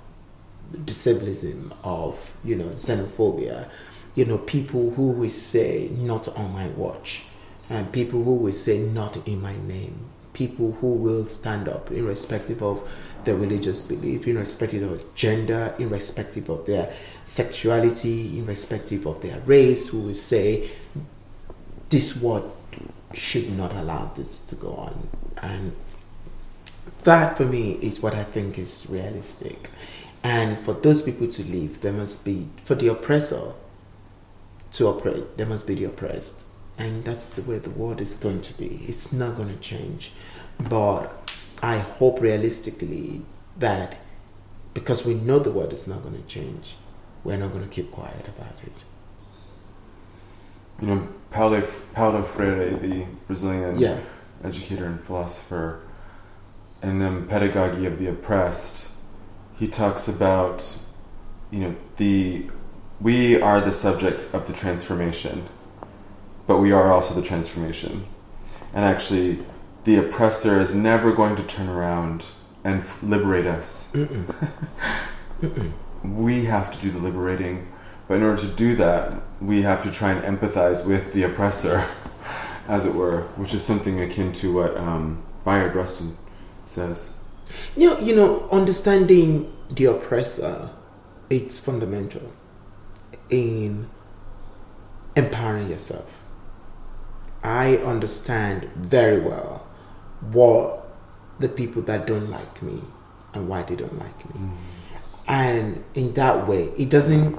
disablism, 0.85 1.73
of 1.83 2.19
you 2.45 2.55
know 2.57 2.69
xenophobia, 2.71 3.69
you 4.15 4.25
know 4.25 4.39
people 4.39 4.91
who 4.93 5.11
will 5.11 5.31
say 5.31 5.89
not 5.93 6.29
on 6.37 6.53
my 6.53 6.69
watch, 6.69 7.25
and 7.69 7.93
people 7.93 8.25
who 8.25 8.35
will 8.35 8.53
say 8.53 8.79
not 8.79 9.27
in 9.29 9.41
my 9.41 9.57
name, 9.57 10.07
people 10.33 10.73
who 10.81 10.89
will 10.89 11.29
stand 11.29 11.69
up 11.69 11.91
irrespective 11.91 12.63
of 12.63 12.89
their 13.25 13.37
religious 13.37 13.83
belief, 13.83 14.27
irrespective 14.27 14.91
of 14.91 15.15
gender, 15.15 15.75
irrespective 15.79 16.49
of 16.49 16.67
their 16.67 16.93
sexuality, 17.27 18.39
irrespective 18.39 19.07
of 19.07 19.21
their 19.23 19.41
race, 19.41 19.89
who 19.89 20.01
will 20.01 20.15
say 20.15 20.71
this 21.91 22.23
world 22.23 22.57
should 23.13 23.57
not 23.57 23.73
allow 23.73 24.11
this 24.17 24.47
to 24.47 24.55
go 24.55 24.73
on. 24.75 25.09
And 25.43 25.77
that 27.05 27.37
for 27.37 27.45
me 27.45 27.73
is 27.73 28.01
what 28.01 28.15
I 28.15 28.25
think 28.25 28.59
is 28.59 28.87
realistic. 28.89 29.69
And 30.23 30.59
for 30.65 30.75
those 30.75 31.03
people 31.03 31.29
to 31.29 31.43
leave, 31.43 31.81
there 31.81 31.93
must 31.93 32.25
be, 32.25 32.49
for 32.65 32.75
the 32.75 32.89
oppressor 32.89 33.53
to 34.73 34.87
operate, 34.89 35.37
there 35.37 35.47
must 35.47 35.67
be 35.67 35.75
the 35.75 35.85
oppressed. 35.85 36.47
And 36.79 37.05
that's 37.05 37.31
the 37.31 37.43
way 37.43 37.59
the 37.59 37.71
world 37.71 38.01
is 38.01 38.15
going 38.17 38.41
to 38.43 38.55
be. 38.55 38.85
It's 38.89 39.13
not 39.13 39.37
going 39.37 39.49
to 39.49 39.61
change. 39.61 40.13
But 40.59 41.13
I 41.63 41.79
hope 41.79 42.21
realistically 42.21 43.23
that 43.59 43.99
because 44.73 45.05
we 45.05 45.15
know 45.15 45.39
the 45.39 45.51
world 45.53 45.73
is 45.73 45.87
not 45.87 46.03
going 46.03 46.21
to 46.21 46.27
change, 46.29 46.77
we're 47.25 47.37
not 47.37 47.53
going 47.53 47.65
to 47.69 47.75
keep 47.75 47.91
quiet 47.91 48.27
about 48.29 48.55
it. 48.63 48.73
You 50.81 50.87
know, 50.87 51.09
Paulo, 51.31 51.63
Paulo 51.95 52.23
Freire, 52.23 52.77
the 52.79 53.07
Brazilian 53.27 53.79
Yeah. 53.79 53.99
educator 54.43 54.87
and 54.87 54.99
philosopher, 55.01 55.81
and 56.81 57.03
um, 57.03 57.27
Pedagogy 57.29 57.85
of 57.85 57.99
the 57.99 58.07
Oppressed, 58.09 58.89
he 59.59 59.69
talks 59.69 60.09
about, 60.09 60.79
you 61.51 61.61
know, 61.61 61.75
the 61.99 62.49
we 63.01 63.41
are 63.41 63.61
the 63.61 63.73
subjects 63.73 64.35
of 64.35 64.47
the 64.47 64.53
transformation, 64.53 65.49
but 66.47 66.59
we 66.59 66.71
are 66.71 66.93
also 66.93 67.15
the 67.15 67.23
transformation. 67.23 68.07
And 68.75 68.85
actually, 68.85 69.39
the 69.85 69.97
oppressor 69.97 70.61
is 70.61 70.75
never 70.75 71.13
going 71.13 71.37
to 71.37 71.43
turn 71.43 71.69
around 71.69 72.27
and 72.63 72.81
f- 72.81 73.03
liberate 73.03 73.47
us. 73.47 73.91
we 76.05 76.45
have 76.45 76.71
to 76.71 76.79
do 76.79 76.91
the 76.91 76.99
liberating, 76.99 77.73
but 78.07 78.15
in 78.15 78.23
order 78.23 78.43
to 78.43 78.49
do 78.49 78.77
that, 78.77 79.15
we 79.41 79.63
have 79.63 79.83
to 79.85 79.91
try 79.91 80.13
and 80.13 80.39
empathize 80.39 80.87
with 80.87 81.15
the 81.15 81.23
oppressor, 81.23 81.89
as 82.69 82.85
it 82.85 82.95
were, 82.95 83.23
which 83.37 83.55
is 83.55 83.65
something 83.65 83.99
akin 83.99 84.33
to 84.35 84.53
what 84.53 84.77
um, 84.77 85.23
Bayard 85.45 85.75
Rustin 85.75 86.19
says. 86.67 87.17
You 87.75 87.89
know, 87.89 87.99
you 87.99 88.15
know, 88.15 88.47
understanding 88.51 89.51
the 89.71 89.87
oppressor, 89.87 90.69
it's 91.31 91.59
fundamental 91.59 92.31
in 93.29 93.89
empowering 95.17 95.71
yourself. 95.71 96.07
I 97.43 97.77
understand 97.79 98.71
very 98.77 99.21
well 99.21 99.67
what 100.33 100.89
the 101.39 101.49
people 101.49 101.83
that 101.83 102.07
don't 102.07 102.31
like 102.31 102.63
me 102.63 102.83
and 103.33 103.49
why 103.49 103.63
they 103.63 103.77
don't 103.77 103.99
like 103.99 104.35
me. 104.35 104.41
Mm. 104.41 104.57
And 105.27 105.85
in 105.95 106.13
that 106.15 106.47
way, 106.47 106.73
it 106.77 106.91
doesn't 106.91 107.39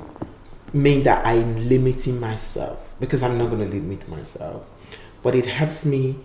mean 0.74 1.04
that 1.04 1.26
I'm 1.26 1.68
limiting 1.68 2.20
myself 2.20 2.80
because 3.00 3.22
I'm 3.22 3.38
not 3.38 3.50
going 3.50 3.70
to 3.70 3.76
limit 3.76 4.08
myself, 4.08 4.64
but 5.22 5.36
it 5.36 5.46
helps 5.46 5.86
me 5.86 6.18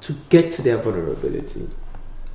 to 0.00 0.14
get 0.28 0.50
to 0.52 0.62
their 0.62 0.78
vulnerability 0.78 1.70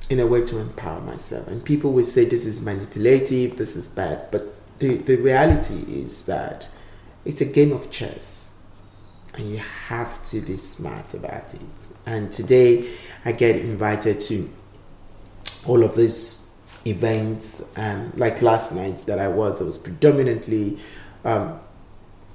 in 0.08 0.20
a 0.20 0.26
way 0.26 0.42
to 0.46 0.58
empower 0.58 1.00
myself. 1.00 1.46
And 1.48 1.62
people 1.62 1.92
will 1.92 2.04
say 2.04 2.24
this 2.24 2.46
is 2.46 2.62
manipulative, 2.62 3.58
this 3.58 3.76
is 3.76 3.88
bad, 3.88 4.30
but 4.30 4.54
the, 4.78 4.96
the 4.96 5.16
reality 5.16 6.02
is 6.02 6.26
that 6.26 6.68
it's 7.24 7.40
a 7.40 7.44
game 7.44 7.72
of 7.72 7.90
chess 7.90 8.50
and 9.34 9.50
you 9.50 9.58
have 9.58 10.24
to 10.30 10.40
be 10.40 10.56
smart 10.56 11.14
about 11.14 11.54
it. 11.54 11.60
And 12.06 12.32
today 12.32 12.90
I 13.24 13.32
get 13.32 13.56
invited 13.56 14.20
to 14.22 14.50
all 15.66 15.82
of 15.84 15.96
these 15.96 16.50
events, 16.86 17.70
um, 17.76 18.12
like 18.16 18.40
last 18.42 18.74
night 18.74 19.06
that 19.06 19.18
I 19.18 19.28
was, 19.28 19.60
it 19.60 19.64
was 19.64 19.78
predominantly 19.78 20.78
um, 21.24 21.60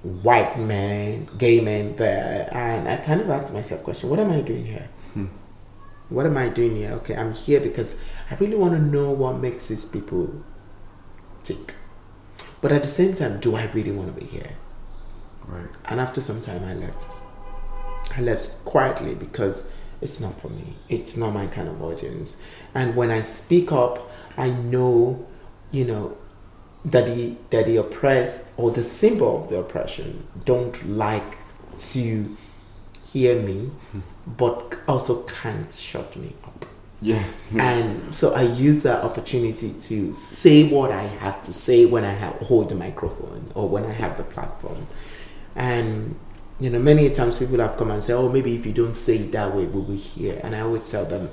white 0.03 0.59
men, 0.59 1.29
gay 1.37 1.61
men 1.61 1.95
there, 1.95 2.49
and 2.51 2.87
I 2.87 2.97
kind 2.97 3.21
of 3.21 3.29
asked 3.29 3.53
myself, 3.53 3.83
question: 3.83 4.09
What 4.09 4.19
am 4.19 4.31
I 4.31 4.41
doing 4.41 4.65
here? 4.65 4.89
What 6.09 6.25
am 6.25 6.37
I 6.37 6.49
doing 6.49 6.75
here? 6.75 6.91
Okay, 6.91 7.15
I'm 7.15 7.33
here 7.33 7.59
because 7.59 7.95
I 8.29 8.35
really 8.35 8.55
want 8.55 8.73
to 8.73 8.79
know 8.79 9.09
what 9.11 9.39
makes 9.39 9.69
these 9.69 9.85
people 9.85 10.43
tick. 11.43 11.73
But 12.63 12.71
at 12.71 12.81
the 12.81 12.87
same 12.87 13.13
time, 13.13 13.41
do 13.41 13.57
I 13.57 13.65
really 13.73 13.91
want 13.91 14.15
to 14.15 14.21
be 14.21 14.25
here? 14.25 14.51
Right. 15.45 15.67
And 15.83 15.99
after 15.99 16.21
some 16.21 16.41
time, 16.41 16.63
I 16.63 16.73
left. 16.73 17.19
I 18.15 18.21
left 18.21 18.63
quietly 18.63 19.15
because 19.15 19.69
it's 19.99 20.21
not 20.21 20.39
for 20.39 20.47
me. 20.47 20.77
It's 20.87 21.17
not 21.17 21.33
my 21.33 21.47
kind 21.47 21.67
of 21.67 21.83
audience. 21.83 22.41
And 22.73 22.95
when 22.95 23.11
I 23.11 23.21
speak 23.23 23.73
up, 23.73 24.09
I 24.37 24.49
know, 24.49 25.27
you 25.71 25.83
know, 25.83 26.17
that 26.85 27.05
the 27.05 27.35
that 27.49 27.65
the 27.65 27.75
oppressed 27.75 28.45
or 28.55 28.71
the 28.71 28.83
symbol 28.83 29.43
of 29.43 29.49
the 29.49 29.57
oppression 29.57 30.25
don't 30.45 30.87
like 30.87 31.37
to 31.91 32.37
hear 33.11 33.41
me, 33.41 33.71
hmm. 33.91 33.99
but 34.25 34.79
also 34.87 35.23
can't 35.23 35.73
shut 35.73 36.15
me. 36.15 36.33
Yes. 37.03 37.51
And 37.53 38.15
so 38.15 38.33
I 38.33 38.43
use 38.43 38.83
that 38.83 39.03
opportunity 39.03 39.73
to 39.73 40.15
say 40.15 40.63
what 40.63 40.91
I 40.91 41.03
have 41.03 41.43
to 41.43 41.53
say 41.53 41.85
when 41.85 42.03
I 42.05 42.13
have, 42.13 42.35
hold 42.35 42.69
the 42.69 42.75
microphone 42.75 43.51
or 43.55 43.67
when 43.67 43.85
I 43.85 43.91
have 43.91 44.17
the 44.17 44.23
platform. 44.23 44.87
And 45.55 46.15
you 46.59 46.69
know, 46.69 46.79
many 46.79 47.09
times 47.09 47.39
people 47.39 47.57
have 47.57 47.77
come 47.77 47.91
and 47.91 48.01
say, 48.01 48.13
"Oh, 48.13 48.29
maybe 48.29 48.55
if 48.55 48.65
you 48.65 48.71
don't 48.71 48.95
say 48.95 49.17
it 49.17 49.31
that 49.33 49.53
way, 49.55 49.65
we 49.65 49.81
will 49.81 49.97
hear." 49.97 50.39
And 50.43 50.55
I 50.55 50.61
always 50.61 50.89
tell 50.89 51.03
them, 51.03 51.29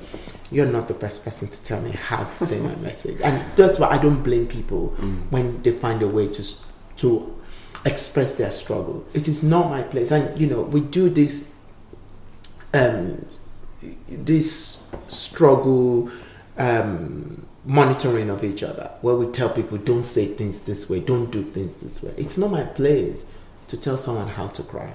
"You're 0.51 0.66
not 0.66 0.89
the 0.89 0.95
best 0.95 1.25
person 1.25 1.49
to 1.49 1.64
tell 1.64 1.81
me 1.81 1.91
how 1.91 2.25
to 2.25 2.35
say 2.35 2.59
my 2.59 2.75
message." 2.83 3.21
And 3.23 3.41
that's 3.55 3.79
why 3.79 3.89
I 3.89 3.99
don't 3.99 4.23
blame 4.23 4.47
people 4.49 4.89
when 5.31 5.62
they 5.62 5.73
find 5.73 6.03
a 6.03 6.09
way 6.09 6.29
to 6.29 6.43
to 6.97 7.37
express 7.85 8.37
their 8.37 8.51
struggle. 8.51 9.05
It 9.14 9.29
is 9.29 9.45
not 9.45 9.71
my 9.71 9.83
place, 9.83 10.11
and 10.11 10.39
you 10.41 10.47
know, 10.47 10.62
we 10.62 10.81
do 10.81 11.11
this 11.11 11.53
um, 12.75 13.25
this 14.09 14.91
struggle 15.09 16.11
um, 16.59 17.47
monitoring 17.64 18.31
of 18.31 18.45
each 18.45 18.62
other, 18.62 18.91
where 19.01 19.14
we 19.16 19.26
tell 19.26 19.51
people, 19.51 19.78
"Don't 19.78 20.05
say 20.05 20.26
things 20.26 20.62
this 20.62 20.89
way, 20.91 21.01
don't 21.01 21.31
do 21.31 21.43
things 21.43 21.76
this 21.78 22.03
way." 22.03 22.12
It's 22.16 22.39
not 22.39 22.51
my 22.51 22.64
place 22.64 23.26
to 23.68 23.81
tell 23.81 23.97
someone 23.97 24.28
how 24.28 24.49
to 24.49 24.62
cry. 24.62 24.93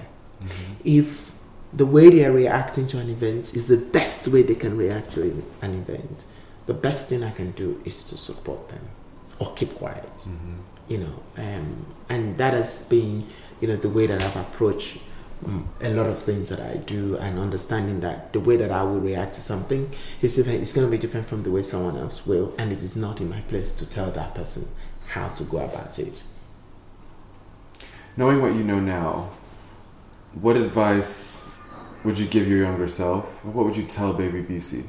If 0.84 1.32
the 1.72 1.86
way 1.86 2.10
they 2.10 2.24
are 2.24 2.32
reacting 2.32 2.86
to 2.88 2.98
an 2.98 3.10
event 3.10 3.54
is 3.54 3.68
the 3.68 3.78
best 3.78 4.28
way 4.28 4.42
they 4.42 4.54
can 4.54 4.76
react 4.76 5.12
to 5.12 5.22
an 5.62 5.74
event, 5.74 6.24
the 6.66 6.74
best 6.74 7.08
thing 7.08 7.22
I 7.22 7.30
can 7.30 7.52
do 7.52 7.80
is 7.84 8.04
to 8.10 8.16
support 8.16 8.68
them 8.68 8.88
or 9.38 9.52
keep 9.54 9.74
quiet. 9.74 10.08
You 10.88 10.98
know, 10.98 11.22
um, 11.36 11.86
and 12.08 12.38
that 12.38 12.54
has 12.54 12.82
been, 12.82 13.26
you 13.60 13.68
know, 13.68 13.76
the 13.76 13.88
way 13.88 14.06
that 14.06 14.22
I've 14.22 14.36
approached 14.36 14.98
a 15.80 15.90
lot 15.90 16.06
of 16.06 16.22
things 16.22 16.48
that 16.48 16.60
I 16.60 16.76
do, 16.78 17.16
and 17.16 17.38
understanding 17.38 18.00
that 18.00 18.32
the 18.32 18.40
way 18.40 18.56
that 18.56 18.70
I 18.70 18.82
will 18.82 19.00
react 19.00 19.34
to 19.34 19.40
something 19.40 19.92
is 20.22 20.36
different. 20.36 20.62
It's 20.62 20.72
going 20.72 20.86
to 20.86 20.90
be 20.90 20.98
different 20.98 21.28
from 21.28 21.42
the 21.42 21.50
way 21.50 21.62
someone 21.62 21.96
else 21.96 22.26
will, 22.26 22.54
and 22.58 22.72
it 22.72 22.78
is 22.78 22.96
not 22.96 23.20
in 23.20 23.28
my 23.28 23.40
place 23.42 23.72
to 23.74 23.88
tell 23.88 24.10
that 24.10 24.34
person 24.34 24.68
how 25.08 25.28
to 25.28 25.44
go 25.44 25.58
about 25.58 25.98
it. 25.98 26.22
Knowing 28.16 28.40
what 28.40 28.54
you 28.54 28.64
know 28.64 28.80
now, 28.80 29.30
what 30.32 30.56
advice 30.56 31.48
would 32.02 32.18
you 32.18 32.26
give 32.26 32.48
your 32.48 32.62
younger 32.62 32.88
self? 32.88 33.44
What 33.44 33.66
would 33.66 33.76
you 33.76 33.84
tell 33.84 34.12
baby 34.14 34.42
Bisi? 34.42 34.86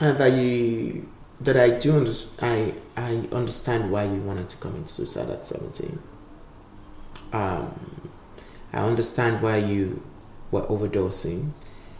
and 0.00 0.18
that 0.18 0.32
you 0.32 1.08
that 1.40 1.56
I 1.56 1.70
do 1.70 1.96
under, 1.96 2.12
I 2.40 2.74
I 2.96 3.26
understand 3.32 3.90
why 3.90 4.04
you 4.04 4.20
wanted 4.22 4.48
to 4.50 4.56
commit 4.56 4.88
suicide 4.88 5.30
at 5.30 5.46
seventeen. 5.46 5.98
Um, 7.32 8.10
I 8.74 8.80
understand 8.80 9.40
why 9.40 9.58
you 9.58 10.02
were 10.50 10.62
overdosing. 10.62 11.52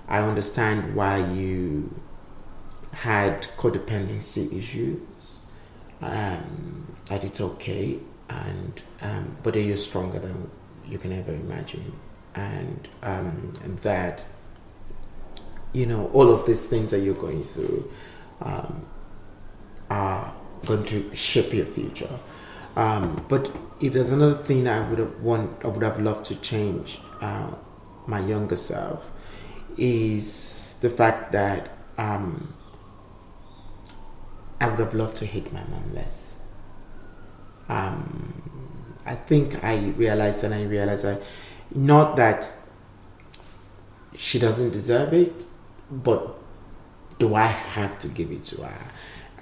I 0.09 0.19
understand 0.19 0.97
why 0.97 1.19
you 1.19 1.95
had 2.93 3.43
codependency 3.57 4.53
issues. 4.53 5.39
Um, 6.03 6.97
and 7.09 7.25
it's 7.25 7.41
okay, 7.41 7.99
and 8.29 8.83
um, 9.01 9.37
but 9.43 9.55
you're 9.55 9.79
stronger 9.79 10.19
than 10.19 10.51
you 10.87 10.99
can 10.99 11.13
ever 11.13 11.33
imagine, 11.33 11.93
and 12.35 12.89
um, 13.03 13.53
and 13.63 13.79
that 13.79 14.27
you 15.73 15.87
know 15.87 16.11
all 16.13 16.31
of 16.31 16.45
these 16.45 16.67
things 16.67 16.91
that 16.91 17.01
you're 17.01 17.15
going 17.15 17.43
through 17.43 17.91
um, 18.43 18.85
are 19.89 20.35
going 20.67 20.85
to 20.87 21.15
shape 21.15 21.55
your 21.55 21.67
future. 21.67 22.19
Um, 22.77 23.25
but 23.29 23.55
if 23.81 23.93
there's 23.93 24.11
another 24.11 24.35
thing 24.43 24.67
I 24.67 24.89
would 24.89 24.99
have 24.99 25.23
want, 25.23 25.65
I 25.65 25.69
would 25.69 25.83
have 25.83 26.01
loved 26.01 26.27
to 26.27 26.37
change 26.37 26.99
uh, 27.21 27.51
my 28.07 28.21
younger 28.21 28.57
self 28.57 29.09
is 29.77 30.79
the 30.81 30.91
fact 30.91 31.33
that 31.33 31.71
um, 31.99 32.55
I 34.61 34.69
would 34.69 34.79
have 34.81 34.95
loved 34.95 35.17
to 35.19 35.27
hate 35.27 35.53
my 35.53 35.63
mom 35.65 35.95
less. 35.95 36.41
Um, 37.69 38.43
I 39.07 39.15
think 39.15 39.63
I 39.65 39.77
realized 39.97 40.45
and 40.45 40.55
I 40.55 40.65
realized 40.65 41.05
I, 41.07 41.19
not 41.75 42.17
that 42.17 42.51
she 44.17 44.39
doesn't 44.39 44.71
deserve 44.71 45.13
it, 45.13 45.45
but 45.91 46.39
do 47.19 47.35
I 47.35 47.47
have 47.47 47.99
to 48.01 48.09
give 48.09 48.31
it 48.31 48.45
to 48.45 48.63
her? 48.63 48.79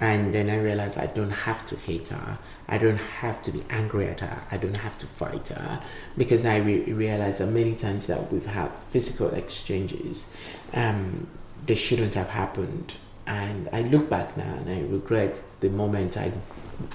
And 0.03 0.33
then 0.33 0.49
I 0.49 0.57
realized 0.57 0.97
I 0.97 1.05
don't 1.05 1.29
have 1.29 1.65
to 1.67 1.77
hate 1.77 2.09
her. 2.09 2.37
I 2.67 2.77
don't 2.77 2.99
have 3.21 3.41
to 3.43 3.51
be 3.51 3.63
angry 3.69 4.09
at 4.09 4.19
her. 4.19 4.43
I 4.51 4.57
don't 4.57 4.75
have 4.75 4.97
to 4.97 5.07
fight 5.07 5.47
her 5.47 5.81
because 6.17 6.45
I 6.45 6.57
re- 6.57 6.91
realized 6.91 7.39
that 7.39 7.47
many 7.47 7.73
times 7.73 8.07
that 8.07 8.29
we've 8.29 8.45
had 8.45 8.69
physical 8.89 9.29
exchanges, 9.29 10.29
um, 10.73 11.27
they 11.65 11.75
shouldn't 11.75 12.15
have 12.15 12.27
happened. 12.27 12.95
And 13.25 13.69
I 13.71 13.83
look 13.83 14.09
back 14.09 14.35
now 14.35 14.53
and 14.55 14.69
I 14.69 14.81
regret 14.81 15.41
the 15.61 15.69
moment 15.69 16.17
I 16.17 16.33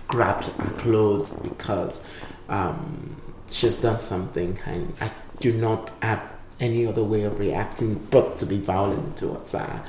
grabbed 0.06 0.44
her 0.44 0.70
clothes 0.76 1.32
because 1.40 2.02
um, 2.50 3.16
she's 3.50 3.80
done 3.80 4.00
something, 4.00 4.58
and 4.66 4.94
I 5.00 5.10
do 5.40 5.54
not 5.54 5.90
have 6.02 6.30
any 6.60 6.86
other 6.86 7.04
way 7.04 7.22
of 7.22 7.38
reacting 7.38 7.94
but 8.10 8.36
to 8.38 8.44
be 8.44 8.58
violent 8.58 9.16
towards 9.16 9.52
her. 9.52 9.82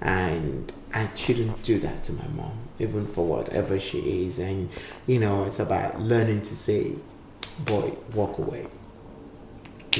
And 0.00 0.72
I 0.92 1.08
shouldn't 1.14 1.62
do 1.62 1.78
that 1.80 2.04
to 2.04 2.12
my 2.12 2.26
mom, 2.28 2.58
even 2.78 3.06
for 3.06 3.24
whatever 3.24 3.78
she 3.78 4.26
is. 4.26 4.38
And, 4.38 4.68
you 5.06 5.18
know, 5.18 5.44
it's 5.44 5.60
about 5.60 6.00
learning 6.00 6.42
to 6.42 6.56
say, 6.56 6.92
boy, 7.60 7.92
walk 8.14 8.38
away. 8.38 8.66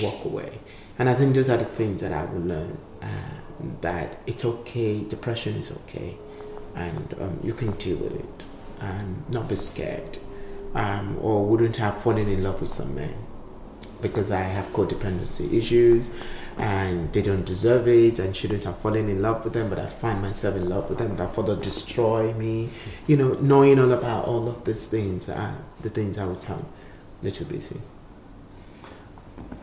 Walk 0.03 0.25
away. 0.25 0.59
And 0.99 1.09
I 1.09 1.15
think 1.15 1.35
those 1.35 1.51
are 1.51 1.57
the 1.57 1.65
things 1.65 2.01
that 2.01 2.13
I 2.13 2.25
will 2.25 2.41
learn 2.41 2.79
uh, 3.03 3.07
that 3.81 4.21
it's 4.27 4.45
okay, 4.45 5.01
depression 5.03 5.55
is 5.57 5.71
okay, 5.71 6.17
and 6.75 7.15
um, 7.21 7.41
you 7.43 7.55
can 7.55 7.73
deal 7.73 7.97
with 7.97 8.15
it 8.15 8.43
and 8.81 9.29
not 9.31 9.49
be 9.49 9.57
scared. 9.57 10.19
Um, 10.75 11.19
or 11.23 11.47
wouldn't 11.47 11.77
have 11.77 12.03
fallen 12.03 12.29
in 12.29 12.43
love 12.43 12.61
with 12.61 12.71
some 12.71 12.97
men 12.97 13.15
because 14.03 14.33
I 14.33 14.41
have 14.41 14.67
codependency 14.73 15.53
issues 15.53 16.11
and 16.59 17.13
they 17.13 17.23
don't 17.23 17.45
deserve 17.45 17.89
it 17.89 18.19
and 18.19 18.37
shouldn't 18.37 18.65
have 18.65 18.79
fallen 18.79 19.09
in 19.09 19.21
love 19.21 19.45
with 19.45 19.53
them, 19.53 19.69
but 19.69 19.79
I 19.79 19.87
find 19.87 20.23
myself 20.23 20.57
in 20.57 20.69
love 20.69 20.89
with 20.89 20.99
them 20.99 21.17
that 21.17 21.35
further 21.35 21.57
destroy 21.57 22.33
me. 22.33 22.71
You 23.07 23.17
know, 23.17 23.33
knowing 23.35 23.79
all 23.79 23.93
about 23.93 24.27
all 24.27 24.49
of 24.49 24.65
these 24.65 24.89
things 24.89 25.29
are 25.29 25.57
the 25.83 25.91
things 25.91 26.19
I 26.19 26.27
would 26.27 26.41
tell 26.41 26.65
little 27.23 27.47
Bisi. 27.47 27.81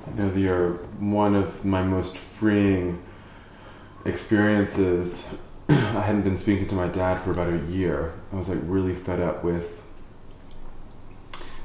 You 0.08 0.24
know, 0.24 0.30
they 0.30 0.48
are 0.48 0.74
one 1.00 1.36
of 1.36 1.64
my 1.64 1.84
most 1.84 2.18
freeing 2.18 3.02
experiences. 4.06 5.38
I 5.70 5.74
hadn't 6.02 6.24
been 6.24 6.38
speaking 6.38 6.68
to 6.68 6.76
my 6.76 6.88
dad 6.88 7.20
for 7.20 7.32
about 7.32 7.54
a 7.54 7.60
year. 7.68 8.14
I 8.34 8.36
was 8.36 8.50
like 8.50 8.60
really 8.64 8.96
fed 8.96 9.20
up 9.20 9.44
with 9.44 9.82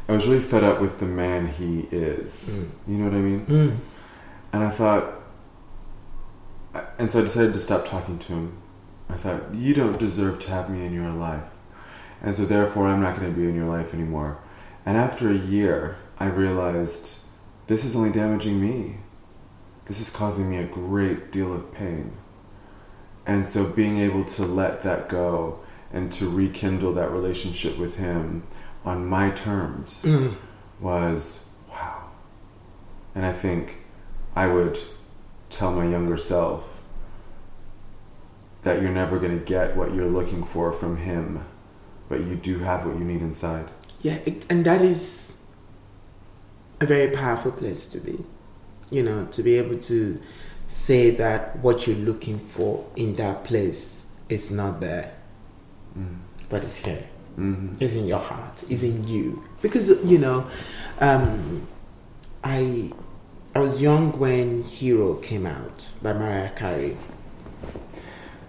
I 0.09 0.13
was 0.13 0.27
really 0.27 0.41
fed 0.41 0.63
up 0.63 0.81
with 0.81 1.01
the 1.01 1.07
man 1.07 1.49
he 1.49 1.81
is. 1.91 2.65
Mm. 2.65 2.93
You 2.93 2.99
know 2.99 3.05
what 3.07 3.15
I 3.15 3.21
mean? 3.21 3.47
Mm. 3.47 3.77
And 4.53 4.65
I 4.65 4.71
thought, 4.71 5.13
and 6.99 7.11
so 7.11 7.21
I 7.21 7.23
decided 7.23 7.53
to 7.53 7.59
stop 7.59 7.87
talking 7.87 8.19
to 8.19 8.33
him. 8.33 8.63
I 9.09 9.15
thought, 9.15 9.55
you 9.55 9.75
don't 9.75 9.99
deserve 9.99 10.39
to 10.41 10.51
have 10.51 10.69
me 10.69 10.85
in 10.85 10.93
your 10.93 11.11
life. 11.11 11.45
And 12.23 12.35
so 12.35 12.45
therefore, 12.45 12.87
I'm 12.87 13.01
not 13.01 13.19
going 13.19 13.33
to 13.33 13.39
be 13.39 13.49
in 13.49 13.55
your 13.55 13.69
life 13.69 13.95
anymore. 13.95 14.39
And 14.85 14.97
after 14.97 15.31
a 15.31 15.35
year, 15.35 15.97
I 16.19 16.27
realized 16.27 17.21
this 17.67 17.85
is 17.85 17.95
only 17.95 18.11
damaging 18.11 18.61
me. 18.61 18.99
This 19.87 20.01
is 20.01 20.11
causing 20.11 20.51
me 20.51 20.57
a 20.57 20.67
great 20.67 21.31
deal 21.31 21.53
of 21.53 21.73
pain. 21.73 22.17
And 23.27 23.47
so 23.47 23.67
being 23.67 23.99
able 23.99 24.25
to 24.25 24.45
let 24.45 24.83
that 24.83 25.09
go 25.09 25.61
and 25.93 26.11
to 26.13 26.29
rekindle 26.29 26.95
that 26.95 27.11
relationship 27.11 27.77
with 27.79 27.97
him 27.97 28.45
on 28.85 29.07
my 29.07 29.31
terms 29.31 30.03
mm. 30.03 30.37
was 30.81 31.49
wow. 31.69 32.11
And 33.15 33.27
I 33.27 33.33
think 33.33 33.79
I 34.35 34.47
would 34.47 34.79
tell 35.51 35.73
my 35.73 35.87
younger 35.87 36.17
self 36.17 36.83
that 38.63 38.83
you're 38.83 38.93
never 38.93 39.19
going 39.19 39.39
to 39.39 39.45
get 39.45 39.77
what 39.77 39.95
you're 39.95 40.09
looking 40.09 40.45
for 40.45 40.73
from 40.73 40.97
him, 40.97 41.45
but 42.09 42.21
you 42.21 42.35
do 42.35 42.59
have 42.61 42.85
what 42.85 42.99
you 42.99 43.05
need 43.05 43.21
inside. 43.21 43.69
Yeah, 44.03 44.19
it, 44.25 44.45
and 44.51 44.65
that 44.67 44.83
is 44.83 45.35
a 46.81 46.87
very 46.87 47.11
powerful 47.11 47.53
place 47.53 47.89
to 47.89 48.01
be. 48.01 48.25
You 48.91 49.03
know, 49.03 49.27
to 49.27 49.43
be 49.43 49.55
able 49.55 49.79
to 49.79 50.21
say 50.69 51.11
that 51.11 51.59
what 51.59 51.87
you're 51.87 51.97
looking 51.97 52.39
for 52.39 52.89
in 52.97 53.17
that 53.17 53.45
place 53.45 54.11
is 54.29 54.51
not 54.51 54.81
there, 54.81 55.13
mm. 55.97 56.17
but 56.49 56.63
it's 56.65 56.77
here 56.77 57.07
mm-hmm. 57.39 57.83
is 57.83 57.97
in 57.97 58.07
your 58.07 58.19
heart, 58.19 58.65
is 58.69 58.83
in 58.83 59.07
you. 59.07 59.43
Because 59.63 59.89
you 60.05 60.19
know, 60.19 60.47
um, 61.01 61.67
I 62.43 62.93
I 63.57 63.59
was 63.59 63.81
young 63.81 64.19
when 64.19 64.65
Hero 64.65 65.15
came 65.15 65.47
out 65.47 65.87
by 66.03 66.13
Mariah 66.13 66.51
Carey. 66.51 66.99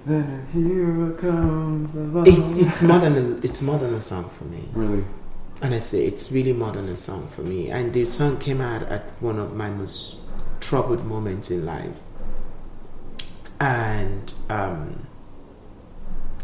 Then 0.05 0.45
a 0.45 0.51
hero 0.51 1.13
comes 1.13 1.95
along. 1.95 2.27
It, 2.27 2.67
it's 2.67 2.81
more 2.81 2.99
than 2.99 3.15
a, 3.15 3.37
it's 3.37 3.61
more 3.61 3.79
than 3.79 3.93
a 3.93 4.01
song 4.01 4.29
for 4.37 4.43
me. 4.43 4.67
Really. 4.73 5.05
And 5.61 5.73
I 5.73 5.79
say 5.79 6.05
it's 6.05 6.29
really 6.29 6.51
more 6.51 6.73
than 6.73 6.89
a 6.89 6.97
song 6.97 7.29
for 7.33 7.41
me. 7.41 7.69
And 7.69 7.93
the 7.93 8.03
song 8.03 8.37
came 8.37 8.59
out 8.59 8.83
at 8.83 9.03
one 9.21 9.39
of 9.39 9.55
my 9.55 9.69
most 9.69 10.17
troubled 10.59 11.05
moments 11.05 11.51
in 11.51 11.65
life. 11.65 12.01
And 13.61 14.33
um, 14.49 15.07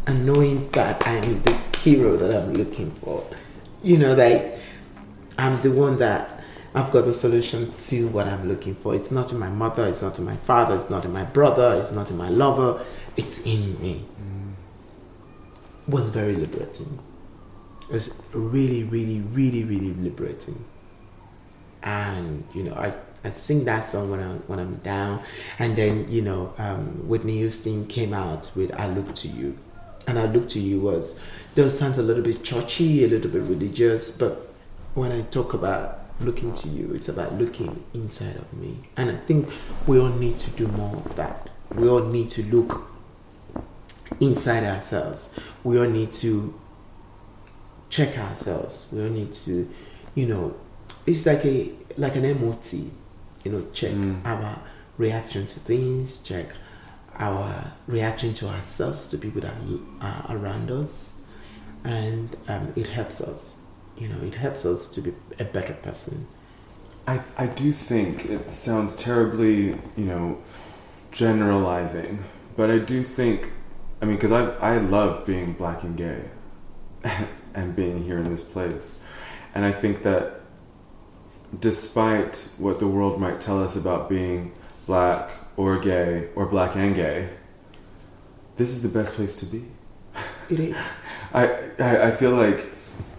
and 0.06 0.24
knowing 0.24 0.70
that 0.70 1.06
I 1.06 1.16
am 1.16 1.42
the 1.42 1.52
hero 1.76 2.16
that 2.16 2.32
I'm 2.34 2.54
looking 2.54 2.92
for. 2.92 3.26
You 3.82 3.98
know, 3.98 4.14
like 4.14 4.58
I'm 5.36 5.60
the 5.60 5.70
one 5.70 5.98
that 5.98 6.43
I've 6.74 6.90
got 6.90 7.04
the 7.04 7.12
solution 7.12 7.72
to 7.72 8.08
what 8.08 8.26
I'm 8.26 8.48
looking 8.48 8.74
for. 8.74 8.96
It's 8.96 9.12
not 9.12 9.32
in 9.32 9.38
my 9.38 9.48
mother, 9.48 9.86
it's 9.86 10.02
not 10.02 10.18
in 10.18 10.24
my 10.24 10.36
father, 10.36 10.74
it's 10.74 10.90
not 10.90 11.04
in 11.04 11.12
my 11.12 11.22
brother, 11.22 11.74
it's 11.78 11.92
not 11.92 12.10
in 12.10 12.16
my 12.16 12.28
lover, 12.28 12.84
it's 13.16 13.42
in 13.42 13.80
me. 13.80 14.04
Mm. 14.20 14.54
was 15.86 16.08
very 16.08 16.34
liberating. 16.34 16.98
It 17.82 17.92
was 17.92 18.14
really, 18.32 18.82
really, 18.82 19.20
really, 19.20 19.62
really 19.62 19.94
liberating. 19.94 20.64
And 21.84 22.44
you 22.54 22.64
know, 22.64 22.74
I, 22.74 22.94
I 23.22 23.30
sing 23.30 23.64
that 23.66 23.88
song 23.90 24.10
when 24.10 24.20
I'm 24.20 24.38
when 24.48 24.58
I'm 24.58 24.76
down, 24.76 25.22
and 25.58 25.76
then 25.76 26.10
you 26.10 26.22
know, 26.22 26.54
um, 26.58 27.06
Whitney 27.06 27.38
Houston 27.38 27.86
came 27.86 28.14
out 28.14 28.50
with 28.56 28.72
"I 28.74 28.88
Look 28.88 29.14
to 29.16 29.28
You," 29.28 29.56
and 30.08 30.18
I 30.18 30.24
look 30.24 30.48
to 30.50 30.60
you 30.60 30.80
was 30.80 31.20
those 31.54 31.78
sounds 31.78 31.98
a 31.98 32.02
little 32.02 32.22
bit 32.22 32.42
churchy, 32.42 33.04
a 33.04 33.08
little 33.08 33.30
bit 33.30 33.42
religious, 33.42 34.16
but 34.16 34.50
when 34.94 35.12
I 35.12 35.22
talk 35.22 35.54
about 35.54 36.03
looking 36.20 36.52
to 36.54 36.68
you, 36.68 36.92
it's 36.94 37.08
about 37.08 37.34
looking 37.34 37.84
inside 37.92 38.36
of 38.36 38.52
me. 38.52 38.78
And 38.96 39.10
I 39.10 39.16
think 39.16 39.48
we 39.86 39.98
all 39.98 40.08
need 40.10 40.38
to 40.40 40.50
do 40.50 40.68
more 40.68 40.96
of 40.96 41.16
that. 41.16 41.50
We 41.74 41.88
all 41.88 42.04
need 42.04 42.30
to 42.30 42.42
look 42.44 42.90
inside 44.20 44.64
ourselves. 44.64 45.38
We 45.62 45.78
all 45.78 45.88
need 45.88 46.12
to 46.14 46.58
check 47.90 48.18
ourselves. 48.18 48.88
We 48.92 49.02
all 49.02 49.10
need 49.10 49.32
to, 49.32 49.68
you 50.14 50.26
know, 50.26 50.56
it's 51.06 51.26
like 51.26 51.44
a 51.44 51.70
like 51.96 52.16
an 52.16 52.40
MOT, 52.40 52.72
you 52.74 53.52
know, 53.52 53.66
check 53.72 53.92
mm. 53.92 54.24
our 54.24 54.60
reaction 54.98 55.46
to 55.46 55.60
things, 55.60 56.22
check 56.22 56.46
our 57.16 57.72
reaction 57.86 58.34
to 58.34 58.48
ourselves, 58.48 59.08
to 59.08 59.18
people 59.18 59.40
that 59.42 59.54
are 60.00 60.36
around 60.36 60.70
us, 60.70 61.14
and 61.84 62.36
um, 62.48 62.72
it 62.76 62.86
helps 62.86 63.20
us. 63.20 63.56
You 63.96 64.08
know, 64.08 64.24
it 64.24 64.34
helps 64.34 64.64
us 64.64 64.88
to 64.90 65.00
be 65.00 65.14
a 65.38 65.44
better 65.44 65.74
person. 65.74 66.26
I, 67.06 67.20
I 67.36 67.46
do 67.46 67.70
think 67.72 68.26
it 68.26 68.48
sounds 68.50 68.96
terribly, 68.96 69.78
you 69.96 70.04
know, 70.04 70.38
generalizing, 71.12 72.24
but 72.56 72.70
I 72.70 72.78
do 72.78 73.02
think, 73.02 73.52
I 74.00 74.06
mean, 74.06 74.16
because 74.16 74.32
I, 74.32 74.74
I 74.74 74.78
love 74.78 75.26
being 75.26 75.52
black 75.52 75.82
and 75.82 75.96
gay 75.96 76.30
and 77.54 77.76
being 77.76 78.02
here 78.02 78.18
in 78.18 78.30
this 78.30 78.42
place. 78.42 78.98
And 79.54 79.64
I 79.64 79.72
think 79.72 80.02
that 80.02 80.40
despite 81.60 82.48
what 82.58 82.80
the 82.80 82.88
world 82.88 83.20
might 83.20 83.40
tell 83.40 83.62
us 83.62 83.76
about 83.76 84.08
being 84.08 84.52
black 84.86 85.30
or 85.56 85.78
gay 85.78 86.28
or 86.34 86.46
black 86.46 86.74
and 86.74 86.94
gay, 86.94 87.28
this 88.56 88.70
is 88.70 88.82
the 88.82 88.88
best 88.88 89.14
place 89.14 89.36
to 89.40 89.46
be. 89.46 89.64
It 90.48 90.60
is. 90.60 90.76
I, 91.34 91.46
I, 91.78 92.02
I 92.08 92.10
feel 92.12 92.32
like 92.32 92.73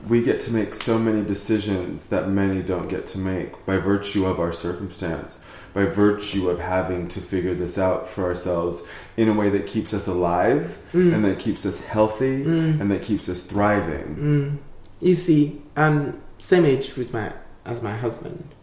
we 0.08 0.22
get 0.22 0.40
to 0.40 0.52
make 0.52 0.76
so 0.76 1.00
many 1.00 1.24
decisions 1.24 2.06
that 2.08 2.30
many 2.30 2.62
don't 2.62 2.88
get 2.88 3.08
to 3.08 3.18
make 3.18 3.66
by 3.66 3.78
virtue 3.78 4.26
of 4.26 4.40
our 4.40 4.54
circumstance, 4.54 5.42
by 5.74 5.86
virtue 5.86 6.50
of 6.50 6.60
having 6.60 7.08
to 7.08 7.20
figure 7.20 7.56
this 7.56 7.78
out 7.78 8.08
for 8.08 8.24
ourselves 8.26 8.88
in 9.18 9.28
a 9.28 9.34
way 9.34 9.50
that 9.50 9.66
keeps 9.66 9.94
us 9.94 10.08
alive 10.08 10.78
mm. 10.94 11.14
and 11.14 11.26
that 11.26 11.40
keeps 11.40 11.66
us 11.66 11.80
healthy 11.80 12.46
mm. 12.46 12.80
and 12.80 12.92
that 12.92 13.02
keeps 13.02 13.28
us 13.28 13.44
thriving. 13.44 14.16
Mm. 14.16 14.58
You 15.02 15.16
see, 15.16 15.62
I'm 15.76 16.22
same 16.38 16.66
age 16.66 16.96
with 16.96 17.12
my 17.12 17.34
as 17.66 17.82
my 17.82 17.96
husband. 17.96 18.54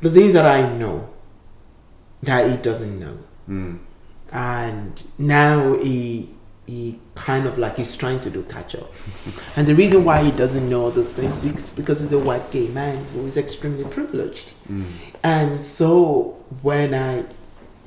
The 0.00 0.10
things 0.10 0.34
that 0.34 0.46
I 0.46 0.72
know 0.76 1.10
that 2.22 2.50
he 2.50 2.56
doesn't 2.56 2.98
know. 2.98 3.18
Mm. 3.48 3.80
And 4.32 5.02
now 5.18 5.76
he 5.76 6.30
he 6.70 7.00
kind 7.16 7.46
of 7.46 7.58
like 7.58 7.74
he's 7.74 7.96
trying 7.96 8.20
to 8.20 8.30
do 8.30 8.44
catch 8.44 8.76
up. 8.76 8.92
and 9.56 9.66
the 9.66 9.74
reason 9.74 10.04
why 10.04 10.22
he 10.22 10.30
doesn't 10.30 10.68
know 10.70 10.84
all 10.84 10.90
those 10.92 11.12
things 11.12 11.44
is 11.44 11.72
because 11.72 12.00
he's 12.00 12.12
a 12.12 12.18
white 12.18 12.50
gay 12.52 12.68
man 12.68 13.04
who 13.06 13.26
is 13.26 13.36
extremely 13.36 13.84
privileged. 13.84 14.52
Mm. 14.70 14.92
And 15.24 15.66
so 15.66 16.44
when 16.62 16.94
I 16.94 17.24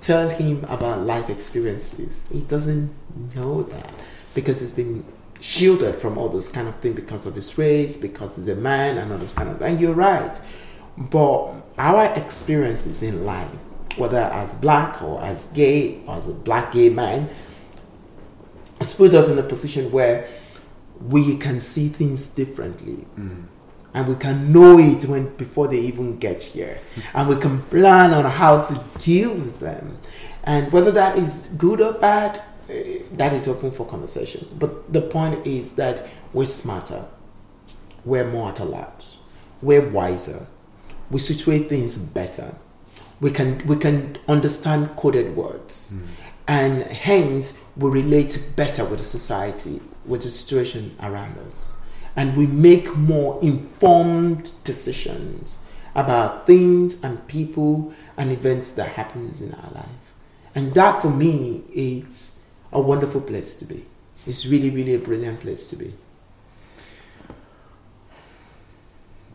tell 0.02 0.28
him 0.28 0.66
about 0.66 1.06
life 1.06 1.30
experiences, 1.30 2.22
he 2.30 2.42
doesn't 2.42 2.94
know 3.34 3.64
that 3.64 3.94
because 4.36 4.60
he's 4.60 4.74
been 4.74 5.06
shielded 5.40 5.96
from 5.96 6.18
all 6.18 6.28
those 6.28 6.50
kind 6.50 6.68
of 6.68 6.76
things 6.82 6.96
because 6.96 7.26
of 7.26 7.36
his 7.36 7.58
race, 7.58 7.96
because 7.96 8.36
he's 8.36 8.50
a 8.50 8.56
man, 8.56 8.98
and 8.98 9.14
all 9.14 9.18
those 9.18 9.34
kind 9.34 9.50
of. 9.50 9.62
And 9.62 9.80
you're 9.80 9.94
right, 9.94 10.38
but 10.98 11.54
our 11.78 12.14
experiences 12.16 13.02
in 13.02 13.26
life 13.26 13.50
whether 13.98 14.18
as 14.18 14.54
black 14.56 15.02
or 15.02 15.22
as 15.24 15.48
gay 15.48 16.02
or 16.08 16.16
as 16.16 16.28
a 16.28 16.34
black 16.34 16.74
gay 16.74 16.90
man, 16.90 17.30
has 18.84 18.96
put 18.96 19.14
us 19.14 19.30
in 19.30 19.40
a 19.40 19.44
position 19.44 19.92
where 19.92 20.28
we 21.00 21.38
can 21.38 21.62
see 21.62 21.88
things 21.90 22.32
differently. 22.32 23.06
And 23.96 24.08
we 24.08 24.16
can 24.16 24.52
know 24.52 24.80
it 24.80 25.06
when 25.06 25.36
before 25.36 25.68
they 25.68 25.80
even 25.80 26.18
get 26.18 26.42
here. 26.44 26.80
And 27.14 27.30
we 27.30 27.36
can 27.38 27.62
plan 27.64 28.14
on 28.14 28.26
how 28.26 28.64
to 28.64 28.84
deal 29.00 29.32
with 29.34 29.60
them. 29.60 29.98
And 30.44 30.72
whether 30.72 30.92
that 30.92 31.18
is 31.18 31.34
good 31.58 31.80
or 31.80 31.94
bad, 31.94 32.42
eh, 32.70 33.00
that 33.14 33.34
is 33.34 33.48
open 33.48 33.72
for 33.72 33.86
conversation. 33.86 34.48
But 34.60 34.92
the 34.92 35.02
point 35.02 35.46
is 35.46 35.76
that 35.76 36.08
we're 36.34 36.48
smarter, 36.48 37.06
we're 38.04 38.30
more 38.30 38.50
at 38.50 38.60
alert, 38.60 39.00
we're 39.62 39.88
wiser, 39.88 40.48
we 41.12 41.20
situate 41.20 41.70
things 41.70 41.98
better. 41.98 42.56
We 43.22 43.32
can 43.32 43.66
we 43.68 43.78
can 43.78 44.18
understand 44.28 44.90
coded 44.98 45.36
words, 45.36 45.94
and 46.48 46.84
hence 46.84 47.64
we 47.78 47.89
relate 47.89 48.52
better 48.56 48.84
with 48.86 49.00
the 49.00 49.06
society, 49.06 49.82
with 50.06 50.24
the 50.24 50.30
situation 50.30 50.96
around 51.02 51.38
us, 51.48 51.78
and 52.16 52.36
we 52.36 52.46
make 52.46 52.96
more 52.96 53.39
informed 53.41 54.52
decisions 54.64 55.60
about 55.96 56.46
things 56.46 57.04
and 57.04 57.26
people 57.28 57.94
and 58.18 58.32
events 58.32 58.74
that 58.74 58.89
happens 58.89 59.41
in 59.41 59.54
our 59.54 59.72
life. 59.72 59.86
And 60.56 60.74
that 60.74 61.02
for 61.02 61.10
me 61.10 61.64
is 61.74 62.39
a 62.72 62.82
wonderful 62.82 63.22
place 63.22 63.58
to 63.58 63.66
be. 63.66 63.86
It's 64.26 64.46
really, 64.46 64.70
really 64.70 64.96
a 64.96 65.00
brilliant 65.00 65.41
place 65.41 65.70
to 65.70 65.76
be. 65.76 65.94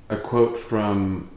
A 0.08 0.16
quote 0.16 0.56
from 0.56 1.30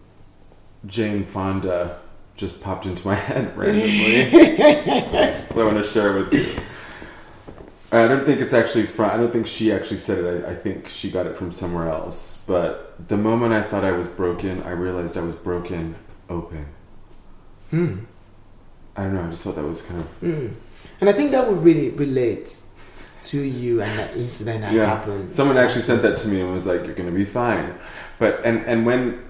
Jane 0.86 1.26
Fonda 1.26 2.00
just 2.42 2.62
popped 2.62 2.86
into 2.86 3.08
my 3.08 3.16
head 3.28 3.56
randomly. 3.58 4.32
so 5.46 5.62
I 5.62 5.66
want 5.66 5.78
to 5.78 5.84
share 5.84 6.18
it 6.18 6.26
with 6.26 6.34
you. 6.34 6.62
I 7.94 8.08
don't 8.08 8.26
think 8.26 8.42
it's 8.42 8.54
actually 8.54 8.86
from, 8.86 9.12
I 9.12 9.18
don't 9.18 9.32
think 9.32 9.48
she 9.48 9.72
actually 9.72 9.98
said 9.98 10.18
it. 10.18 10.46
I, 10.46 10.52
I 10.52 10.56
think 10.56 10.90
she 10.90 11.12
got 11.12 11.28
it 11.28 11.36
from 11.36 11.52
somewhere 11.52 11.90
else. 11.90 12.44
But 12.48 13.08
the 13.08 13.18
moment 13.18 13.54
I 13.54 13.62
thought 13.62 13.84
I 13.84 13.92
was 13.92 14.08
broken, 14.08 14.64
I 14.64 14.72
realized 14.72 15.18
I 15.18 15.22
was 15.22 15.36
broken 15.36 15.96
open. 16.30 16.68
Hmm. 17.70 18.00
I 18.96 19.04
don't 19.04 19.14
know, 19.14 19.26
I 19.26 19.30
just 19.30 19.44
thought 19.44 19.56
that 19.56 19.64
was 19.64 19.82
kind 19.82 20.02
of. 20.02 20.22
Mm. 20.22 20.54
And 21.00 21.10
I 21.10 21.14
think 21.14 21.32
that 21.32 21.50
would 21.50 21.64
really 21.64 21.90
relate 21.90 22.54
to 23.24 23.42
you 23.42 23.82
and 23.82 24.00
that 24.00 24.18
incident 24.18 24.62
that 24.62 24.74
yeah. 24.74 24.86
happened. 24.86 25.32
Someone 25.32 25.58
actually 25.58 25.82
sent 25.82 26.02
that 26.02 26.18
to 26.18 26.28
me 26.28 26.42
and 26.42 26.52
was 26.52 26.66
like, 26.66 26.86
"You're 26.86 26.96
going 26.96 27.10
to 27.10 27.16
be 27.16 27.24
fine." 27.24 27.76
But 28.20 28.42
and 28.44 28.66
and 28.66 28.86
when 28.86 29.24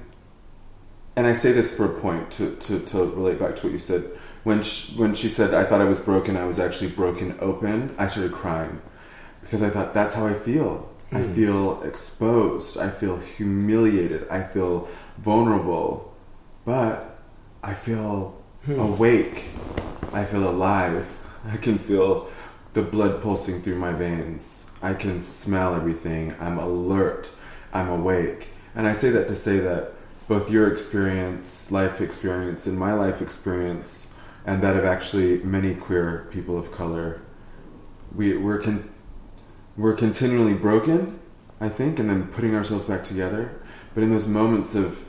and 1.15 1.27
I 1.27 1.33
say 1.33 1.51
this 1.51 1.75
for 1.75 1.85
a 1.85 1.99
point 1.99 2.31
to 2.31 2.55
to, 2.55 2.79
to 2.79 2.97
relate 3.05 3.39
back 3.39 3.55
to 3.57 3.67
what 3.67 3.73
you 3.73 3.79
said 3.79 4.03
when 4.43 4.61
she, 4.61 4.93
when 4.95 5.13
she 5.13 5.29
said 5.29 5.53
I 5.53 5.63
thought 5.63 5.81
I 5.81 5.85
was 5.85 5.99
broken, 5.99 6.35
I 6.35 6.45
was 6.45 6.59
actually 6.59 6.89
broken 6.89 7.37
open. 7.39 7.95
I 7.97 8.07
started 8.07 8.31
crying 8.31 8.81
because 9.41 9.61
I 9.61 9.69
thought 9.69 9.93
that's 9.93 10.13
how 10.13 10.25
I 10.25 10.33
feel. 10.33 10.89
I 11.11 11.21
hmm. 11.21 11.33
feel 11.33 11.83
exposed. 11.83 12.77
I 12.77 12.89
feel 12.89 13.17
humiliated. 13.17 14.27
I 14.29 14.43
feel 14.43 14.87
vulnerable, 15.17 16.15
but 16.65 17.19
I 17.61 17.73
feel 17.73 18.41
hmm. 18.65 18.79
awake. 18.79 19.45
I 20.13 20.25
feel 20.25 20.49
alive. 20.49 21.17
I 21.47 21.57
can 21.57 21.77
feel 21.77 22.29
the 22.73 22.81
blood 22.81 23.21
pulsing 23.21 23.61
through 23.61 23.75
my 23.75 23.91
veins. 23.91 24.69
I 24.81 24.93
can 24.93 25.21
smell 25.21 25.75
everything. 25.75 26.35
I'm 26.39 26.57
alert. 26.57 27.31
I'm 27.73 27.89
awake. 27.89 28.49
And 28.73 28.87
I 28.87 28.93
say 28.93 29.09
that 29.11 29.27
to 29.27 29.35
say 29.35 29.59
that 29.59 29.93
both 30.31 30.49
your 30.49 30.71
experience, 30.71 31.73
life 31.73 31.99
experience, 31.99 32.65
and 32.65 32.77
my 32.77 32.93
life 32.93 33.21
experience, 33.21 34.13
and 34.45 34.63
that 34.63 34.77
of 34.77 34.85
actually 34.85 35.39
many 35.43 35.75
queer 35.75 36.25
people 36.31 36.57
of 36.57 36.71
color, 36.71 37.19
we, 38.15 38.37
we're, 38.37 38.61
con- 38.61 38.89
we're 39.75 39.93
continually 39.93 40.53
broken, 40.53 41.19
I 41.59 41.67
think, 41.67 41.99
and 41.99 42.09
then 42.09 42.27
putting 42.29 42.55
ourselves 42.55 42.85
back 42.85 43.03
together. 43.03 43.61
But 43.93 44.03
in 44.03 44.09
those 44.09 44.25
moments 44.25 44.73
of, 44.73 45.03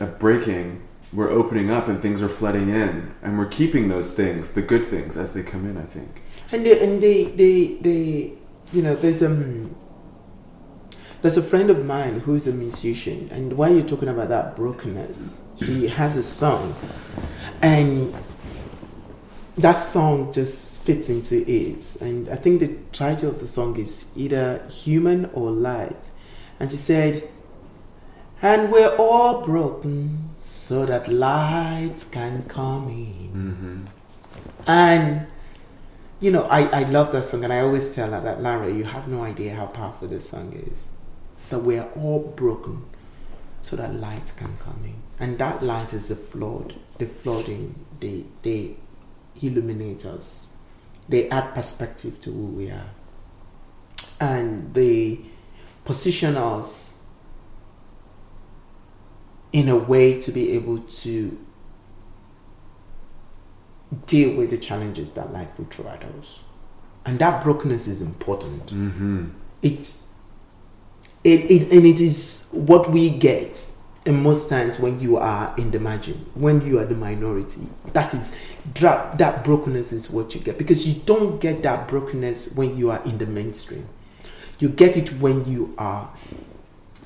of 0.00 0.18
breaking, 0.18 0.82
we're 1.12 1.30
opening 1.30 1.70
up 1.70 1.86
and 1.86 2.02
things 2.02 2.20
are 2.20 2.28
flooding 2.28 2.68
in, 2.68 3.14
and 3.22 3.38
we're 3.38 3.46
keeping 3.46 3.86
those 3.86 4.12
things, 4.12 4.54
the 4.54 4.62
good 4.62 4.86
things, 4.86 5.16
as 5.16 5.34
they 5.34 5.44
come 5.44 5.70
in. 5.70 5.76
I 5.76 5.84
think. 5.84 6.20
And 6.50 6.66
they, 6.66 6.84
and 6.84 7.00
they, 7.00 7.26
they, 7.26 7.74
they, 7.80 8.32
you 8.72 8.82
know, 8.82 8.96
there's 8.96 9.22
um, 9.22 9.76
there's 11.26 11.36
a 11.36 11.42
friend 11.42 11.70
of 11.70 11.84
mine 11.84 12.20
who's 12.20 12.46
a 12.46 12.52
musician, 12.52 13.28
and 13.32 13.54
while 13.54 13.74
you're 13.74 13.82
talking 13.82 14.06
about 14.06 14.28
that 14.28 14.54
brokenness, 14.54 15.42
he 15.56 15.88
has 15.88 16.16
a 16.16 16.22
song, 16.22 16.72
and 17.60 18.14
that 19.58 19.72
song 19.72 20.32
just 20.32 20.84
fits 20.84 21.08
into 21.08 21.42
it. 21.50 22.00
And 22.00 22.28
I 22.28 22.36
think 22.36 22.60
the 22.60 22.76
title 22.92 23.30
of 23.30 23.40
the 23.40 23.48
song 23.48 23.76
is 23.76 24.12
either 24.14 24.64
"Human" 24.68 25.28
or 25.34 25.50
"Light," 25.50 26.10
and 26.60 26.70
she 26.70 26.76
said, 26.76 27.28
"And 28.40 28.70
we're 28.70 28.94
all 28.94 29.44
broken, 29.44 30.30
so 30.44 30.86
that 30.86 31.08
light 31.08 32.06
can 32.12 32.44
come 32.44 32.88
in." 32.88 33.30
Mm-hmm. 33.34 34.70
And 34.70 35.26
you 36.20 36.30
know, 36.30 36.44
I, 36.44 36.68
I 36.68 36.82
love 36.84 37.10
that 37.10 37.24
song, 37.24 37.42
and 37.42 37.52
I 37.52 37.62
always 37.62 37.92
tell 37.96 38.12
her 38.12 38.20
that 38.20 38.40
Lara, 38.40 38.72
you 38.72 38.84
have 38.84 39.08
no 39.08 39.24
idea 39.24 39.56
how 39.56 39.66
powerful 39.66 40.06
this 40.06 40.28
song 40.28 40.52
is. 40.52 40.95
That 41.50 41.60
we 41.60 41.78
are 41.78 41.88
all 41.94 42.20
broken, 42.20 42.84
so 43.60 43.76
that 43.76 43.94
light 43.94 44.32
can 44.36 44.56
come 44.58 44.80
in, 44.84 44.96
and 45.18 45.38
that 45.38 45.62
light 45.62 45.92
is 45.92 46.08
the 46.08 46.16
flood, 46.16 46.74
the 46.98 47.06
flooding. 47.06 47.86
They 48.00 48.24
they 48.42 48.76
illuminate 49.40 50.04
us. 50.04 50.52
They 51.08 51.28
add 51.28 51.54
perspective 51.54 52.20
to 52.22 52.32
who 52.32 52.46
we 52.46 52.70
are, 52.70 52.90
and 54.20 54.74
they 54.74 55.20
position 55.84 56.36
us 56.36 56.94
in 59.52 59.68
a 59.68 59.76
way 59.76 60.20
to 60.20 60.32
be 60.32 60.52
able 60.52 60.80
to 60.80 61.38
deal 64.06 64.36
with 64.36 64.50
the 64.50 64.58
challenges 64.58 65.12
that 65.12 65.32
life 65.32 65.56
will 65.56 65.66
throw 65.66 65.88
at 65.88 66.02
us. 66.02 66.40
And 67.04 67.18
that 67.20 67.42
brokenness 67.42 67.86
is 67.86 68.02
important. 68.02 68.66
Mm-hmm. 68.66 69.28
It, 69.62 69.96
it, 71.26 71.50
it, 71.50 71.72
and 71.72 71.84
it 71.84 72.00
is 72.00 72.46
what 72.52 72.90
we 72.90 73.10
get 73.10 73.72
and 74.06 74.22
most 74.22 74.48
times 74.48 74.78
when 74.78 75.00
you 75.00 75.16
are 75.16 75.52
in 75.58 75.72
the 75.72 75.80
margin, 75.80 76.24
when 76.34 76.64
you 76.64 76.78
are 76.78 76.84
the 76.84 76.94
minority. 76.94 77.66
That 77.92 78.14
is 78.14 78.32
that, 78.76 79.18
that 79.18 79.44
brokenness 79.44 79.92
is 79.92 80.08
what 80.08 80.32
you 80.34 80.40
get 80.40 80.58
because 80.58 80.86
you 80.86 81.02
don't 81.02 81.40
get 81.40 81.62
that 81.64 81.88
brokenness 81.88 82.54
when 82.54 82.76
you 82.76 82.92
are 82.92 83.02
in 83.04 83.18
the 83.18 83.26
mainstream. 83.26 83.88
You 84.60 84.68
get 84.68 84.96
it 84.96 85.12
when 85.14 85.44
you 85.50 85.74
are 85.76 86.08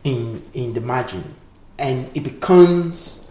in 0.05 0.45
in 0.53 0.75
the 0.75 0.81
margin, 0.83 1.35
and 1.79 2.15
it 2.15 2.23
becomes, 2.23 3.27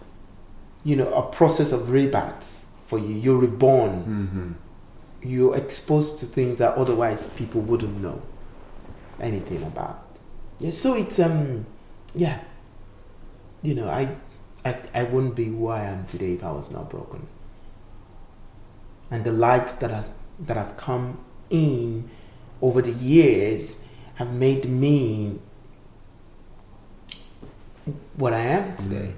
you 0.84 0.96
know, 0.96 1.12
a 1.14 1.22
process 1.30 1.70
of 1.70 1.90
rebirth 1.90 2.66
for 2.86 2.98
you. 2.98 3.14
You're 3.14 3.38
reborn. 3.38 3.92
Mm-hmm. 4.02 5.28
You're 5.28 5.56
exposed 5.56 6.18
to 6.20 6.26
things 6.26 6.58
that 6.58 6.74
otherwise 6.76 7.30
people 7.34 7.60
wouldn't 7.60 8.00
know 8.00 8.20
anything 9.20 9.62
about. 9.62 10.09
Yeah, 10.60 10.70
so 10.70 10.94
it's 10.94 11.18
um, 11.18 11.66
yeah. 12.14 12.40
You 13.62 13.74
know, 13.74 13.88
I, 13.88 14.16
I, 14.64 14.76
I 14.94 15.02
wouldn't 15.04 15.34
be 15.34 15.46
who 15.46 15.68
I 15.68 15.82
am 15.84 16.06
today 16.06 16.32
if 16.34 16.44
I 16.44 16.50
was 16.52 16.70
not 16.70 16.88
broken. 16.90 17.26
And 19.10 19.24
the 19.24 19.32
lights 19.32 19.74
that 19.76 19.90
has 19.90 20.14
that 20.46 20.56
have 20.56 20.76
come 20.76 21.18
in 21.50 22.08
over 22.62 22.80
the 22.80 22.92
years 22.92 23.80
have 24.14 24.32
made 24.32 24.64
me 24.66 25.38
what 28.16 28.32
I 28.32 28.40
am 28.40 28.76
today. 28.76 29.12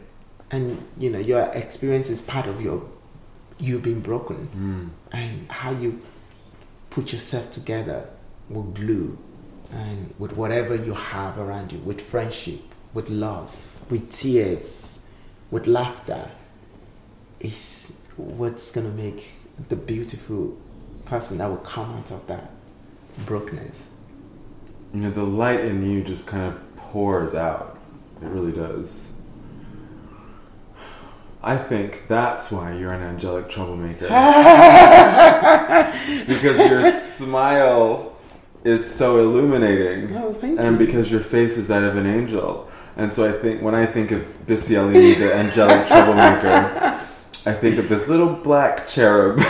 And 0.51 0.84
you 0.99 1.11
know, 1.11 1.18
your 1.18 1.43
experience 1.53 2.09
is 2.11 2.22
part 2.22 2.47
of 2.47 2.61
your 2.61 2.82
you 3.59 3.78
being 3.78 4.01
broken 4.01 4.49
Mm. 4.57 5.16
and 5.16 5.51
how 5.51 5.70
you 5.72 6.01
put 6.90 7.12
yourself 7.12 7.51
together 7.53 8.09
with 8.49 8.74
glue 8.74 9.16
and 9.73 10.14
with 10.18 10.37
whatever 10.37 10.75
you 10.75 10.95
have 10.95 11.39
around 11.39 11.73
you, 11.73 11.79
with 11.79 12.01
friendship, 12.01 12.61
with 12.93 13.09
love, 13.09 13.55
with 13.89 14.12
tears, 14.12 14.99
with 15.51 15.66
laughter, 15.66 16.31
is 17.41 17.97
what's 18.16 18.70
gonna 18.73 18.91
make 18.91 19.33
the 19.68 19.77
beautiful 19.77 20.57
person 21.07 21.39
that 21.39 21.49
will 21.49 21.57
come 21.59 21.95
out 21.95 22.11
of 22.11 22.27
that 22.27 22.51
brokenness. 23.27 23.91
You 24.93 25.01
know, 25.01 25.11
the 25.11 25.25
light 25.25 25.61
in 25.61 25.89
you 25.89 26.05
just 26.05 26.27
kind 26.27 26.45
of 26.45 26.77
pours 26.77 27.35
out. 27.35 27.79
It 28.20 28.29
really 28.29 28.53
does. 28.53 29.11
I 31.43 31.57
think 31.57 32.07
that's 32.07 32.53
why 32.53 32.77
you're 32.77 32.93
an 32.93 33.03
angelic 33.03 33.49
troublemaker. 33.49 34.07
because 36.29 36.59
your 36.59 36.89
smile 36.93 38.11
is 38.64 38.94
so 38.94 39.18
illuminating. 39.18 40.14
Oh, 40.16 40.32
thank 40.32 40.58
and 40.58 40.78
you. 40.78 40.86
because 40.86 41.10
your 41.10 41.20
face 41.20 41.56
is 41.56 41.68
that 41.68 41.82
of 41.82 41.96
an 41.96 42.06
angel. 42.06 42.68
And 42.96 43.12
so 43.12 43.28
I 43.28 43.32
think 43.32 43.62
when 43.62 43.74
I 43.74 43.86
think 43.86 44.10
of 44.10 44.22
Bisi 44.46 44.74
the 45.18 45.34
angelic 45.44 45.86
troublemaker, 45.86 46.98
I 47.44 47.52
think 47.54 47.78
of 47.78 47.88
this 47.88 48.06
little 48.06 48.34
black 48.34 48.86
cherub. 48.86 49.38
with 49.38 49.46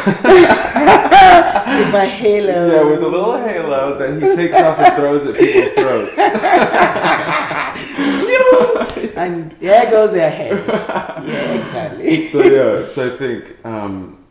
my 1.93 2.07
halo. 2.07 2.69
Yeah, 2.73 2.85
with 2.85 3.03
a 3.03 3.09
little 3.09 3.37
halo 3.37 3.99
that 3.99 4.15
he 4.15 4.21
takes 4.37 4.57
off 4.57 4.79
and 4.79 4.97
throws 4.97 5.27
at 5.27 5.37
people's 5.39 5.71
throats. 5.73 6.17
and 9.17 9.53
there 9.61 9.91
goes 9.91 10.13
their 10.13 10.31
head. 10.31 10.65
Yeah, 11.27 11.53
exactly. 11.53 12.29
So 12.29 12.43
yeah, 12.43 12.85
so 12.85 13.13
I 13.13 13.17
think 13.17 13.57
um, 13.65 14.25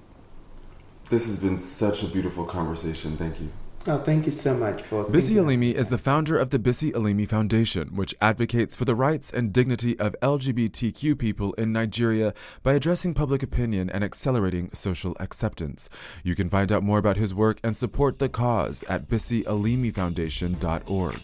this 1.10 1.26
has 1.26 1.38
been 1.38 1.58
such 1.58 2.02
a 2.04 2.08
beautiful 2.08 2.46
conversation. 2.46 3.18
Thank 3.18 3.42
you. 3.42 3.50
Oh, 3.88 3.98
thank 3.98 4.28
you 4.28 4.32
so 4.32 4.56
much 4.56 4.84
for 4.84 5.06
Bisi 5.06 5.38
Alimi 5.38 5.74
is 5.74 5.90
the 5.90 5.98
founder 5.98 6.38
of 6.38 6.52
the 6.52 6.60
Bisi 6.60 6.92
Alimi 6.92 7.28
Foundation, 7.28 7.96
which 7.96 8.14
advocates 8.22 8.76
for 8.76 8.86
the 8.86 8.94
rights 8.94 9.32
and 9.32 9.52
dignity 9.52 10.00
of 10.00 10.16
LGBTQ 10.22 11.18
people 11.18 11.54
in 11.54 11.72
Nigeria 11.72 12.36
by 12.62 12.74
addressing 12.74 13.16
public 13.16 13.42
opinion 13.42 13.90
and 13.90 14.04
accelerating 14.04 14.70
social 14.72 15.18
acceptance. 15.20 15.90
You 16.24 16.36
can 16.36 16.50
find 16.50 16.72
out 16.72 16.84
more 16.84 17.00
about 17.00 17.18
his 17.18 17.34
work 17.34 17.60
and 17.64 17.76
support 17.76 18.20
the 18.20 18.30
cause 18.30 18.84
at 18.88 19.10
bisialimifoundation.org. 19.10 21.20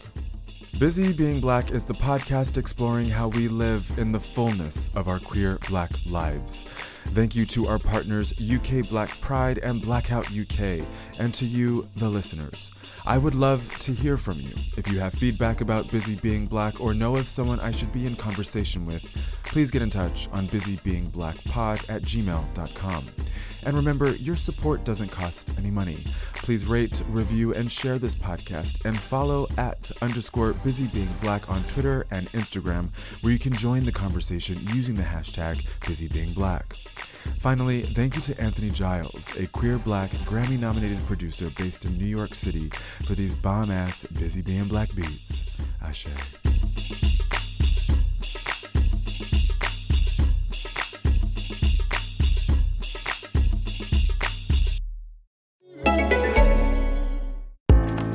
Busy 0.78 1.12
Being 1.12 1.40
Black 1.40 1.70
is 1.70 1.84
the 1.84 1.94
podcast 1.94 2.56
exploring 2.56 3.08
how 3.08 3.28
we 3.28 3.48
live 3.48 3.90
in 3.98 4.12
the 4.12 4.20
fullness 4.20 4.90
of 4.94 5.08
our 5.08 5.18
queer 5.18 5.58
black 5.68 5.90
lives. 6.06 6.64
Thank 7.12 7.34
you 7.34 7.46
to 7.46 7.66
our 7.66 7.78
partners 7.78 8.32
UK 8.40 8.88
Black 8.88 9.08
Pride 9.20 9.58
and 9.58 9.82
Blackout 9.82 10.26
UK, 10.26 10.86
and 11.18 11.34
to 11.34 11.44
you, 11.44 11.88
the 11.96 12.08
listeners. 12.08 12.70
I 13.06 13.18
would 13.18 13.34
love 13.34 13.76
to 13.80 13.92
hear 13.92 14.16
from 14.16 14.38
you. 14.38 14.52
If 14.76 14.86
you 14.88 15.00
have 15.00 15.14
feedback 15.14 15.60
about 15.60 15.90
Busy 15.90 16.14
Being 16.16 16.46
Black 16.46 16.80
or 16.80 16.94
know 16.94 17.16
of 17.16 17.28
someone 17.28 17.58
I 17.58 17.70
should 17.70 17.92
be 17.92 18.06
in 18.06 18.14
conversation 18.14 18.86
with, 18.86 19.02
please 19.44 19.70
get 19.70 19.82
in 19.82 19.90
touch 19.90 20.28
on 20.32 20.46
busybeingblackpod 20.48 21.90
at 21.90 22.02
gmail.com. 22.02 23.04
And 23.64 23.76
remember, 23.76 24.14
your 24.14 24.36
support 24.36 24.84
doesn't 24.84 25.10
cost 25.10 25.50
any 25.58 25.70
money. 25.70 25.98
Please 26.34 26.66
rate, 26.66 27.02
review, 27.08 27.52
and 27.54 27.70
share 27.70 27.98
this 27.98 28.14
podcast, 28.14 28.84
and 28.84 28.98
follow 28.98 29.48
at 29.56 29.90
underscore 30.00 30.52
busy 30.52 30.86
being 30.86 31.08
black 31.20 31.50
on 31.50 31.64
Twitter 31.64 32.06
and 32.10 32.30
Instagram, 32.32 32.90
where 33.22 33.32
you 33.32 33.38
can 33.38 33.52
join 33.52 33.84
the 33.84 33.92
conversation 33.92 34.58
using 34.72 34.94
the 34.94 35.02
hashtag 35.02 35.66
busy 35.86 36.08
being 36.08 36.32
black. 36.32 36.76
Finally, 37.38 37.82
thank 37.82 38.16
you 38.16 38.20
to 38.22 38.40
Anthony 38.40 38.70
Giles, 38.70 39.34
a 39.36 39.46
queer 39.46 39.78
black 39.78 40.10
Grammy 40.26 40.58
nominated 40.58 41.04
producer 41.06 41.50
based 41.56 41.84
in 41.84 41.96
New 41.96 42.04
York 42.04 42.34
City, 42.34 42.68
for 43.04 43.14
these 43.14 43.34
bomb 43.34 43.70
ass 43.70 44.04
busy 44.18 44.42
being 44.42 44.64
black 44.64 44.94
beats. 44.94 45.44
Ashe. 45.82 46.08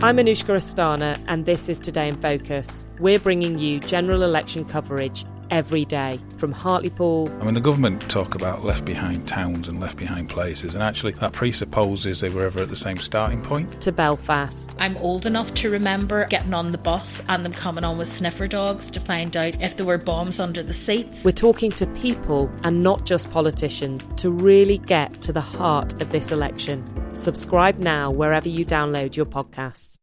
I'm 0.03 0.17
Anushka 0.17 0.57
Asthana, 0.57 1.17
and 1.27 1.45
this 1.45 1.69
is 1.69 1.79
Today 1.79 2.09
in 2.09 2.15
Focus. 2.19 2.85
We're 2.99 3.19
bringing 3.19 3.57
you 3.57 3.79
general 3.79 4.23
election 4.23 4.65
coverage 4.65 5.23
every 5.53 5.85
day 5.85 6.19
from 6.37 6.51
Hartlepool 6.51 7.29
I 7.39 7.45
mean, 7.45 7.53
the 7.53 7.61
government 7.61 8.09
talk 8.09 8.33
about 8.35 8.65
left 8.65 8.85
behind 8.85 9.27
towns 9.27 9.67
and 9.67 9.79
left 9.79 9.97
behind 9.97 10.29
places, 10.29 10.73
and 10.73 10.83
actually, 10.83 11.13
that 11.13 11.33
presupposes 11.33 12.19
they 12.19 12.29
were 12.29 12.45
ever 12.45 12.63
at 12.63 12.69
the 12.69 12.75
same 12.75 12.97
starting 12.97 13.41
point. 13.41 13.81
to 13.81 13.91
Belfast. 13.91 14.75
I'm 14.79 14.97
old 14.97 15.25
enough 15.25 15.53
to 15.55 15.69
remember 15.69 16.25
getting 16.27 16.53
on 16.53 16.71
the 16.71 16.77
bus 16.77 17.21
and 17.29 17.45
them 17.45 17.53
coming 17.53 17.83
on 17.83 17.97
with 17.97 18.11
sniffer 18.11 18.47
dogs 18.47 18.89
to 18.91 18.99
find 18.99 19.37
out 19.37 19.61
if 19.61 19.77
there 19.77 19.85
were 19.85 19.97
bombs 19.97 20.39
under 20.39 20.63
the 20.63 20.73
seats. 20.73 21.23
We're 21.23 21.31
talking 21.31 21.71
to 21.73 21.85
people 21.87 22.49
and 22.63 22.81
not 22.81 23.05
just 23.05 23.29
politicians 23.31 24.07
to 24.17 24.31
really 24.31 24.79
get 24.79 25.21
to 25.21 25.31
the 25.31 25.41
heart 25.41 26.01
of 26.01 26.11
this 26.11 26.31
election. 26.31 26.83
Subscribe 27.15 27.77
now 27.77 28.09
wherever 28.09 28.49
you 28.49 28.65
download 28.65 29.15
your 29.15 29.25
podcasts. 29.25 29.97